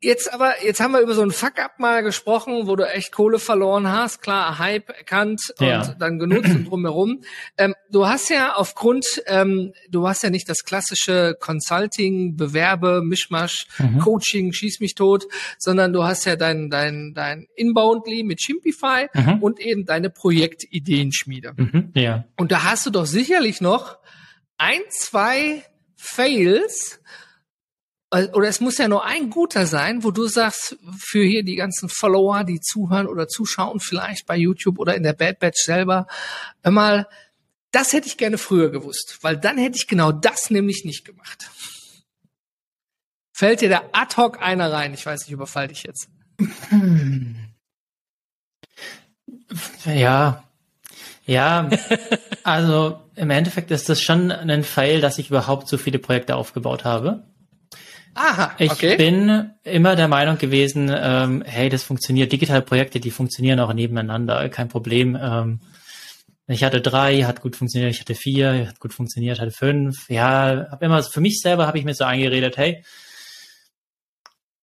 jetzt 0.00 0.32
aber, 0.32 0.64
jetzt 0.64 0.80
haben 0.80 0.92
wir 0.92 1.00
über 1.00 1.14
so 1.14 1.22
ein 1.22 1.30
Fuck-up 1.30 1.78
mal 1.78 2.02
gesprochen, 2.02 2.66
wo 2.66 2.76
du 2.76 2.84
echt 2.84 3.12
Kohle 3.12 3.38
verloren 3.38 3.90
hast. 3.90 4.22
Klar, 4.22 4.58
Hype 4.58 4.88
erkannt 4.90 5.40
und 5.58 5.66
ja. 5.66 5.94
dann 5.98 6.18
genutzt 6.18 6.50
und 6.50 6.64
drumherum. 6.70 7.22
Ähm, 7.58 7.74
du 7.90 8.06
hast 8.06 8.30
ja 8.30 8.54
aufgrund, 8.54 9.06
ähm, 9.26 9.72
du 9.88 10.06
hast 10.08 10.22
ja 10.22 10.30
nicht 10.30 10.48
das 10.48 10.64
klassische 10.64 11.36
Consulting, 11.40 12.36
Bewerbe, 12.36 13.02
Mischmasch, 13.02 13.66
mhm. 13.78 13.98
Coaching, 13.98 14.52
schieß 14.52 14.80
mich 14.80 14.94
tot, 14.94 15.24
sondern 15.58 15.92
du 15.92 16.04
hast 16.04 16.24
ja 16.24 16.36
dein, 16.36 16.70
dein, 16.70 17.12
dein 17.14 17.46
Inboundly 17.54 18.22
mit 18.22 18.40
Chimpify 18.40 19.06
mhm. 19.14 19.42
und 19.42 19.60
eben 19.60 19.84
deine 19.84 20.10
Projektideenschmiede. 20.10 21.54
Mhm, 21.56 21.90
ja. 21.94 22.24
Und 22.36 22.52
da 22.52 22.64
hast 22.64 22.86
du 22.86 22.90
doch 22.90 23.06
sicherlich 23.06 23.60
noch 23.60 23.98
ein, 24.58 24.80
zwei 24.90 25.62
Fails, 25.96 27.00
oder 28.32 28.48
es 28.48 28.60
muss 28.60 28.78
ja 28.78 28.86
nur 28.86 29.04
ein 29.04 29.30
guter 29.30 29.66
sein, 29.66 30.04
wo 30.04 30.10
du 30.10 30.26
sagst, 30.26 30.76
für 30.96 31.24
hier 31.24 31.42
die 31.42 31.56
ganzen 31.56 31.88
Follower, 31.88 32.44
die 32.44 32.60
zuhören 32.60 33.08
oder 33.08 33.26
zuschauen, 33.28 33.80
vielleicht 33.80 34.26
bei 34.26 34.36
YouTube 34.36 34.78
oder 34.78 34.94
in 34.94 35.02
der 35.02 35.14
Bad 35.14 35.40
Batch 35.40 35.62
selber, 35.62 36.06
mal, 36.62 37.08
das 37.72 37.92
hätte 37.92 38.06
ich 38.06 38.16
gerne 38.16 38.38
früher 38.38 38.70
gewusst, 38.70 39.18
weil 39.22 39.36
dann 39.36 39.58
hätte 39.58 39.76
ich 39.76 39.88
genau 39.88 40.12
das 40.12 40.50
nämlich 40.50 40.84
nicht 40.84 41.04
gemacht. 41.04 41.50
Fällt 43.32 43.62
dir 43.62 43.68
da 43.68 43.82
ad 43.92 44.16
hoc 44.16 44.40
einer 44.40 44.72
rein? 44.72 44.94
Ich 44.94 45.04
weiß 45.04 45.22
nicht, 45.22 45.32
überfall 45.32 45.66
dich 45.66 45.82
jetzt. 45.82 46.08
Ja, 49.84 50.44
ja, 51.26 51.68
also 52.42 53.00
im 53.16 53.30
Endeffekt 53.30 53.70
ist 53.70 53.88
das 53.88 54.00
schon 54.00 54.30
ein 54.30 54.62
Fail, 54.62 55.00
dass 55.00 55.18
ich 55.18 55.30
überhaupt 55.30 55.68
so 55.68 55.78
viele 55.78 55.98
Projekte 55.98 56.36
aufgebaut 56.36 56.84
habe. 56.84 57.24
Aha, 58.14 58.54
okay. 58.58 58.92
Ich 58.92 58.96
bin 58.96 59.50
immer 59.64 59.96
der 59.96 60.08
Meinung 60.08 60.38
gewesen, 60.38 60.90
ähm, 60.94 61.42
hey, 61.46 61.68
das 61.68 61.82
funktioniert. 61.82 62.32
Digitale 62.32 62.62
Projekte, 62.62 63.00
die 63.00 63.10
funktionieren 63.10 63.60
auch 63.60 63.72
nebeneinander, 63.72 64.48
kein 64.48 64.68
Problem. 64.68 65.18
Ähm, 65.20 65.60
ich 66.46 66.62
hatte 66.62 66.80
drei, 66.80 67.22
hat 67.22 67.40
gut 67.40 67.56
funktioniert. 67.56 67.92
Ich 67.92 68.00
hatte 68.00 68.14
vier, 68.14 68.68
hat 68.68 68.80
gut 68.80 68.92
funktioniert. 68.92 69.40
Hatte 69.40 69.50
fünf. 69.50 70.08
Ja, 70.08 70.66
habe 70.70 70.84
immer 70.84 71.02
für 71.02 71.20
mich 71.20 71.40
selber 71.40 71.66
habe 71.66 71.78
ich 71.78 71.84
mir 71.84 71.94
so 71.94 72.04
eingeredet, 72.04 72.56
hey, 72.56 72.84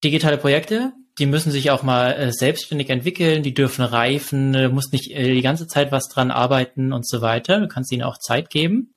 digitale 0.03 0.37
Projekte, 0.37 0.93
die 1.19 1.25
müssen 1.25 1.51
sich 1.51 1.71
auch 1.71 1.83
mal 1.83 2.13
äh, 2.13 2.31
selbstständig 2.31 2.89
entwickeln, 2.89 3.43
die 3.43 3.53
dürfen 3.53 3.83
reifen, 3.83 4.53
du 4.53 4.69
musst 4.69 4.93
nicht 4.93 5.11
äh, 5.11 5.33
die 5.33 5.41
ganze 5.41 5.67
Zeit 5.67 5.91
was 5.91 6.07
dran 6.07 6.31
arbeiten 6.31 6.93
und 6.93 7.07
so 7.07 7.21
weiter. 7.21 7.59
Du 7.59 7.67
kannst 7.67 7.91
ihnen 7.91 8.03
auch 8.03 8.17
Zeit 8.17 8.49
geben. 8.49 8.93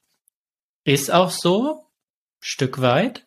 Ist 0.84 1.12
auch 1.12 1.30
so, 1.30 1.84
Stück 2.40 2.80
weit. 2.80 3.23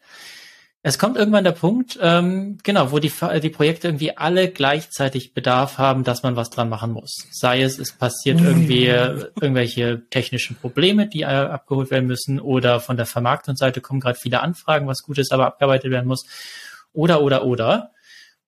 Es 0.87 0.97
kommt 0.97 1.17
irgendwann 1.17 1.43
der 1.43 1.51
Punkt, 1.51 1.99
ähm, 2.01 2.59
genau, 2.63 2.93
wo 2.93 2.99
die, 2.99 3.11
die 3.43 3.49
Projekte 3.49 3.89
irgendwie 3.89 4.15
alle 4.15 4.47
gleichzeitig 4.47 5.33
Bedarf 5.33 5.77
haben, 5.77 6.05
dass 6.05 6.23
man 6.23 6.37
was 6.37 6.49
dran 6.49 6.69
machen 6.69 6.93
muss. 6.93 7.27
Sei 7.29 7.61
es, 7.61 7.77
es 7.77 7.91
passiert 7.91 8.39
irgendwie 8.39 8.85
irgendwelche 8.85 10.03
technischen 10.09 10.55
Probleme, 10.55 11.05
die 11.05 11.23
äh, 11.23 11.25
abgeholt 11.25 11.91
werden 11.91 12.07
müssen, 12.07 12.39
oder 12.39 12.79
von 12.79 12.95
der 12.95 13.05
Vermarktungsseite 13.05 13.81
kommen 13.81 13.99
gerade 13.99 14.17
viele 14.17 14.39
Anfragen, 14.39 14.87
was 14.87 15.03
gut 15.03 15.17
ist, 15.17 15.33
aber 15.33 15.47
abgearbeitet 15.47 15.91
werden 15.91 16.07
muss. 16.07 16.25
Oder, 16.93 17.21
oder, 17.21 17.43
oder. 17.43 17.91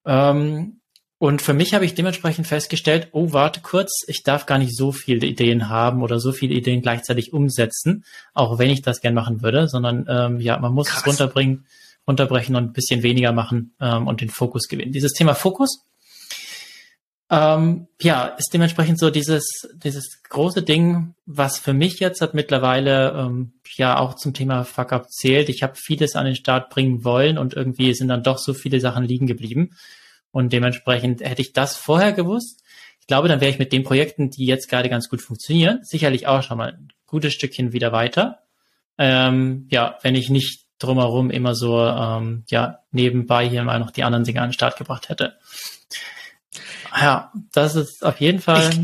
Ähm, 0.06 0.80
und 1.18 1.42
für 1.42 1.54
mich 1.54 1.74
habe 1.74 1.84
ich 1.84 1.94
dementsprechend 1.94 2.48
festgestellt, 2.48 3.10
oh, 3.12 3.34
warte 3.34 3.60
kurz, 3.60 4.06
ich 4.08 4.24
darf 4.24 4.46
gar 4.46 4.60
nicht 4.60 4.78
so 4.78 4.94
viele 4.94 5.28
Ideen 5.28 5.68
haben 5.68 6.02
oder 6.02 6.22
so 6.22 6.32
viele 6.32 6.56
Ideen 6.56 6.82
gleichzeitig 6.82 7.34
umsetzen, 7.34 8.06
auch 8.34 8.60
wenn 8.60 8.70
ich 8.70 8.82
das 8.82 9.02
gern 9.02 9.14
machen 9.14 9.42
würde, 9.42 9.68
sondern 9.68 10.06
ähm, 10.08 10.40
ja, 10.40 10.58
man 10.58 10.72
muss 10.72 10.88
Krass. 10.88 11.02
es 11.02 11.08
runterbringen 11.08 11.66
runterbrechen 12.08 12.56
und 12.56 12.64
ein 12.64 12.74
bisschen 12.74 13.04
weniger 13.04 13.32
machen 13.32 13.76
ähm, 13.80 14.08
und 14.08 14.22
den 14.22 14.30
Fokus 14.30 14.68
gewinnen. 14.68 14.92
Dieses 14.92 15.14
Thema 15.14 15.36
Fokus, 15.36 15.90
ähm, 17.32 17.88
ja, 18.02 18.26
ist 18.26 18.50
dementsprechend 18.54 18.98
so 18.98 19.12
dieses, 19.12 19.48
dieses 19.76 20.24
große 20.24 20.64
Ding, 20.64 21.14
was 21.28 21.60
für 21.60 21.74
mich 21.74 22.00
jetzt 22.00 22.22
hat 22.22 22.34
mittlerweile 22.34 23.12
ähm, 23.12 23.54
ja 23.76 24.00
auch 24.00 24.16
zum 24.16 24.34
Thema 24.34 24.64
Fuck-Up 24.64 25.12
zählt. 25.12 25.50
Ich 25.50 25.62
habe 25.62 25.76
vieles 25.76 26.16
an 26.16 26.26
den 26.26 26.36
Start 26.36 26.72
bringen 26.72 27.04
wollen 27.04 27.38
und 27.38 27.54
irgendwie 27.54 27.94
sind 27.94 28.08
dann 28.08 28.24
doch 28.24 28.40
so 28.40 28.56
viele 28.56 28.80
Sachen 28.80 29.04
liegen 29.04 29.28
geblieben. 29.28 29.76
Und 30.32 30.54
dementsprechend 30.54 31.22
hätte 31.22 31.42
ich 31.42 31.54
das 31.54 31.76
vorher 31.76 32.14
gewusst. 32.14 32.64
Ich 33.00 33.08
glaube, 33.08 33.28
dann 33.28 33.42
wäre 33.42 33.52
ich 33.52 33.60
mit 33.60 33.74
den 33.74 33.84
Projekten, 33.84 34.32
die 34.32 34.46
jetzt 34.46 34.68
gerade 34.68 34.90
ganz 34.90 35.08
gut 35.08 35.22
funktionieren, 35.22 35.80
sicherlich 35.84 36.26
auch 36.26 36.42
schon 36.42 36.58
mal 36.58 36.74
ein 36.74 36.88
gutes 37.06 37.34
Stückchen 37.34 37.74
wieder 37.74 37.92
weiter. 37.92 38.40
Ähm, 38.98 39.68
ja, 39.70 39.98
wenn 40.02 40.16
ich 40.16 40.30
nicht 40.30 40.66
drumherum 40.80 41.30
immer 41.30 41.56
so 41.56 41.80
ähm, 41.80 42.44
ja 42.48 42.80
nebenbei 42.92 43.48
hier 43.48 43.64
mal 43.64 43.80
noch 43.80 43.92
die 43.92 44.04
anderen 44.04 44.24
Dinge 44.24 44.42
an 44.42 44.50
den 44.50 44.54
Start 44.54 44.78
gebracht 44.78 45.10
hätte. 45.10 45.38
Ja, 47.00 47.32
das 47.52 47.76
ist 47.76 48.04
auf 48.04 48.20
jeden 48.20 48.40
Fall. 48.40 48.72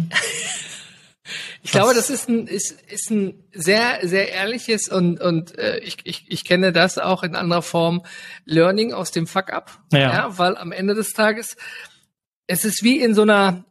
Ich, 1.63 1.71
glaube, 1.71 1.95
das 1.95 2.11
ist 2.11 2.29
ein 2.29 2.45
ist, 2.45 2.79
ist 2.91 3.09
ein 3.09 3.43
sehr 3.51 3.97
sehr 4.03 4.29
ehrliches 4.29 4.87
und 4.87 5.19
und 5.19 5.57
äh, 5.57 5.79
ich, 5.79 5.97
ich 6.03 6.25
ich 6.27 6.43
kenne 6.43 6.71
das 6.71 6.99
auch 6.99 7.23
in 7.23 7.35
anderer 7.35 7.63
Form 7.63 8.05
Learning 8.45 8.93
aus 8.93 9.09
dem 9.09 9.25
Fuck 9.25 9.51
up, 9.51 9.79
ja. 9.91 9.99
ja, 9.99 10.37
weil 10.37 10.57
am 10.57 10.71
Ende 10.71 10.93
des 10.93 11.13
Tages 11.13 11.57
es 12.45 12.65
ist 12.65 12.83
wie 12.83 12.99
in 12.99 13.15
so 13.15 13.23
einer 13.23 13.65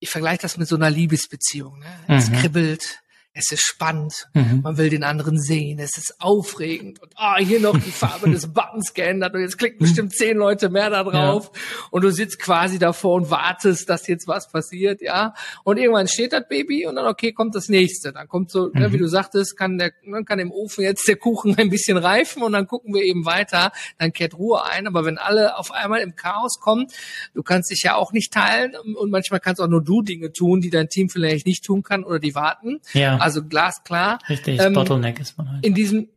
ich 0.00 0.08
vergleiche 0.08 0.42
das 0.42 0.56
mit 0.56 0.66
so 0.66 0.76
einer 0.76 0.90
Liebesbeziehung. 0.90 1.78
Ne? 1.78 1.86
Es 2.08 2.30
mhm. 2.30 2.36
kribbelt, 2.36 3.00
es 3.36 3.50
ist 3.50 3.62
spannend, 3.62 4.28
mhm. 4.32 4.60
man 4.62 4.78
will 4.78 4.88
den 4.88 5.02
anderen 5.02 5.40
sehen, 5.40 5.80
es 5.80 5.98
ist 5.98 6.20
aufregend 6.20 7.02
und 7.02 7.12
ah, 7.16 7.36
hier 7.36 7.58
noch 7.58 7.76
die 7.76 7.90
Farbe 7.90 8.30
des 8.30 8.52
Buttons 8.52 8.94
geändert 8.94 9.34
und 9.34 9.40
jetzt 9.40 9.58
klicken 9.58 9.78
mhm. 9.80 9.86
bestimmt 9.86 10.14
zehn 10.14 10.36
Leute 10.36 10.68
mehr 10.68 10.88
da 10.88 11.02
drauf 11.02 11.50
ja. 11.52 11.60
und 11.90 12.04
du 12.04 12.12
sitzt 12.12 12.38
quasi 12.38 12.78
davor 12.78 13.16
und 13.16 13.30
wartest, 13.30 13.90
dass 13.90 14.06
jetzt 14.06 14.28
was 14.28 14.48
passiert, 14.48 15.02
ja. 15.02 15.34
Und 15.64 15.78
irgendwann 15.78 16.06
steht 16.06 16.32
das 16.32 16.46
Baby 16.48 16.86
und 16.86 16.94
dann 16.94 17.06
okay, 17.06 17.32
kommt 17.32 17.56
das 17.56 17.68
nächste. 17.68 18.12
Dann 18.12 18.28
kommt 18.28 18.52
so, 18.52 18.70
mhm. 18.72 18.80
ne, 18.80 18.92
wie 18.92 18.96
mhm. 18.98 19.02
du 19.02 19.08
sagtest, 19.08 19.56
kann 19.56 19.78
der, 19.78 19.92
dann 20.08 20.24
kann 20.24 20.38
im 20.38 20.52
Ofen 20.52 20.84
jetzt 20.84 21.08
der 21.08 21.16
Kuchen 21.16 21.56
ein 21.58 21.70
bisschen 21.70 21.96
reifen 21.96 22.40
und 22.42 22.52
dann 22.52 22.68
gucken 22.68 22.94
wir 22.94 23.02
eben 23.02 23.24
weiter, 23.24 23.72
dann 23.98 24.12
kehrt 24.12 24.38
Ruhe 24.38 24.64
ein. 24.64 24.86
Aber 24.86 25.04
wenn 25.04 25.18
alle 25.18 25.58
auf 25.58 25.72
einmal 25.72 26.02
im 26.02 26.14
Chaos 26.14 26.60
kommen, 26.60 26.86
du 27.34 27.42
kannst 27.42 27.72
dich 27.72 27.82
ja 27.82 27.96
auch 27.96 28.12
nicht 28.12 28.32
teilen 28.32 28.76
und 28.76 29.10
manchmal 29.10 29.40
kannst 29.40 29.60
auch 29.60 29.66
nur 29.66 29.82
du 29.82 30.02
Dinge 30.02 30.32
tun, 30.32 30.60
die 30.60 30.70
dein 30.70 30.88
Team 30.88 31.08
vielleicht 31.08 31.46
nicht 31.46 31.64
tun 31.64 31.82
kann 31.82 32.04
oder 32.04 32.20
die 32.20 32.36
warten. 32.36 32.80
Ja 32.92 33.23
also 33.24 33.44
glasklar. 33.44 34.18
Richtig, 34.28 34.60
ähm, 34.60 34.74
Bottleneck 34.74 35.18
ist 35.18 35.36
man 35.38 35.50
halt. 35.50 35.64
In 35.64 35.74
diesem, 35.74 36.08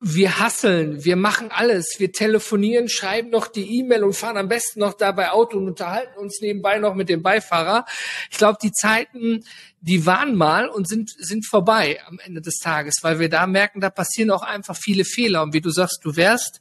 wir 0.00 0.38
hasseln, 0.38 1.04
wir 1.04 1.16
machen 1.16 1.50
alles, 1.50 1.96
wir 1.98 2.12
telefonieren, 2.12 2.88
schreiben 2.88 3.30
noch 3.30 3.46
die 3.46 3.78
E-Mail 3.78 4.04
und 4.04 4.14
fahren 4.14 4.36
am 4.36 4.48
besten 4.48 4.80
noch 4.80 4.94
dabei 4.94 5.30
Auto 5.30 5.56
und 5.56 5.68
unterhalten 5.68 6.18
uns 6.18 6.40
nebenbei 6.42 6.78
noch 6.78 6.94
mit 6.94 7.08
dem 7.08 7.22
Beifahrer. 7.22 7.86
Ich 8.30 8.36
glaube, 8.36 8.58
die 8.62 8.72
Zeiten, 8.72 9.44
die 9.80 10.04
waren 10.04 10.34
mal 10.34 10.68
und 10.68 10.88
sind, 10.88 11.10
sind 11.18 11.46
vorbei 11.46 12.00
am 12.06 12.18
Ende 12.18 12.42
des 12.42 12.58
Tages, 12.58 12.96
weil 13.02 13.18
wir 13.18 13.30
da 13.30 13.46
merken, 13.46 13.80
da 13.80 13.88
passieren 13.88 14.30
auch 14.30 14.42
einfach 14.42 14.76
viele 14.76 15.04
Fehler. 15.04 15.42
Und 15.42 15.54
wie 15.54 15.62
du 15.62 15.70
sagst, 15.70 16.00
du 16.02 16.16
wärst 16.16 16.60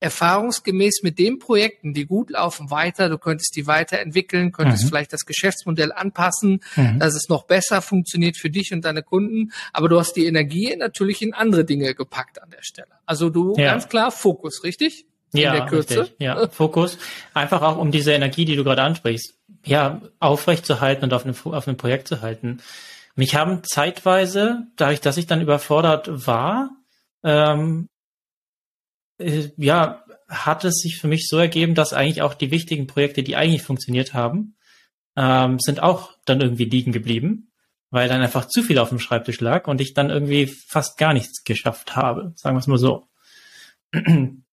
erfahrungsgemäß 0.00 1.00
mit 1.02 1.18
den 1.18 1.38
Projekten, 1.38 1.94
die 1.94 2.06
gut 2.06 2.30
laufen, 2.30 2.70
weiter. 2.70 3.08
Du 3.08 3.18
könntest 3.18 3.56
die 3.56 3.66
weiterentwickeln, 3.66 4.52
könntest 4.52 4.84
mhm. 4.84 4.88
vielleicht 4.88 5.12
das 5.12 5.24
Geschäftsmodell 5.24 5.92
anpassen, 5.92 6.60
mhm. 6.76 6.98
dass 6.98 7.14
es 7.14 7.28
noch 7.28 7.44
besser 7.44 7.80
funktioniert 7.80 8.36
für 8.36 8.50
dich 8.50 8.72
und 8.72 8.84
deine 8.84 9.02
Kunden. 9.02 9.52
Aber 9.72 9.88
du 9.88 9.98
hast 9.98 10.14
die 10.14 10.26
Energie 10.26 10.74
natürlich 10.76 11.22
in 11.22 11.32
andere 11.32 11.64
Dinge 11.64 11.94
gepackt 11.94 12.42
an 12.42 12.50
der 12.50 12.62
Stelle. 12.62 12.88
Also 13.06 13.30
du 13.30 13.54
ja. 13.56 13.72
ganz 13.72 13.88
klar 13.88 14.10
Fokus, 14.10 14.64
richtig? 14.64 15.06
In 15.32 15.40
ja, 15.40 15.52
der 15.52 15.66
Kürze. 15.66 16.02
Richtig. 16.02 16.16
Ja, 16.20 16.48
Fokus. 16.48 16.98
Einfach 17.34 17.62
auch 17.62 17.78
um 17.78 17.90
diese 17.90 18.12
Energie, 18.12 18.44
die 18.44 18.56
du 18.56 18.64
gerade 18.64 18.82
ansprichst, 18.82 19.34
ja, 19.64 20.02
aufrecht 20.20 20.66
zu 20.66 20.80
halten 20.80 21.04
und 21.04 21.12
auf 21.12 21.24
einem, 21.24 21.34
auf 21.44 21.66
einem 21.66 21.76
Projekt 21.76 22.06
zu 22.08 22.20
halten. 22.20 22.60
Mich 23.16 23.34
haben 23.34 23.62
zeitweise, 23.64 24.66
dadurch, 24.76 25.00
dass 25.00 25.16
ich 25.16 25.26
dann 25.26 25.40
überfordert 25.40 26.26
war, 26.26 26.70
ähm, 27.24 27.88
äh, 29.18 29.50
ja, 29.56 30.04
hat 30.28 30.64
es 30.64 30.80
sich 30.80 30.98
für 30.98 31.08
mich 31.08 31.28
so 31.28 31.38
ergeben, 31.38 31.74
dass 31.74 31.92
eigentlich 31.92 32.22
auch 32.22 32.34
die 32.34 32.50
wichtigen 32.50 32.86
Projekte, 32.86 33.22
die 33.22 33.36
eigentlich 33.36 33.62
funktioniert 33.62 34.14
haben, 34.14 34.56
ähm, 35.16 35.58
sind 35.58 35.82
auch 35.82 36.12
dann 36.24 36.40
irgendwie 36.40 36.64
liegen 36.64 36.92
geblieben, 36.92 37.52
weil 37.90 38.08
dann 38.08 38.20
einfach 38.20 38.46
zu 38.46 38.62
viel 38.62 38.78
auf 38.78 38.88
dem 38.90 38.98
Schreibtisch 38.98 39.40
lag 39.40 39.68
und 39.68 39.80
ich 39.80 39.94
dann 39.94 40.10
irgendwie 40.10 40.46
fast 40.46 40.98
gar 40.98 41.12
nichts 41.12 41.44
geschafft 41.44 41.96
habe, 41.96 42.32
sagen 42.36 42.56
wir 42.56 42.60
es 42.60 42.66
mal 42.66 42.78
so. 42.78 43.08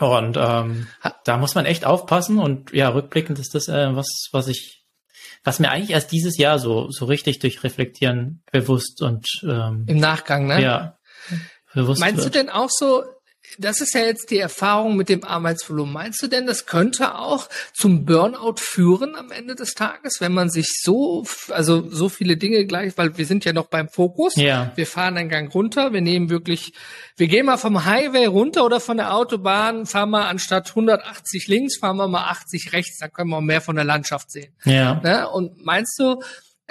Und 0.00 0.38
ähm, 0.38 0.86
da 1.24 1.36
muss 1.36 1.54
man 1.54 1.66
echt 1.66 1.84
aufpassen 1.84 2.38
und 2.38 2.72
ja, 2.72 2.88
rückblickend 2.88 3.38
ist 3.38 3.54
das 3.54 3.68
äh, 3.68 3.94
was, 3.94 4.08
was 4.32 4.48
ich, 4.48 4.86
was 5.44 5.58
mir 5.58 5.70
eigentlich 5.70 5.90
erst 5.90 6.10
dieses 6.10 6.38
Jahr 6.38 6.58
so 6.58 6.88
so 6.90 7.04
richtig 7.04 7.38
durch 7.38 7.62
Reflektieren 7.62 8.42
bewusst 8.50 9.02
und 9.02 9.26
ähm, 9.42 9.84
im 9.86 9.98
Nachgang, 9.98 10.46
ne? 10.46 10.62
Ja. 10.62 10.98
Bewusst 11.74 12.00
Meinst 12.00 12.24
wird. 12.24 12.34
du 12.34 12.38
denn 12.38 12.48
auch 12.48 12.70
so, 12.70 13.04
das 13.58 13.80
ist 13.80 13.94
ja 13.94 14.02
jetzt 14.02 14.30
die 14.30 14.38
Erfahrung 14.38 14.96
mit 14.96 15.08
dem 15.08 15.24
Arbeitsvolumen. 15.24 15.92
Meinst 15.92 16.22
du 16.22 16.26
denn, 16.26 16.46
das 16.46 16.66
könnte 16.66 17.14
auch 17.16 17.48
zum 17.72 18.04
Burnout 18.04 18.56
führen 18.58 19.16
am 19.16 19.30
Ende 19.30 19.54
des 19.54 19.74
Tages, 19.74 20.20
wenn 20.20 20.32
man 20.32 20.50
sich 20.50 20.80
so, 20.82 21.24
also 21.50 21.88
so 21.90 22.08
viele 22.08 22.36
Dinge 22.36 22.64
gleich, 22.66 22.96
weil 22.96 23.16
wir 23.16 23.26
sind 23.26 23.44
ja 23.44 23.52
noch 23.52 23.66
beim 23.66 23.88
Fokus. 23.88 24.36
Ja. 24.36 24.72
Wir 24.74 24.86
fahren 24.86 25.16
einen 25.16 25.28
Gang 25.28 25.52
runter, 25.54 25.92
wir 25.92 26.00
nehmen 26.00 26.30
wirklich, 26.30 26.72
wir 27.16 27.28
gehen 27.28 27.46
mal 27.46 27.56
vom 27.56 27.84
Highway 27.84 28.26
runter 28.26 28.64
oder 28.64 28.80
von 28.80 28.96
der 28.96 29.14
Autobahn, 29.14 29.86
fahren 29.86 30.10
wir 30.10 30.26
anstatt 30.26 30.70
180 30.70 31.48
links, 31.48 31.78
fahren 31.78 31.96
wir 31.96 32.08
mal 32.08 32.28
80 32.30 32.72
rechts, 32.72 32.98
da 32.98 33.08
können 33.08 33.30
wir 33.30 33.40
mehr 33.40 33.60
von 33.60 33.76
der 33.76 33.84
Landschaft 33.84 34.30
sehen. 34.30 34.54
Ja. 34.64 35.00
Ne? 35.02 35.28
Und 35.28 35.64
meinst 35.64 35.98
du, 35.98 36.20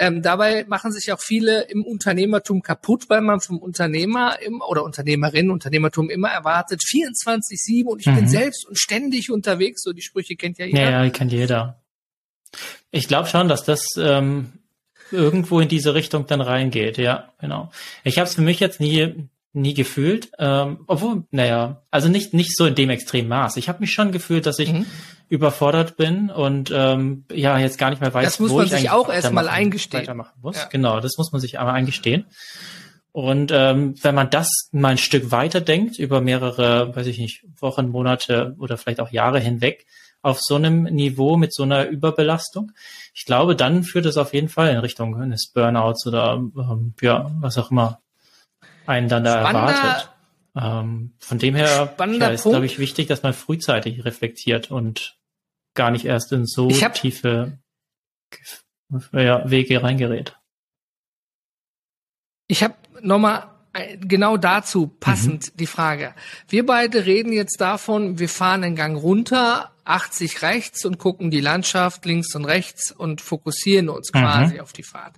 ähm, 0.00 0.22
dabei 0.22 0.64
machen 0.66 0.92
sich 0.92 1.12
auch 1.12 1.20
viele 1.20 1.64
im 1.64 1.84
Unternehmertum 1.84 2.62
kaputt, 2.62 3.10
weil 3.10 3.20
man 3.20 3.40
vom 3.40 3.58
Unternehmer 3.58 4.40
im, 4.40 4.62
oder 4.62 4.82
Unternehmerin, 4.82 5.50
Unternehmertum 5.50 6.08
immer 6.08 6.28
erwartet, 6.28 6.80
24-7 6.80 7.84
und 7.84 8.00
ich 8.00 8.06
mhm. 8.06 8.14
bin 8.16 8.28
selbst 8.28 8.66
und 8.66 8.78
ständig 8.78 9.30
unterwegs. 9.30 9.82
So 9.82 9.92
die 9.92 10.00
Sprüche 10.00 10.36
kennt 10.36 10.56
ja 10.56 10.64
jeder. 10.64 10.80
Ja, 10.80 11.04
ja, 11.04 11.10
kennt 11.10 11.32
jeder. 11.32 11.82
Ich 12.90 13.08
glaube 13.08 13.28
schon, 13.28 13.48
dass 13.48 13.62
das 13.64 13.84
ähm, 13.98 14.52
irgendwo 15.10 15.60
in 15.60 15.68
diese 15.68 15.92
Richtung 15.94 16.26
dann 16.26 16.40
reingeht, 16.40 16.96
ja, 16.96 17.28
genau. 17.38 17.70
Ich 18.02 18.18
habe 18.18 18.26
es 18.26 18.34
für 18.34 18.42
mich 18.42 18.58
jetzt 18.58 18.80
nie 18.80 19.28
nie 19.52 19.74
gefühlt, 19.74 20.30
ähm, 20.38 20.84
obwohl, 20.86 21.24
naja, 21.30 21.82
also 21.90 22.08
nicht 22.08 22.34
nicht 22.34 22.56
so 22.56 22.66
in 22.66 22.74
dem 22.74 22.90
extremen 22.90 23.28
Maß. 23.28 23.56
Ich 23.56 23.68
habe 23.68 23.80
mich 23.80 23.92
schon 23.92 24.12
gefühlt, 24.12 24.46
dass 24.46 24.58
ich 24.58 24.72
mhm 24.72 24.86
überfordert 25.30 25.96
bin 25.96 26.28
und 26.28 26.72
ähm, 26.74 27.24
ja 27.32 27.56
jetzt 27.56 27.78
gar 27.78 27.90
nicht 27.90 28.02
mehr 28.02 28.12
weiß, 28.12 28.24
das 28.24 28.40
muss 28.40 28.50
wo 28.50 28.56
man 28.56 28.66
ich 28.66 28.72
sich 28.72 28.90
auch 28.90 29.08
erstmal 29.08 29.48
eingestehen. 29.48 30.02
Weitermachen 30.02 30.40
muss. 30.42 30.56
Ja. 30.56 30.66
Genau, 30.66 31.00
das 31.00 31.16
muss 31.16 31.30
man 31.30 31.40
sich 31.40 31.58
einmal 31.58 31.76
eingestehen. 31.76 32.26
Und 33.12 33.52
ähm, 33.54 33.94
wenn 34.02 34.14
man 34.14 34.28
das 34.30 34.48
mal 34.72 34.88
ein 34.90 34.98
Stück 34.98 35.30
weiter 35.30 35.60
denkt, 35.60 35.98
über 35.98 36.20
mehrere, 36.20 36.94
weiß 36.94 37.06
ich 37.06 37.18
nicht, 37.18 37.44
Wochen, 37.60 37.88
Monate 37.88 38.56
oder 38.58 38.76
vielleicht 38.76 39.00
auch 39.00 39.10
Jahre 39.12 39.38
hinweg, 39.38 39.86
auf 40.20 40.40
so 40.40 40.56
einem 40.56 40.82
Niveau 40.82 41.36
mit 41.36 41.54
so 41.54 41.62
einer 41.62 41.86
Überbelastung, 41.86 42.72
ich 43.14 43.24
glaube, 43.24 43.54
dann 43.54 43.84
führt 43.84 44.06
es 44.06 44.16
auf 44.16 44.34
jeden 44.34 44.48
Fall 44.48 44.70
in 44.70 44.78
Richtung 44.78 45.16
eines 45.16 45.50
Burnouts 45.52 46.06
oder 46.06 46.34
ähm, 46.34 46.94
ja, 47.00 47.30
was 47.38 47.56
auch 47.56 47.70
immer 47.70 48.00
einen 48.90 49.08
dann 49.08 49.24
da 49.24 49.40
Spannender, 49.40 49.72
erwartet. 49.72 50.10
Ähm, 50.56 51.12
von 51.18 51.38
dem 51.38 51.54
her 51.54 51.94
ja, 51.98 52.28
ist, 52.28 52.42
glaube 52.42 52.66
ich, 52.66 52.78
wichtig, 52.78 53.06
dass 53.06 53.22
man 53.22 53.32
frühzeitig 53.32 54.04
reflektiert 54.04 54.70
und 54.70 55.16
gar 55.74 55.90
nicht 55.90 56.04
erst 56.04 56.32
in 56.32 56.44
so 56.44 56.68
hab, 56.70 56.94
tiefe 56.94 57.58
ja, 59.12 59.48
Wege 59.48 59.82
reingerät. 59.82 60.36
Ich 62.48 62.64
habe 62.64 62.74
nochmal 63.00 63.48
genau 64.00 64.36
dazu 64.36 64.88
passend 64.88 65.52
mhm. 65.52 65.56
die 65.56 65.66
Frage. 65.66 66.14
Wir 66.48 66.66
beide 66.66 67.06
reden 67.06 67.32
jetzt 67.32 67.60
davon, 67.60 68.18
wir 68.18 68.28
fahren 68.28 68.62
den 68.62 68.74
Gang 68.74 69.00
runter, 69.00 69.70
80 69.84 70.42
rechts 70.42 70.84
und 70.84 70.98
gucken 70.98 71.30
die 71.30 71.40
Landschaft 71.40 72.04
links 72.04 72.34
und 72.34 72.44
rechts 72.44 72.90
und 72.90 73.20
fokussieren 73.20 73.88
uns 73.88 74.10
quasi 74.10 74.54
mhm. 74.54 74.60
auf 74.60 74.72
die 74.72 74.82
Fahrt. 74.82 75.14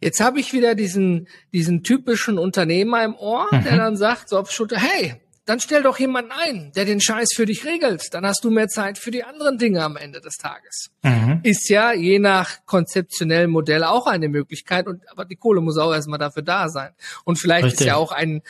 Jetzt 0.00 0.20
habe 0.20 0.40
ich 0.40 0.52
wieder 0.52 0.74
diesen, 0.74 1.28
diesen 1.52 1.82
typischen 1.82 2.38
Unternehmer 2.38 3.04
im 3.04 3.14
Ohr, 3.14 3.48
mhm. 3.50 3.64
der 3.64 3.76
dann 3.76 3.96
sagt, 3.96 4.28
so 4.28 4.38
auf 4.38 4.50
Schulter, 4.50 4.78
hey, 4.78 5.16
dann 5.48 5.60
stell 5.60 5.82
doch 5.82 5.98
jemanden 5.98 6.30
ein, 6.30 6.72
der 6.76 6.84
den 6.84 7.00
Scheiß 7.00 7.30
für 7.34 7.46
dich 7.46 7.64
regelt. 7.64 8.12
Dann 8.12 8.26
hast 8.26 8.44
du 8.44 8.50
mehr 8.50 8.68
Zeit 8.68 8.98
für 8.98 9.10
die 9.10 9.24
anderen 9.24 9.56
Dinge 9.56 9.82
am 9.82 9.96
Ende 9.96 10.20
des 10.20 10.36
Tages. 10.36 10.90
Mhm. 11.02 11.40
Ist 11.42 11.70
ja 11.70 11.94
je 11.94 12.18
nach 12.18 12.66
konzeptionellem 12.66 13.50
Modell 13.50 13.82
auch 13.82 14.06
eine 14.06 14.28
Möglichkeit. 14.28 14.86
Und 14.86 15.08
aber 15.10 15.24
die 15.24 15.36
Kohle 15.36 15.62
muss 15.62 15.78
auch 15.78 15.94
erstmal 15.94 16.18
dafür 16.18 16.42
da 16.42 16.68
sein. 16.68 16.90
Und 17.24 17.38
vielleicht 17.38 17.64
Richtig. 17.64 17.80
ist 17.80 17.86
ja 17.86 17.96
auch 17.96 18.12
ein 18.12 18.42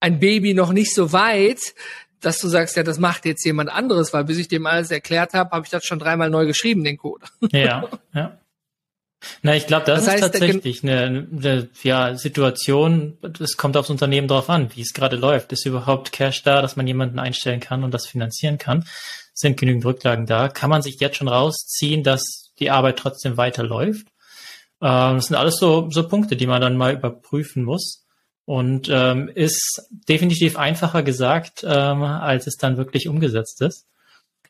ein 0.00 0.18
Baby 0.18 0.54
noch 0.54 0.72
nicht 0.72 0.94
so 0.94 1.12
weit, 1.12 1.60
dass 2.20 2.38
du 2.38 2.48
sagst, 2.48 2.76
ja, 2.76 2.82
das 2.82 2.98
macht 2.98 3.26
jetzt 3.26 3.44
jemand 3.44 3.70
anderes, 3.70 4.12
weil 4.12 4.24
bis 4.24 4.38
ich 4.38 4.48
dem 4.48 4.66
alles 4.66 4.90
erklärt 4.90 5.34
habe, 5.34 5.50
habe 5.50 5.64
ich 5.64 5.70
das 5.70 5.84
schon 5.84 5.98
dreimal 5.98 6.30
neu 6.30 6.46
geschrieben, 6.46 6.84
den 6.84 6.96
Code. 6.96 7.26
Ja, 7.52 7.88
ja. 8.14 8.39
Na, 9.42 9.54
ich 9.54 9.66
glaube, 9.66 9.84
das, 9.86 10.04
das 10.04 10.14
heißt, 10.14 10.24
ist 10.24 10.32
tatsächlich 10.32 10.82
eine, 10.82 11.26
eine 11.30 11.68
ja, 11.82 12.14
Situation, 12.16 13.18
es 13.38 13.56
kommt 13.56 13.76
aufs 13.76 13.90
Unternehmen 13.90 14.28
drauf 14.28 14.48
an, 14.48 14.70
wie 14.74 14.80
es 14.80 14.92
gerade 14.92 15.16
läuft. 15.16 15.52
Ist 15.52 15.66
überhaupt 15.66 16.12
Cash 16.12 16.42
da, 16.42 16.62
dass 16.62 16.76
man 16.76 16.86
jemanden 16.86 17.18
einstellen 17.18 17.60
kann 17.60 17.84
und 17.84 17.92
das 17.92 18.06
finanzieren 18.06 18.58
kann? 18.58 18.86
Sind 19.34 19.58
genügend 19.58 19.84
Rücklagen 19.84 20.26
da? 20.26 20.48
Kann 20.48 20.70
man 20.70 20.82
sich 20.82 21.00
jetzt 21.00 21.16
schon 21.16 21.28
rausziehen, 21.28 22.02
dass 22.02 22.52
die 22.58 22.70
Arbeit 22.70 22.98
trotzdem 22.98 23.36
weiterläuft? 23.36 24.06
Ähm, 24.80 25.16
das 25.16 25.26
sind 25.26 25.36
alles 25.36 25.56
so, 25.56 25.90
so 25.90 26.08
Punkte, 26.08 26.36
die 26.36 26.46
man 26.46 26.60
dann 26.60 26.76
mal 26.76 26.94
überprüfen 26.94 27.64
muss. 27.64 28.06
Und 28.46 28.88
ähm, 28.90 29.30
ist 29.32 29.82
definitiv 30.08 30.56
einfacher 30.56 31.02
gesagt, 31.02 31.62
ähm, 31.62 32.02
als 32.02 32.46
es 32.46 32.56
dann 32.56 32.78
wirklich 32.78 33.06
umgesetzt 33.06 33.60
ist. 33.60 33.86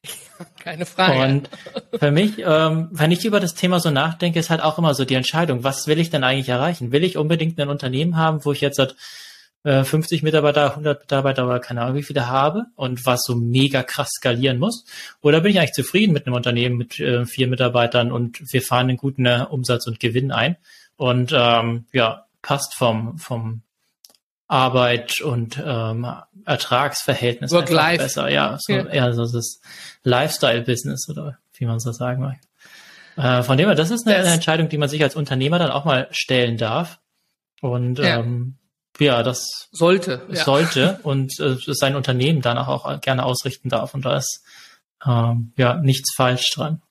Keine 0.58 0.86
Frage. 0.86 1.20
Und 1.20 1.50
für 1.98 2.10
mich, 2.10 2.38
ähm, 2.38 2.88
wenn 2.90 3.10
ich 3.10 3.24
über 3.24 3.40
das 3.40 3.54
Thema 3.54 3.80
so 3.80 3.90
nachdenke, 3.90 4.38
ist 4.38 4.50
halt 4.50 4.62
auch 4.62 4.78
immer 4.78 4.94
so 4.94 5.04
die 5.04 5.14
Entscheidung, 5.14 5.64
was 5.64 5.86
will 5.86 5.98
ich 5.98 6.10
denn 6.10 6.24
eigentlich 6.24 6.48
erreichen? 6.48 6.92
Will 6.92 7.04
ich 7.04 7.16
unbedingt 7.16 7.60
ein 7.60 7.68
Unternehmen 7.68 8.16
haben, 8.16 8.44
wo 8.44 8.52
ich 8.52 8.60
jetzt 8.60 8.78
halt, 8.78 8.96
äh, 9.62 9.84
50 9.84 10.22
Mitarbeiter, 10.22 10.70
100 10.70 11.00
Mitarbeiter 11.00 11.46
oder 11.46 11.60
keine 11.60 11.82
Ahnung 11.82 11.96
wie 11.96 12.02
viele 12.02 12.28
habe 12.28 12.66
und 12.76 13.04
was 13.04 13.22
so 13.22 13.34
mega 13.34 13.82
krass 13.82 14.08
skalieren 14.16 14.58
muss? 14.58 14.84
Oder 15.20 15.40
bin 15.40 15.52
ich 15.52 15.58
eigentlich 15.58 15.72
zufrieden 15.72 16.12
mit 16.12 16.26
einem 16.26 16.36
Unternehmen 16.36 16.78
mit 16.78 16.98
äh, 16.98 17.26
vier 17.26 17.46
Mitarbeitern 17.46 18.10
und 18.10 18.40
wir 18.52 18.62
fahren 18.62 18.88
einen 18.88 18.96
guten 18.96 19.26
äh, 19.26 19.44
Umsatz 19.48 19.86
und 19.86 20.00
Gewinn 20.00 20.32
ein 20.32 20.56
und 20.96 21.32
ähm, 21.34 21.84
ja, 21.92 22.24
passt 22.42 22.74
vom, 22.74 23.18
vom 23.18 23.62
Arbeit 24.50 25.20
und 25.20 25.62
ähm, 25.64 26.06
Ertragsverhältnis 26.44 27.52
Work 27.52 27.70
life. 27.70 28.02
besser. 28.02 28.28
Ja, 28.28 28.58
so, 28.60 28.72
ja. 28.72 28.84
eher 28.86 29.14
so 29.14 29.22
das 29.22 29.60
Lifestyle-Business 30.02 31.08
oder 31.08 31.38
wie 31.54 31.66
man 31.66 31.78
so 31.78 31.92
sagen 31.92 32.20
mag. 32.20 32.38
Äh, 33.16 33.44
von 33.44 33.56
dem 33.56 33.68
her, 33.68 33.76
das 33.76 33.92
ist 33.92 34.06
eine, 34.06 34.16
eine, 34.16 34.30
Entscheidung, 34.30 34.68
die 34.68 34.78
man 34.78 34.88
sich 34.88 35.02
als 35.04 35.14
Unternehmer 35.14 35.60
dann 35.60 35.70
auch 35.70 35.84
mal 35.84 36.08
stellen 36.10 36.56
darf. 36.56 36.98
Und 37.60 38.00
ja, 38.00 38.18
ähm, 38.18 38.56
ja 38.98 39.22
das 39.22 39.68
sollte. 39.70 40.22
Sollte 40.30 40.80
ja. 40.80 40.98
und 41.04 41.38
äh, 41.38 41.56
sein 41.66 41.94
Unternehmen 41.94 42.40
danach 42.42 42.66
auch 42.66 43.00
gerne 43.00 43.24
ausrichten 43.24 43.68
darf. 43.68 43.94
Und 43.94 44.04
da 44.04 44.16
ist 44.16 44.42
ähm, 45.06 45.52
ja 45.56 45.74
nichts 45.74 46.12
falsch 46.16 46.50
dran. 46.52 46.82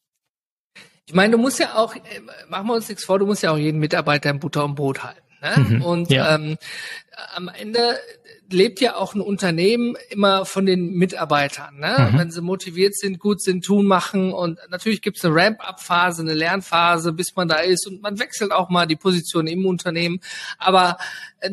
Ich 1.07 1.13
meine, 1.13 1.31
du 1.31 1.37
musst 1.37 1.59
ja 1.59 1.75
auch, 1.75 1.93
äh, 1.93 1.99
machen 2.47 2.67
wir 2.67 2.75
uns 2.75 2.87
nichts 2.87 3.03
vor, 3.03 3.19
du 3.19 3.25
musst 3.25 3.43
ja 3.43 3.51
auch 3.51 3.57
jeden 3.57 3.79
Mitarbeiter 3.79 4.29
im 4.29 4.39
Butter 4.39 4.63
und 4.63 4.75
Brot 4.75 5.03
halten. 5.03 5.28
Ne? 5.41 5.63
Mhm, 5.63 5.81
und 5.81 6.11
ja. 6.11 6.35
ähm, 6.35 6.57
am 7.35 7.49
Ende 7.49 7.99
lebt 8.51 8.81
ja 8.81 8.95
auch 8.95 9.13
ein 9.13 9.21
Unternehmen 9.21 9.95
immer 10.09 10.45
von 10.45 10.65
den 10.65 10.93
Mitarbeitern. 10.93 11.79
Ne? 11.79 12.09
Mhm. 12.11 12.17
Wenn 12.17 12.31
sie 12.31 12.41
motiviert 12.41 12.95
sind, 12.95 13.19
gut 13.19 13.41
sind, 13.41 13.63
tun, 13.63 13.85
machen. 13.85 14.33
Und 14.33 14.59
natürlich 14.69 15.01
gibt 15.01 15.17
es 15.17 15.25
eine 15.25 15.35
Ramp-up-Phase, 15.35 16.21
eine 16.21 16.33
Lernphase, 16.33 17.13
bis 17.13 17.35
man 17.35 17.47
da 17.47 17.57
ist. 17.57 17.87
Und 17.87 18.01
man 18.01 18.19
wechselt 18.19 18.51
auch 18.51 18.69
mal 18.69 18.85
die 18.87 18.95
Position 18.95 19.47
im 19.47 19.65
Unternehmen. 19.65 20.19
Aber 20.57 20.97
äh, 21.39 21.51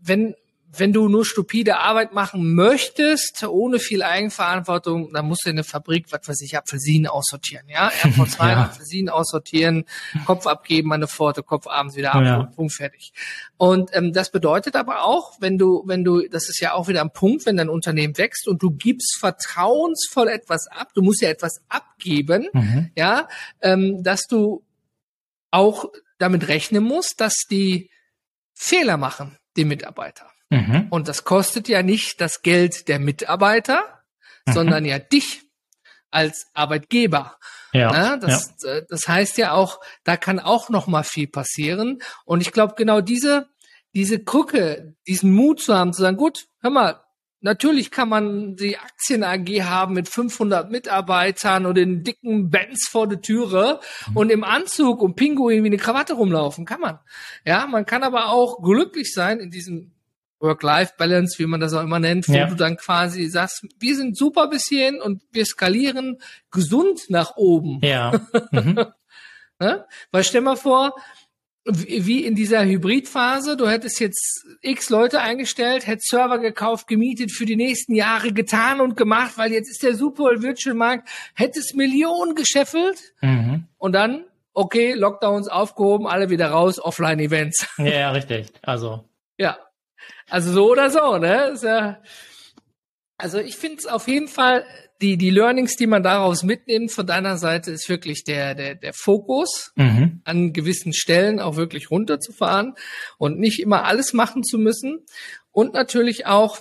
wenn 0.00 0.34
wenn 0.74 0.92
du 0.92 1.08
nur 1.08 1.26
stupide 1.26 1.78
Arbeit 1.78 2.12
machen 2.14 2.54
möchtest, 2.54 3.44
ohne 3.44 3.78
viel 3.78 4.02
Eigenverantwortung, 4.02 5.12
dann 5.12 5.26
musst 5.26 5.44
du 5.44 5.50
in 5.50 5.56
der 5.56 5.64
Fabrik, 5.64 6.06
was 6.10 6.26
weiß 6.26 6.40
ich, 6.40 6.56
Apfelsinen 6.56 7.06
aussortieren, 7.06 7.68
ja? 7.68 7.88
RV2 8.02 8.48
ja. 8.48 8.62
Apfelsinen 8.64 9.08
aussortieren, 9.10 9.84
Kopf 10.24 10.46
abgeben, 10.46 10.92
eine 10.92 11.08
Pforte, 11.08 11.42
Kopf 11.42 11.66
abends 11.66 11.94
wieder 11.94 12.14
ab, 12.14 12.24
ja. 12.24 12.42
Punkt, 12.44 12.72
fertig. 12.72 13.12
Und 13.58 13.90
ähm, 13.92 14.12
das 14.12 14.30
bedeutet 14.30 14.74
aber 14.74 15.04
auch, 15.04 15.34
wenn 15.40 15.58
du, 15.58 15.82
wenn 15.86 16.04
du, 16.04 16.26
das 16.28 16.48
ist 16.48 16.60
ja 16.60 16.72
auch 16.72 16.88
wieder 16.88 17.02
ein 17.02 17.12
Punkt, 17.12 17.44
wenn 17.44 17.58
dein 17.58 17.68
Unternehmen 17.68 18.16
wächst 18.16 18.48
und 18.48 18.62
du 18.62 18.70
gibst 18.70 19.18
vertrauensvoll 19.18 20.28
etwas 20.28 20.68
ab, 20.68 20.88
du 20.94 21.02
musst 21.02 21.20
ja 21.20 21.28
etwas 21.28 21.60
abgeben, 21.68 22.48
mhm. 22.54 22.90
ja, 22.96 23.28
ähm, 23.60 24.02
dass 24.02 24.22
du 24.22 24.64
auch 25.50 25.84
damit 26.18 26.48
rechnen 26.48 26.82
musst, 26.82 27.20
dass 27.20 27.44
die 27.50 27.90
Fehler 28.54 28.96
machen, 28.96 29.36
die 29.56 29.66
Mitarbeiter. 29.66 30.31
Mhm. 30.52 30.88
Und 30.90 31.08
das 31.08 31.24
kostet 31.24 31.68
ja 31.68 31.82
nicht 31.82 32.20
das 32.20 32.42
Geld 32.42 32.88
der 32.88 32.98
Mitarbeiter, 32.98 34.02
mhm. 34.46 34.52
sondern 34.52 34.84
ja 34.84 34.98
dich 34.98 35.42
als 36.10 36.46
Arbeitgeber. 36.52 37.38
Ja, 37.72 37.90
ne? 37.90 38.18
das, 38.20 38.54
ja. 38.62 38.70
Äh, 38.70 38.82
das 38.88 39.08
heißt 39.08 39.38
ja 39.38 39.52
auch, 39.52 39.80
da 40.04 40.16
kann 40.16 40.38
auch 40.38 40.68
noch 40.68 40.86
mal 40.86 41.04
viel 41.04 41.26
passieren. 41.26 42.02
Und 42.26 42.42
ich 42.42 42.52
glaube, 42.52 42.74
genau 42.76 43.00
diese, 43.00 43.48
diese 43.94 44.22
Krücke, 44.22 44.94
diesen 45.06 45.32
Mut 45.32 45.60
zu 45.60 45.74
haben, 45.74 45.94
zu 45.94 46.02
sagen, 46.02 46.18
gut, 46.18 46.46
hör 46.60 46.70
mal, 46.70 47.00
Natürlich 47.44 47.90
kann 47.90 48.08
man 48.08 48.54
die 48.54 48.78
Aktien 48.78 49.24
AG 49.24 49.48
haben 49.64 49.94
mit 49.94 50.08
500 50.08 50.70
Mitarbeitern 50.70 51.66
und 51.66 51.74
den 51.74 52.04
dicken 52.04 52.50
Benz 52.50 52.86
vor 52.88 53.08
der 53.08 53.20
Türe 53.20 53.80
mhm. 54.06 54.16
und 54.16 54.30
im 54.30 54.44
Anzug 54.44 55.02
und 55.02 55.16
Pinguin 55.16 55.64
wie 55.64 55.68
eine 55.68 55.76
Krawatte 55.76 56.14
rumlaufen. 56.14 56.64
Kann 56.64 56.80
man. 56.80 57.00
Ja, 57.44 57.66
man 57.66 57.84
kann 57.84 58.04
aber 58.04 58.28
auch 58.28 58.62
glücklich 58.62 59.12
sein 59.12 59.40
in 59.40 59.50
diesem 59.50 59.91
Work-Life-Balance, 60.42 61.38
wie 61.38 61.46
man 61.46 61.60
das 61.60 61.72
auch 61.72 61.82
immer 61.82 62.00
nennt, 62.00 62.28
wo 62.28 62.34
ja. 62.34 62.46
du 62.46 62.54
dann 62.54 62.76
quasi 62.76 63.26
sagst, 63.26 63.66
wir 63.78 63.96
sind 63.96 64.16
super 64.16 64.48
bis 64.48 64.66
hierhin 64.66 65.00
und 65.00 65.22
wir 65.30 65.46
skalieren 65.46 66.18
gesund 66.50 67.02
nach 67.08 67.36
oben. 67.36 67.80
Ja. 67.82 68.12
Mhm. 68.50 68.84
ne? 69.58 69.86
Weil 70.10 70.24
stell 70.24 70.42
mal 70.42 70.56
vor, 70.56 70.94
wie 71.64 72.24
in 72.24 72.34
dieser 72.34 72.64
Hybridphase, 72.64 73.56
du 73.56 73.68
hättest 73.68 74.00
jetzt 74.00 74.44
x 74.62 74.90
Leute 74.90 75.20
eingestellt, 75.20 75.86
hättest 75.86 76.08
Server 76.08 76.38
gekauft, 76.38 76.88
gemietet, 76.88 77.30
für 77.30 77.46
die 77.46 77.56
nächsten 77.56 77.94
Jahre 77.94 78.32
getan 78.32 78.80
und 78.80 78.96
gemacht, 78.96 79.32
weil 79.36 79.52
jetzt 79.52 79.70
ist 79.70 79.82
der 79.82 79.94
Super 79.94 80.42
Virtual 80.42 80.74
Markt, 80.74 81.08
hättest 81.34 81.76
Millionen 81.76 82.34
gescheffelt 82.34 82.98
mhm. 83.20 83.68
und 83.78 83.92
dann, 83.92 84.24
okay, 84.52 84.94
Lockdowns 84.94 85.48
aufgehoben, 85.48 86.06
alle 86.06 86.30
wieder 86.30 86.50
raus, 86.50 86.80
Offline-Events. 86.80 87.68
Ja, 87.78 87.84
ja, 87.84 88.10
richtig. 88.10 88.52
Also. 88.62 89.04
Ja. 89.38 89.58
Also 90.28 90.52
so 90.52 90.70
oder 90.70 90.90
so, 90.90 91.18
ne? 91.18 91.54
Ja, 91.62 92.00
also 93.18 93.38
ich 93.38 93.56
finde 93.56 93.78
es 93.78 93.86
auf 93.86 94.08
jeden 94.08 94.28
Fall 94.28 94.64
die, 95.00 95.16
die 95.16 95.30
Learnings, 95.30 95.76
die 95.76 95.86
man 95.86 96.02
daraus 96.02 96.42
mitnimmt 96.42 96.92
von 96.92 97.06
deiner 97.06 97.36
Seite, 97.36 97.70
ist 97.70 97.88
wirklich 97.88 98.24
der, 98.24 98.54
der, 98.54 98.74
der 98.76 98.92
Fokus 98.94 99.72
mhm. 99.74 100.22
an 100.24 100.52
gewissen 100.52 100.92
Stellen 100.92 101.40
auch 101.40 101.56
wirklich 101.56 101.90
runterzufahren 101.90 102.74
und 103.18 103.38
nicht 103.38 103.60
immer 103.60 103.84
alles 103.84 104.12
machen 104.12 104.44
zu 104.44 104.58
müssen. 104.58 105.04
Und 105.50 105.74
natürlich 105.74 106.26
auch 106.26 106.58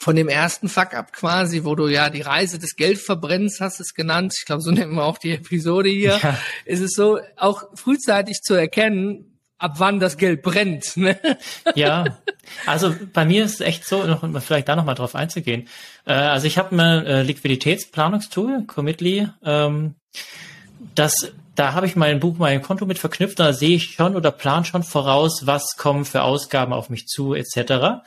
von 0.00 0.14
dem 0.14 0.28
ersten 0.28 0.68
Fuck-up 0.68 1.12
quasi, 1.12 1.64
wo 1.64 1.74
du 1.74 1.88
ja 1.88 2.10
die 2.10 2.20
Reise 2.20 2.58
des 2.58 2.76
Geldverbrennens 2.76 3.60
hast 3.60 3.80
es 3.80 3.94
genannt. 3.94 4.32
Ich 4.38 4.46
glaube, 4.46 4.62
so 4.62 4.70
nennen 4.70 4.94
wir 4.94 5.04
auch 5.04 5.18
die 5.18 5.32
Episode 5.32 5.88
hier. 5.88 6.18
Ja. 6.22 6.38
Ist 6.64 6.80
es 6.80 6.92
so, 6.92 7.18
auch 7.36 7.64
frühzeitig 7.74 8.40
zu 8.42 8.54
erkennen, 8.54 9.27
ab 9.58 9.74
wann 9.78 10.00
das 10.00 10.16
Geld 10.16 10.42
brennt. 10.42 10.96
Ne? 10.96 11.18
Ja, 11.74 12.18
also 12.66 12.94
bei 13.12 13.24
mir 13.24 13.44
ist 13.44 13.54
es 13.54 13.60
echt 13.60 13.86
so, 13.86 14.04
noch, 14.04 14.24
vielleicht 14.42 14.68
da 14.68 14.76
nochmal 14.76 14.94
drauf 14.94 15.14
einzugehen. 15.14 15.68
Äh, 16.06 16.12
also 16.12 16.46
ich 16.46 16.58
habe 16.58 16.74
ein 16.76 17.06
äh, 17.06 17.22
Liquiditätsplanungstool, 17.22 18.64
Commitly, 18.66 19.28
ähm, 19.44 19.94
das 20.94 21.32
da 21.58 21.72
habe 21.72 21.86
ich 21.86 21.96
mein 21.96 22.20
Buch, 22.20 22.36
mein 22.38 22.62
Konto 22.62 22.86
mit 22.86 23.00
verknüpft, 23.00 23.40
da 23.40 23.52
sehe 23.52 23.74
ich 23.74 23.94
schon 23.94 24.14
oder 24.14 24.30
plan 24.30 24.64
schon 24.64 24.84
voraus, 24.84 25.44
was 25.44 25.76
kommen 25.76 26.04
für 26.04 26.22
Ausgaben 26.22 26.72
auf 26.72 26.88
mich 26.88 27.08
zu, 27.08 27.34
etc. 27.34 28.04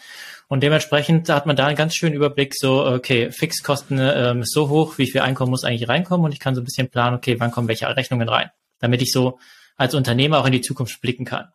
Und 0.47 0.63
dementsprechend 0.63 1.27
hat 1.27 1.45
man 1.45 1.57
da 1.57 1.67
einen 1.67 1.75
ganz 1.75 1.93
schönen 1.93 2.15
Überblick, 2.15 2.53
so, 2.55 2.85
okay, 2.85 3.29
Fixkosten 3.29 3.99
ähm, 4.01 4.43
ist 4.43 4.53
so 4.53 4.69
hoch, 4.69 4.97
wie 4.97 5.11
viel 5.11 5.19
Einkommen 5.19 5.51
muss 5.51 5.65
eigentlich 5.65 5.89
reinkommen 5.89 6.25
und 6.25 6.31
ich 6.31 6.39
kann 6.39 6.55
so 6.55 6.61
ein 6.61 6.63
bisschen 6.63 6.89
planen, 6.89 7.17
okay, 7.17 7.41
wann 7.41 7.51
kommen 7.51 7.67
welche 7.67 7.93
Rechnungen 7.93 8.29
rein, 8.29 8.51
damit 8.79 9.01
ich 9.01 9.11
so 9.11 9.37
als 9.81 9.95
Unternehmer 9.95 10.39
auch 10.39 10.45
in 10.45 10.53
die 10.53 10.61
Zukunft 10.61 11.01
blicken 11.01 11.25
kann. 11.25 11.49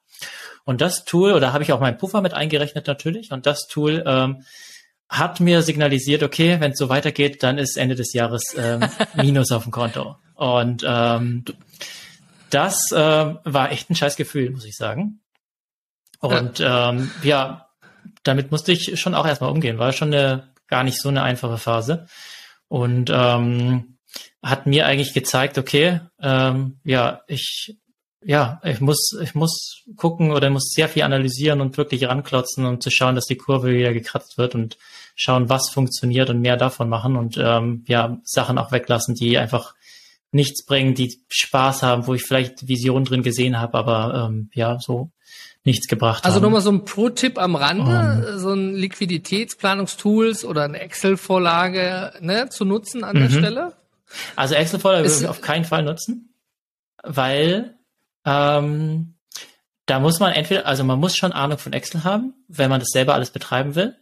Und 0.65 0.81
das 0.81 1.05
Tool, 1.05 1.33
oder 1.33 1.53
habe 1.53 1.65
ich 1.65 1.73
auch 1.73 1.81
meinen 1.81 1.97
Puffer 1.97 2.21
mit 2.21 2.35
eingerechnet 2.35 2.87
natürlich, 2.87 3.31
und 3.31 3.47
das 3.47 3.69
Tool 3.69 4.03
ähm, 4.07 4.45
hat 5.09 5.41
mir 5.41 5.63
signalisiert, 5.63 6.23
okay, 6.23 6.61
wenn 6.61 6.73
es 6.73 6.79
so 6.79 6.89
weitergeht, 6.89 7.43
dann 7.43 7.59
ist 7.59 7.77
Ende 7.77 7.95
des 7.95 8.13
Jahres 8.13 8.55
ähm, 8.59 8.81
Minus 9.15 9.53
auf 9.53 9.63
dem 9.63 9.73
Konto. 9.73 10.17
Und 10.35 10.85
ähm, 10.87 11.45
das 12.51 12.91
äh, 12.93 12.97
war 13.45 13.71
echt 13.71 13.91
ein 13.91 13.97
scheiß 13.97 14.17
Gefühl, 14.17 14.51
muss 14.51 14.65
ich 14.65 14.77
sagen. 14.77 15.21
Und 16.21 16.59
ja. 16.59 16.91
Ähm, 16.91 17.11
ja, 17.23 17.69
damit 18.23 18.51
musste 18.51 18.73
ich 18.73 18.99
schon 18.99 19.15
auch 19.15 19.27
erstmal 19.27 19.51
umgehen. 19.51 19.79
War 19.79 19.93
schon 19.93 20.13
eine 20.13 20.49
gar 20.67 20.83
nicht 20.83 21.01
so 21.01 21.09
eine 21.09 21.23
einfache 21.23 21.59
Phase. 21.59 22.07
Und 22.69 23.11
ähm, 23.13 23.99
hat 24.43 24.67
mir 24.67 24.87
eigentlich 24.87 25.15
gezeigt, 25.15 25.59
okay, 25.59 26.01
ähm, 26.21 26.81
ja, 26.85 27.23
ich 27.29 27.77
ja, 28.27 28.61
ich 28.65 28.81
muss, 28.81 29.17
ich 29.23 29.37
muss 29.37 29.85
gucken 29.95 30.33
oder 30.33 30.51
muss 30.51 30.73
sehr 30.75 30.89
viel 30.89 31.05
analysieren 31.05 31.61
und 31.61 31.77
wirklich 31.79 32.09
ranklotzen 32.09 32.67
und 32.67 32.83
zu 32.83 32.91
schauen, 32.91 33.15
dass 33.15 33.27
die 33.27 33.37
Kurve 33.37 33.69
wieder 33.73 33.93
gekratzt 33.93 34.37
wird 34.37 34.57
und 34.57 34.77
schauen, 35.15 35.49
was 35.49 35.71
funktioniert 35.71 36.29
und 36.29 36.41
mehr 36.41 36.57
davon 36.57 36.89
machen 36.89 37.17
und 37.17 37.39
ähm, 37.39 37.85
ja, 37.87 38.19
Sachen 38.25 38.59
auch 38.59 38.73
weglassen, 38.73 39.15
die 39.15 39.39
einfach 39.39 39.75
nichts 40.33 40.67
bringen, 40.67 40.95
die 40.95 41.21
Spaß 41.29 41.85
haben, 41.85 42.09
wo 42.09 42.15
ich 42.15 42.25
vielleicht 42.25 42.67
Visionen 42.67 43.05
drin 43.05 43.23
gesehen 43.23 43.61
habe, 43.61 43.79
aber 43.79 44.27
ähm, 44.29 44.51
ja, 44.53 44.79
so 44.81 45.11
nichts 45.63 45.87
gebracht 45.87 46.25
also 46.25 46.37
haben. 46.37 46.45
Also 46.45 46.47
nochmal 46.47 46.63
so 46.63 46.73
ein 46.73 46.85
Pro-Tipp 46.85 47.39
am 47.39 47.55
Rande, 47.55 48.33
um, 48.33 48.39
so 48.41 48.53
ein 48.53 48.75
Liquiditätsplanungstools 48.75 50.45
oder 50.45 50.65
eine 50.65 50.81
Excel-Vorlage 50.81 52.15
ne, 52.21 52.49
zu 52.49 52.65
nutzen 52.65 53.05
an 53.05 53.15
der 53.15 53.29
mhm. 53.29 53.39
Stelle? 53.39 53.73
Also 54.35 54.57
Excel-Vorlage 54.57 55.09
würde 55.09 55.17
ich 55.17 55.29
auf 55.29 55.41
keinen 55.41 55.65
Fall 55.65 55.85
nutzen, 55.85 56.35
weil 57.05 57.76
ähm, 58.27 59.15
da 59.87 60.01
muss 60.01 60.19
man 60.21 60.33
entweder, 60.33 60.67
also 60.67 60.85
man 60.85 60.99
muss 60.99 61.17
schon 61.17 61.33
Ahnung 61.33 61.59
von 61.59 61.73
Excel 61.73 62.05
haben, 62.05 62.35
wenn 62.49 62.69
man 62.69 62.81
das 62.81 62.91
selber 62.91 63.15
alles 63.15 63.31
betreiben 63.31 63.75
will. 63.77 63.97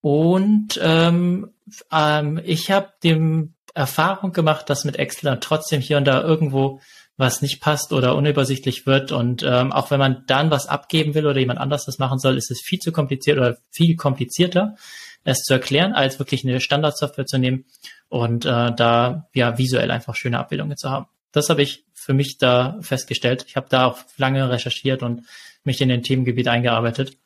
Und 0.00 0.78
ähm, 0.82 1.50
ähm, 1.90 2.40
ich 2.44 2.70
habe 2.70 2.92
dem 3.02 3.54
Erfahrung 3.74 4.32
gemacht, 4.32 4.68
dass 4.68 4.84
mit 4.84 4.96
Excel 4.96 5.30
dann 5.30 5.40
trotzdem 5.40 5.80
hier 5.80 5.96
und 5.96 6.04
da 6.04 6.20
irgendwo 6.20 6.80
was 7.16 7.42
nicht 7.42 7.60
passt 7.60 7.92
oder 7.92 8.16
unübersichtlich 8.16 8.86
wird. 8.86 9.12
Und 9.12 9.44
ähm, 9.44 9.72
auch 9.72 9.90
wenn 9.90 10.00
man 10.00 10.24
dann 10.26 10.50
was 10.50 10.66
abgeben 10.66 11.14
will 11.14 11.26
oder 11.26 11.38
jemand 11.38 11.60
anders 11.60 11.84
das 11.86 11.98
machen 11.98 12.18
soll, 12.18 12.36
ist 12.36 12.50
es 12.50 12.60
viel 12.60 12.80
zu 12.80 12.90
kompliziert 12.90 13.38
oder 13.38 13.56
viel 13.70 13.94
komplizierter, 13.96 14.74
es 15.22 15.42
zu 15.42 15.54
erklären, 15.54 15.92
als 15.92 16.18
wirklich 16.18 16.44
eine 16.44 16.60
Standardsoftware 16.60 17.26
zu 17.26 17.38
nehmen 17.38 17.64
und 18.08 18.44
äh, 18.44 18.72
da 18.74 19.28
ja 19.32 19.58
visuell 19.58 19.90
einfach 19.90 20.16
schöne 20.16 20.38
Abbildungen 20.38 20.76
zu 20.76 20.90
haben. 20.90 21.06
Das 21.32 21.48
habe 21.48 21.62
ich 21.62 21.84
für 22.04 22.12
mich 22.12 22.36
da 22.36 22.76
festgestellt. 22.82 23.46
Ich 23.48 23.56
habe 23.56 23.66
da 23.70 23.86
auch 23.86 23.98
lange 24.18 24.50
recherchiert 24.50 25.02
und 25.02 25.22
mich 25.64 25.80
in 25.80 25.88
den 25.88 26.02
Themengebiet 26.02 26.48
eingearbeitet. 26.48 27.16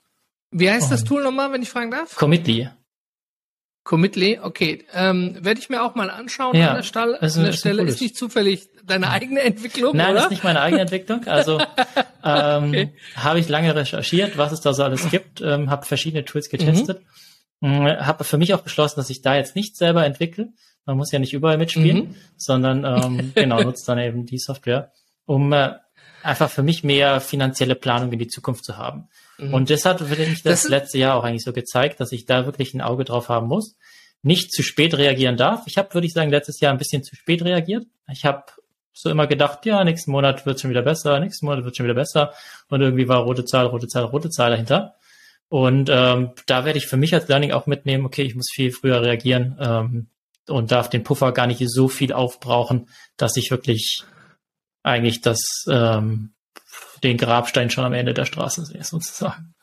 Wie 0.52 0.70
heißt 0.70 0.84
und 0.84 0.92
das 0.92 1.04
Tool 1.04 1.22
nochmal, 1.24 1.52
wenn 1.52 1.62
ich 1.62 1.68
fragen 1.68 1.90
darf? 1.90 2.14
Commitly. 2.14 2.68
Commitly, 3.82 4.38
okay. 4.40 4.84
Ähm, 4.94 5.36
Werde 5.40 5.58
ich 5.58 5.68
mir 5.68 5.82
auch 5.82 5.96
mal 5.96 6.10
anschauen 6.10 6.54
ja, 6.54 6.68
an 6.68 6.76
der, 6.76 6.82
Stelle. 6.84 7.18
Ist, 7.18 7.36
an 7.36 7.42
der 7.42 7.52
ist 7.52 7.58
Stelle. 7.58 7.82
Ist 7.82 8.00
nicht 8.00 8.16
zufällig 8.16 8.68
deine 8.84 9.10
eigene 9.10 9.40
Entwicklung, 9.40 9.96
Nein, 9.96 10.12
oder? 10.12 10.24
ist 10.24 10.30
nicht 10.30 10.44
meine 10.44 10.60
eigene 10.60 10.82
Entwicklung. 10.82 11.26
Also 11.26 11.58
ähm, 12.24 12.68
okay. 12.68 12.92
habe 13.16 13.40
ich 13.40 13.48
lange 13.48 13.74
recherchiert, 13.74 14.38
was 14.38 14.52
es 14.52 14.60
da 14.60 14.72
so 14.72 14.84
alles 14.84 15.10
gibt, 15.10 15.40
ähm, 15.40 15.70
habe 15.70 15.84
verschiedene 15.86 16.24
Tools 16.24 16.50
getestet. 16.50 17.02
Mhm. 17.60 17.86
Äh, 17.86 17.96
habe 17.96 18.22
für 18.22 18.38
mich 18.38 18.54
auch 18.54 18.60
beschlossen, 18.60 19.00
dass 19.00 19.10
ich 19.10 19.22
da 19.22 19.34
jetzt 19.34 19.56
nicht 19.56 19.76
selber 19.76 20.04
entwickle, 20.06 20.52
man 20.88 20.96
muss 20.96 21.12
ja 21.12 21.18
nicht 21.18 21.34
überall 21.34 21.58
mitspielen, 21.58 21.98
mhm. 21.98 22.14
sondern 22.38 22.84
ähm, 22.84 23.32
genau 23.36 23.62
nutzt 23.62 23.86
dann 23.88 23.98
eben 23.98 24.24
die 24.24 24.38
Software, 24.38 24.90
um 25.26 25.52
äh, 25.52 25.74
einfach 26.22 26.50
für 26.50 26.62
mich 26.62 26.82
mehr 26.82 27.20
finanzielle 27.20 27.74
Planung 27.74 28.10
in 28.10 28.18
die 28.18 28.26
Zukunft 28.26 28.64
zu 28.64 28.78
haben. 28.78 29.08
Mhm. 29.36 29.52
Und 29.52 29.70
das 29.70 29.84
hat 29.84 30.00
für 30.00 30.16
mich 30.16 30.42
das, 30.42 30.62
das 30.62 30.68
letzte 30.68 30.98
Jahr 30.98 31.16
auch 31.16 31.24
eigentlich 31.24 31.44
so 31.44 31.52
gezeigt, 31.52 32.00
dass 32.00 32.10
ich 32.10 32.24
da 32.24 32.46
wirklich 32.46 32.72
ein 32.72 32.80
Auge 32.80 33.04
drauf 33.04 33.28
haben 33.28 33.48
muss. 33.48 33.76
Nicht 34.22 34.50
zu 34.50 34.62
spät 34.62 34.96
reagieren 34.96 35.36
darf. 35.36 35.66
Ich 35.66 35.76
habe, 35.76 35.92
würde 35.92 36.06
ich 36.06 36.14
sagen, 36.14 36.30
letztes 36.30 36.58
Jahr 36.58 36.72
ein 36.72 36.78
bisschen 36.78 37.04
zu 37.04 37.14
spät 37.14 37.44
reagiert. 37.44 37.86
Ich 38.10 38.24
habe 38.24 38.44
so 38.94 39.10
immer 39.10 39.26
gedacht, 39.26 39.66
ja, 39.66 39.84
nächsten 39.84 40.10
Monat 40.10 40.46
wird 40.46 40.58
schon 40.58 40.70
wieder 40.70 40.82
besser, 40.82 41.20
nächsten 41.20 41.46
Monat 41.46 41.64
wird 41.64 41.76
schon 41.76 41.84
wieder 41.84 41.94
besser. 41.94 42.32
Und 42.68 42.80
irgendwie 42.80 43.08
war 43.08 43.22
rote 43.22 43.44
Zahl, 43.44 43.66
rote 43.66 43.86
Zahl, 43.86 44.04
rote 44.04 44.30
Zahl 44.30 44.50
dahinter. 44.50 44.94
Und 45.50 45.90
ähm, 45.92 46.30
da 46.46 46.64
werde 46.64 46.78
ich 46.78 46.86
für 46.86 46.96
mich 46.96 47.14
als 47.14 47.28
Learning 47.28 47.52
auch 47.52 47.66
mitnehmen, 47.66 48.06
okay, 48.06 48.22
ich 48.22 48.34
muss 48.34 48.50
viel 48.50 48.72
früher 48.72 49.02
reagieren, 49.02 49.56
ähm, 49.60 50.08
und 50.48 50.70
darf 50.70 50.88
den 50.88 51.04
Puffer 51.04 51.32
gar 51.32 51.46
nicht 51.46 51.62
so 51.66 51.88
viel 51.88 52.12
aufbrauchen, 52.12 52.88
dass 53.16 53.36
ich 53.36 53.50
wirklich 53.50 54.02
eigentlich 54.82 55.20
das 55.20 55.64
ähm, 55.68 56.34
den 57.02 57.16
Grabstein 57.16 57.70
schon 57.70 57.84
am 57.84 57.92
Ende 57.92 58.14
der 58.14 58.24
Straße 58.24 58.64
sehe, 58.64 58.82
sozusagen. 58.82 59.54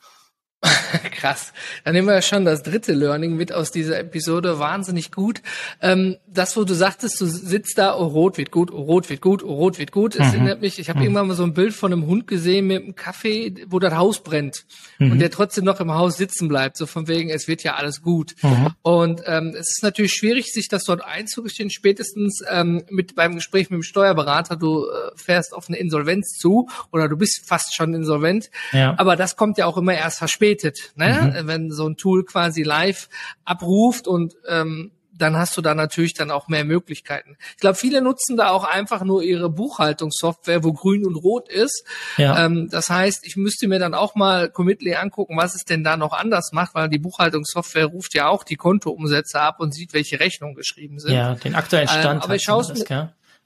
Krass. 1.12 1.52
Dann 1.84 1.94
nehmen 1.94 2.08
wir 2.08 2.14
ja 2.14 2.22
schon 2.22 2.44
das 2.44 2.62
dritte 2.62 2.92
Learning 2.92 3.36
mit 3.36 3.52
aus 3.52 3.70
dieser 3.70 3.98
Episode. 3.98 4.58
Wahnsinnig 4.58 5.12
gut. 5.12 5.42
Ähm, 5.82 6.16
das, 6.26 6.56
wo 6.56 6.64
du 6.64 6.74
sagtest, 6.74 7.20
du 7.20 7.26
sitzt 7.26 7.76
da, 7.78 7.96
oh, 7.96 8.06
rot 8.06 8.38
wird 8.38 8.50
gut, 8.50 8.72
oh, 8.72 8.82
rot 8.82 9.10
wird 9.10 9.20
gut, 9.20 9.42
oh, 9.42 9.54
rot 9.54 9.78
wird 9.78 9.92
gut. 9.92 10.14
Es 10.14 10.20
mhm. 10.20 10.34
erinnert 10.34 10.60
mich, 10.62 10.78
ich 10.78 10.88
habe 10.88 10.98
mhm. 10.98 11.04
irgendwann 11.04 11.28
mal 11.28 11.34
so 11.34 11.42
ein 11.42 11.52
Bild 11.52 11.74
von 11.74 11.92
einem 11.92 12.06
Hund 12.06 12.26
gesehen 12.26 12.66
mit 12.66 12.82
einem 12.82 12.94
Kaffee, 12.94 13.54
wo 13.68 13.78
das 13.78 13.94
Haus 13.94 14.22
brennt 14.22 14.64
mhm. 14.98 15.12
und 15.12 15.18
der 15.18 15.30
trotzdem 15.30 15.64
noch 15.64 15.80
im 15.80 15.92
Haus 15.92 16.16
sitzen 16.16 16.48
bleibt. 16.48 16.76
So 16.76 16.86
von 16.86 17.06
wegen, 17.06 17.28
es 17.28 17.48
wird 17.48 17.62
ja 17.62 17.74
alles 17.74 18.02
gut. 18.02 18.34
Mhm. 18.42 18.68
Und 18.82 19.22
ähm, 19.26 19.48
es 19.48 19.76
ist 19.76 19.82
natürlich 19.82 20.14
schwierig, 20.14 20.52
sich 20.52 20.68
das 20.68 20.84
dort 20.84 21.04
einzugestehen. 21.04 21.70
Spätestens 21.70 22.42
ähm, 22.50 22.82
mit 22.88 23.14
beim 23.14 23.34
Gespräch 23.34 23.68
mit 23.68 23.78
dem 23.78 23.82
Steuerberater, 23.82 24.56
du 24.56 24.86
äh, 24.86 25.10
fährst 25.16 25.52
auf 25.52 25.68
eine 25.68 25.76
Insolvenz 25.76 26.38
zu 26.38 26.68
oder 26.92 27.08
du 27.08 27.16
bist 27.16 27.46
fast 27.46 27.74
schon 27.74 27.94
insolvent. 27.94 28.50
Ja. 28.72 28.94
Aber 28.96 29.16
das 29.16 29.36
kommt 29.36 29.58
ja 29.58 29.66
auch 29.66 29.76
immer 29.76 29.94
erst 29.94 30.18
verspätet 30.18 30.45
verspätet, 30.46 30.92
ne? 30.96 31.34
Mhm. 31.42 31.46
wenn 31.46 31.70
so 31.70 31.88
ein 31.88 31.96
Tool 31.96 32.24
quasi 32.24 32.62
live 32.62 33.08
abruft 33.44 34.06
und 34.06 34.34
ähm, 34.48 34.92
dann 35.18 35.34
hast 35.34 35.56
du 35.56 35.62
da 35.62 35.74
natürlich 35.74 36.12
dann 36.12 36.30
auch 36.30 36.48
mehr 36.48 36.66
Möglichkeiten. 36.66 37.38
Ich 37.52 37.60
glaube, 37.60 37.76
viele 37.76 38.02
nutzen 38.02 38.36
da 38.36 38.50
auch 38.50 38.64
einfach 38.64 39.02
nur 39.02 39.22
ihre 39.22 39.48
Buchhaltungssoftware, 39.48 40.62
wo 40.62 40.74
grün 40.74 41.06
und 41.06 41.16
rot 41.16 41.48
ist. 41.48 41.86
Ja. 42.18 42.44
Ähm, 42.44 42.68
das 42.70 42.90
heißt, 42.90 43.26
ich 43.26 43.34
müsste 43.34 43.66
mir 43.66 43.78
dann 43.78 43.94
auch 43.94 44.14
mal 44.14 44.50
Commitly 44.50 44.94
angucken, 44.94 45.38
was 45.38 45.54
es 45.54 45.64
denn 45.64 45.82
da 45.82 45.96
noch 45.96 46.12
anders 46.12 46.50
macht, 46.52 46.74
weil 46.74 46.90
die 46.90 46.98
Buchhaltungssoftware 46.98 47.86
ruft 47.86 48.12
ja 48.12 48.28
auch 48.28 48.44
die 48.44 48.56
Kontoumsätze 48.56 49.40
ab 49.40 49.58
und 49.58 49.72
sieht, 49.72 49.94
welche 49.94 50.20
Rechnungen 50.20 50.54
geschrieben 50.54 50.98
sind. 50.98 51.12
Ja, 51.12 51.34
den 51.34 51.54
aktuellen 51.54 51.88
Stand. 51.88 52.16
Ähm, 52.16 52.20
aber 52.22 52.34
ich 52.34 52.42
schaue 52.42 52.60
es 52.60 52.84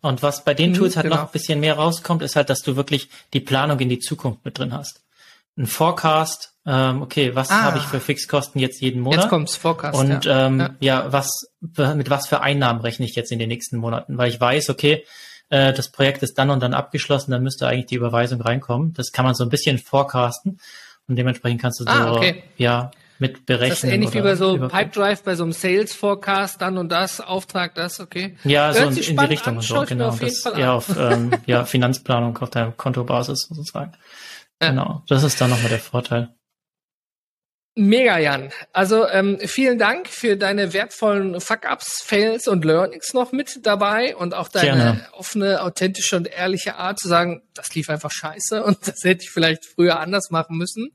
Und 0.00 0.22
was 0.24 0.44
bei 0.44 0.54
den 0.54 0.70
mhm, 0.70 0.74
Tools 0.74 0.96
halt 0.96 1.04
genau. 1.04 1.16
noch 1.16 1.26
ein 1.26 1.32
bisschen 1.32 1.60
mehr 1.60 1.74
rauskommt, 1.74 2.22
ist 2.22 2.34
halt, 2.34 2.50
dass 2.50 2.62
du 2.62 2.74
wirklich 2.74 3.10
die 3.32 3.40
Planung 3.40 3.78
in 3.78 3.88
die 3.88 4.00
Zukunft 4.00 4.44
mit 4.44 4.58
drin 4.58 4.72
hast. 4.72 5.02
Ein 5.56 5.66
Forecast, 5.66 6.54
ähm, 6.66 7.02
okay, 7.02 7.34
was 7.34 7.50
ah. 7.50 7.62
habe 7.62 7.78
ich 7.78 7.84
für 7.84 8.00
Fixkosten 8.00 8.60
jetzt 8.60 8.80
jeden 8.80 9.00
Monat? 9.00 9.22
Jetzt 9.22 9.30
kommt's, 9.30 9.56
Forecast. 9.56 9.98
Und 9.98 10.24
ja. 10.24 10.46
Ähm, 10.46 10.60
ja. 10.60 10.74
ja, 10.80 11.12
was 11.12 11.52
mit 11.60 12.10
was 12.10 12.28
für 12.28 12.40
Einnahmen 12.40 12.80
rechne 12.80 13.06
ich 13.06 13.14
jetzt 13.14 13.32
in 13.32 13.38
den 13.38 13.48
nächsten 13.48 13.76
Monaten? 13.78 14.16
Weil 14.16 14.30
ich 14.30 14.40
weiß, 14.40 14.70
okay, 14.70 15.04
äh, 15.48 15.72
das 15.72 15.90
Projekt 15.90 16.22
ist 16.22 16.38
dann 16.38 16.50
und 16.50 16.62
dann 16.62 16.74
abgeschlossen, 16.74 17.30
dann 17.32 17.42
müsste 17.42 17.66
eigentlich 17.66 17.86
die 17.86 17.96
Überweisung 17.96 18.40
reinkommen. 18.40 18.92
Das 18.94 19.12
kann 19.12 19.24
man 19.24 19.34
so 19.34 19.44
ein 19.44 19.50
bisschen 19.50 19.78
forecasten 19.78 20.60
und 21.08 21.16
dementsprechend 21.16 21.60
kannst 21.60 21.80
du 21.80 21.84
ah, 21.86 22.04
so 22.04 22.16
okay. 22.16 22.42
ja 22.56 22.90
mit 23.18 23.44
berechnen. 23.44 23.72
Ist 23.72 23.84
das 23.84 23.90
ähnlich 23.90 24.14
wie 24.14 24.22
bei 24.22 24.34
so 24.34 24.56
Pipedrive, 24.56 25.22
bei 25.24 25.34
so 25.34 25.42
einem 25.42 25.52
Sales 25.52 25.92
Forecast, 25.92 26.62
dann 26.62 26.78
und 26.78 26.90
das, 26.90 27.20
Auftrag, 27.20 27.74
das, 27.74 28.00
okay. 28.00 28.36
Ja, 28.44 28.72
Hört 28.72 28.94
so 28.94 29.00
in, 29.00 29.16
die 29.16 29.24
Richtung 29.24 29.52
an, 29.52 29.56
und 29.58 29.62
so, 29.62 29.84
genau. 29.86 30.16
Das 30.16 30.46
eher 30.46 30.72
auf 30.72 30.96
ähm, 30.98 31.32
ja, 31.46 31.64
Finanzplanung 31.64 32.38
auf 32.38 32.50
der 32.50 32.72
Kontobasis 32.76 33.46
sozusagen. 33.48 33.92
Ja. 34.60 34.70
Genau. 34.70 35.02
Das 35.08 35.22
ist 35.22 35.40
dann 35.40 35.50
nochmal 35.50 35.70
der 35.70 35.78
Vorteil. 35.78 36.34
Mega, 37.76 38.18
Jan. 38.18 38.50
Also 38.72 39.06
ähm, 39.08 39.38
vielen 39.40 39.78
Dank 39.78 40.08
für 40.08 40.36
deine 40.36 40.72
wertvollen 40.72 41.40
Fuck-Ups, 41.40 42.02
Fails 42.04 42.48
und 42.48 42.64
Learnings 42.64 43.14
noch 43.14 43.30
mit 43.30 43.64
dabei 43.64 44.16
und 44.16 44.34
auch 44.34 44.48
deine 44.48 44.76
Gerne. 44.76 45.06
offene, 45.12 45.62
authentische 45.62 46.16
und 46.16 46.26
ehrliche 46.26 46.74
Art 46.74 46.98
zu 46.98 47.06
sagen, 47.06 47.42
das 47.54 47.72
lief 47.74 47.88
einfach 47.88 48.10
scheiße 48.10 48.64
und 48.64 48.78
das 48.86 49.04
hätte 49.04 49.22
ich 49.22 49.30
vielleicht 49.30 49.64
früher 49.64 50.00
anders 50.00 50.30
machen 50.30 50.58
müssen. 50.58 50.90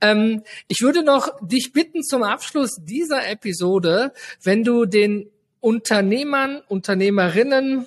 Ähm, 0.00 0.44
ich 0.68 0.80
würde 0.82 1.02
noch 1.02 1.30
dich 1.42 1.72
bitten 1.72 2.04
zum 2.04 2.22
Abschluss 2.22 2.76
dieser 2.80 3.28
Episode, 3.28 4.12
wenn 4.42 4.62
du 4.62 4.84
den 4.86 5.28
Unternehmern, 5.60 6.62
Unternehmerinnen, 6.68 7.86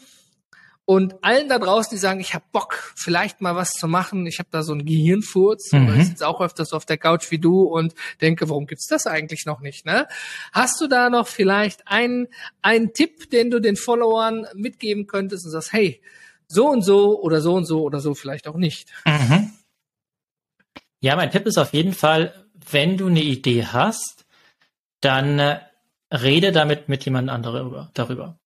und 0.92 1.24
allen 1.24 1.48
da 1.48 1.58
draußen, 1.58 1.90
die 1.92 1.98
sagen, 1.98 2.20
ich 2.20 2.34
habe 2.34 2.44
Bock, 2.52 2.92
vielleicht 2.98 3.40
mal 3.40 3.56
was 3.56 3.72
zu 3.72 3.88
machen, 3.88 4.28
ich 4.28 4.40
habe 4.40 4.50
da 4.52 4.62
so 4.62 4.74
einen 4.74 4.84
Gehirnfurz, 4.84 5.72
mhm. 5.72 5.98
ich 5.98 6.08
sitze 6.08 6.28
auch 6.28 6.42
öfters 6.42 6.74
auf 6.74 6.86
der 6.86 6.98
Couch 6.98 7.32
wie 7.32 7.40
du 7.40 7.62
und 7.62 7.94
denke, 8.20 8.50
warum 8.50 8.68
gibt's 8.68 8.88
das 8.88 9.08
eigentlich 9.08 9.46
noch 9.46 9.62
nicht? 9.62 9.86
Ne? 9.86 10.06
Hast 10.52 10.82
du 10.82 10.88
da 10.88 11.10
noch 11.10 11.30
vielleicht 11.30 11.88
einen, 11.88 12.28
einen 12.62 12.92
Tipp, 12.92 13.30
den 13.30 13.52
du 13.52 13.62
den 13.62 13.78
Followern 13.78 14.46
mitgeben 14.54 15.08
könntest 15.08 15.46
und 15.46 15.52
sagst, 15.52 15.72
hey, 15.72 16.02
so 16.50 16.68
und 16.68 16.82
so 16.82 17.22
oder 17.22 17.40
so 17.40 17.54
und 17.54 17.64
so 17.64 17.84
oder 17.84 18.02
so 18.02 18.14
vielleicht 18.14 18.50
auch 18.50 18.58
nicht? 18.58 18.90
Mhm. 19.06 19.54
Ja, 21.00 21.16
mein 21.16 21.32
Tipp 21.32 21.46
ist 21.46 21.58
auf 21.58 21.72
jeden 21.72 21.94
Fall, 21.94 22.34
wenn 22.70 22.98
du 22.98 23.08
eine 23.08 23.24
Idee 23.24 23.66
hast, 23.66 24.26
dann 25.00 25.40
äh, 25.40 25.62
rede 26.12 26.52
damit 26.52 26.90
mit 26.90 27.06
jemand 27.06 27.30
anderem 27.30 27.88
darüber. 27.94 28.41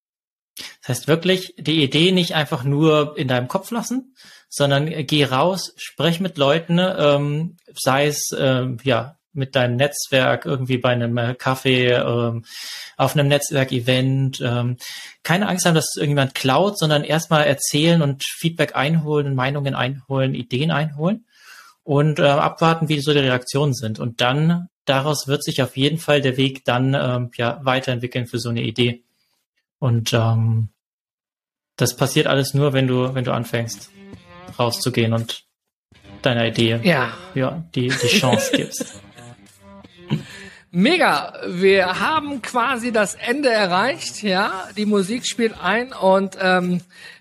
Das 0.80 0.88
heißt 0.88 1.08
wirklich, 1.08 1.54
die 1.58 1.82
Idee 1.82 2.12
nicht 2.12 2.34
einfach 2.34 2.64
nur 2.64 3.16
in 3.16 3.28
deinem 3.28 3.48
Kopf 3.48 3.70
lassen, 3.70 4.14
sondern 4.48 4.86
geh 5.06 5.24
raus, 5.24 5.72
sprech 5.76 6.20
mit 6.20 6.38
Leuten, 6.38 6.78
ähm, 6.78 7.56
sei 7.74 8.06
es 8.06 8.30
ähm, 8.38 8.78
ja 8.84 9.16
mit 9.36 9.54
deinem 9.54 9.76
Netzwerk 9.76 10.46
irgendwie 10.46 10.78
bei 10.78 10.90
einem 10.90 11.16
äh, 11.18 11.34
Kaffee, 11.34 11.92
ähm, 11.92 12.44
auf 12.96 13.14
einem 13.14 13.28
Netzwerkevent. 13.28 14.40
Ähm, 14.40 14.78
keine 15.22 15.48
Angst 15.48 15.66
haben, 15.66 15.74
dass 15.74 15.94
irgendjemand 15.96 16.34
klaut, 16.34 16.78
sondern 16.78 17.04
erstmal 17.04 17.44
erzählen 17.44 18.02
und 18.02 18.24
Feedback 18.24 18.74
einholen, 18.74 19.34
Meinungen 19.34 19.74
einholen, 19.74 20.34
Ideen 20.34 20.70
einholen 20.70 21.26
und 21.84 22.18
äh, 22.18 22.22
abwarten, 22.22 22.88
wie 22.88 23.00
so 23.00 23.12
die 23.12 23.18
Reaktionen 23.18 23.74
sind. 23.74 23.98
Und 23.98 24.20
dann 24.20 24.68
daraus 24.86 25.28
wird 25.28 25.44
sich 25.44 25.62
auf 25.62 25.76
jeden 25.76 25.98
Fall 25.98 26.20
der 26.20 26.36
Weg 26.36 26.64
dann 26.64 26.94
ähm, 26.94 27.30
ja 27.36 27.60
weiterentwickeln 27.62 28.26
für 28.26 28.38
so 28.38 28.48
eine 28.48 28.62
Idee. 28.62 29.04
Und 29.78 30.12
ähm, 30.12 30.70
das 31.76 31.96
passiert 31.96 32.26
alles 32.26 32.54
nur, 32.54 32.72
wenn 32.72 32.86
du, 32.86 33.14
wenn 33.14 33.24
du 33.24 33.32
anfängst, 33.32 33.90
rauszugehen 34.58 35.12
und 35.12 35.44
deiner 36.22 36.46
Idee 36.46 36.80
ja. 36.82 37.12
Ja, 37.34 37.64
die, 37.74 37.88
die 37.88 38.08
Chance 38.08 38.52
gibst. 38.56 39.00
Mega, 40.70 41.32
wir 41.46 42.00
haben 42.00 42.42
quasi 42.42 42.92
das 42.92 43.14
Ende 43.14 43.50
erreicht, 43.50 44.22
ja. 44.22 44.68
Die 44.76 44.84
Musik 44.84 45.26
spielt 45.26 45.54
ein 45.58 45.92
und 45.92 46.36
ähm, 46.40 46.80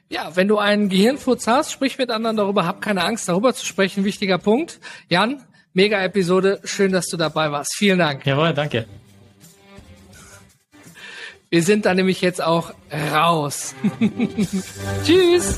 ja, 0.09 0.35
wenn 0.35 0.47
du 0.47 0.57
einen 0.57 0.89
Gehirnfurz 0.89 1.47
hast, 1.47 1.71
sprich 1.71 1.97
mit 1.97 2.09
anderen 2.09 2.37
darüber, 2.37 2.65
hab 2.65 2.81
keine 2.81 3.03
Angst, 3.03 3.29
darüber 3.29 3.53
zu 3.53 3.65
sprechen. 3.65 4.03
Wichtiger 4.03 4.37
Punkt. 4.37 4.79
Jan, 5.09 5.41
mega 5.73 6.01
Episode, 6.01 6.59
schön, 6.63 6.91
dass 6.91 7.07
du 7.07 7.17
dabei 7.17 7.51
warst. 7.51 7.75
Vielen 7.77 7.99
Dank. 7.99 8.25
Jawohl, 8.25 8.53
danke. 8.53 8.87
Wir 11.55 11.63
sind 11.63 11.85
da 11.85 11.93
nämlich 11.93 12.19
jetzt 12.19 12.43
auch 12.43 12.73
raus. 13.13 13.75
Tschüss. 15.05 15.55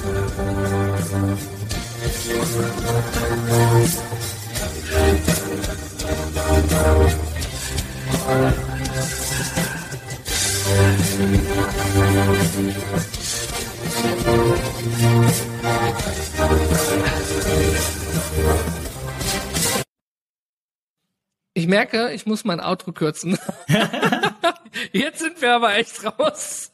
Ich 21.57 21.65
merke, 21.65 22.11
ich 22.11 22.27
muss 22.27 22.45
mein 22.45 22.59
Outro 22.59 22.91
kürzen. 22.91 23.35
Jetzt 24.91 25.21
sind 25.21 25.41
wir 25.41 25.55
aber 25.55 25.75
echt 25.75 26.05
raus. 26.05 26.71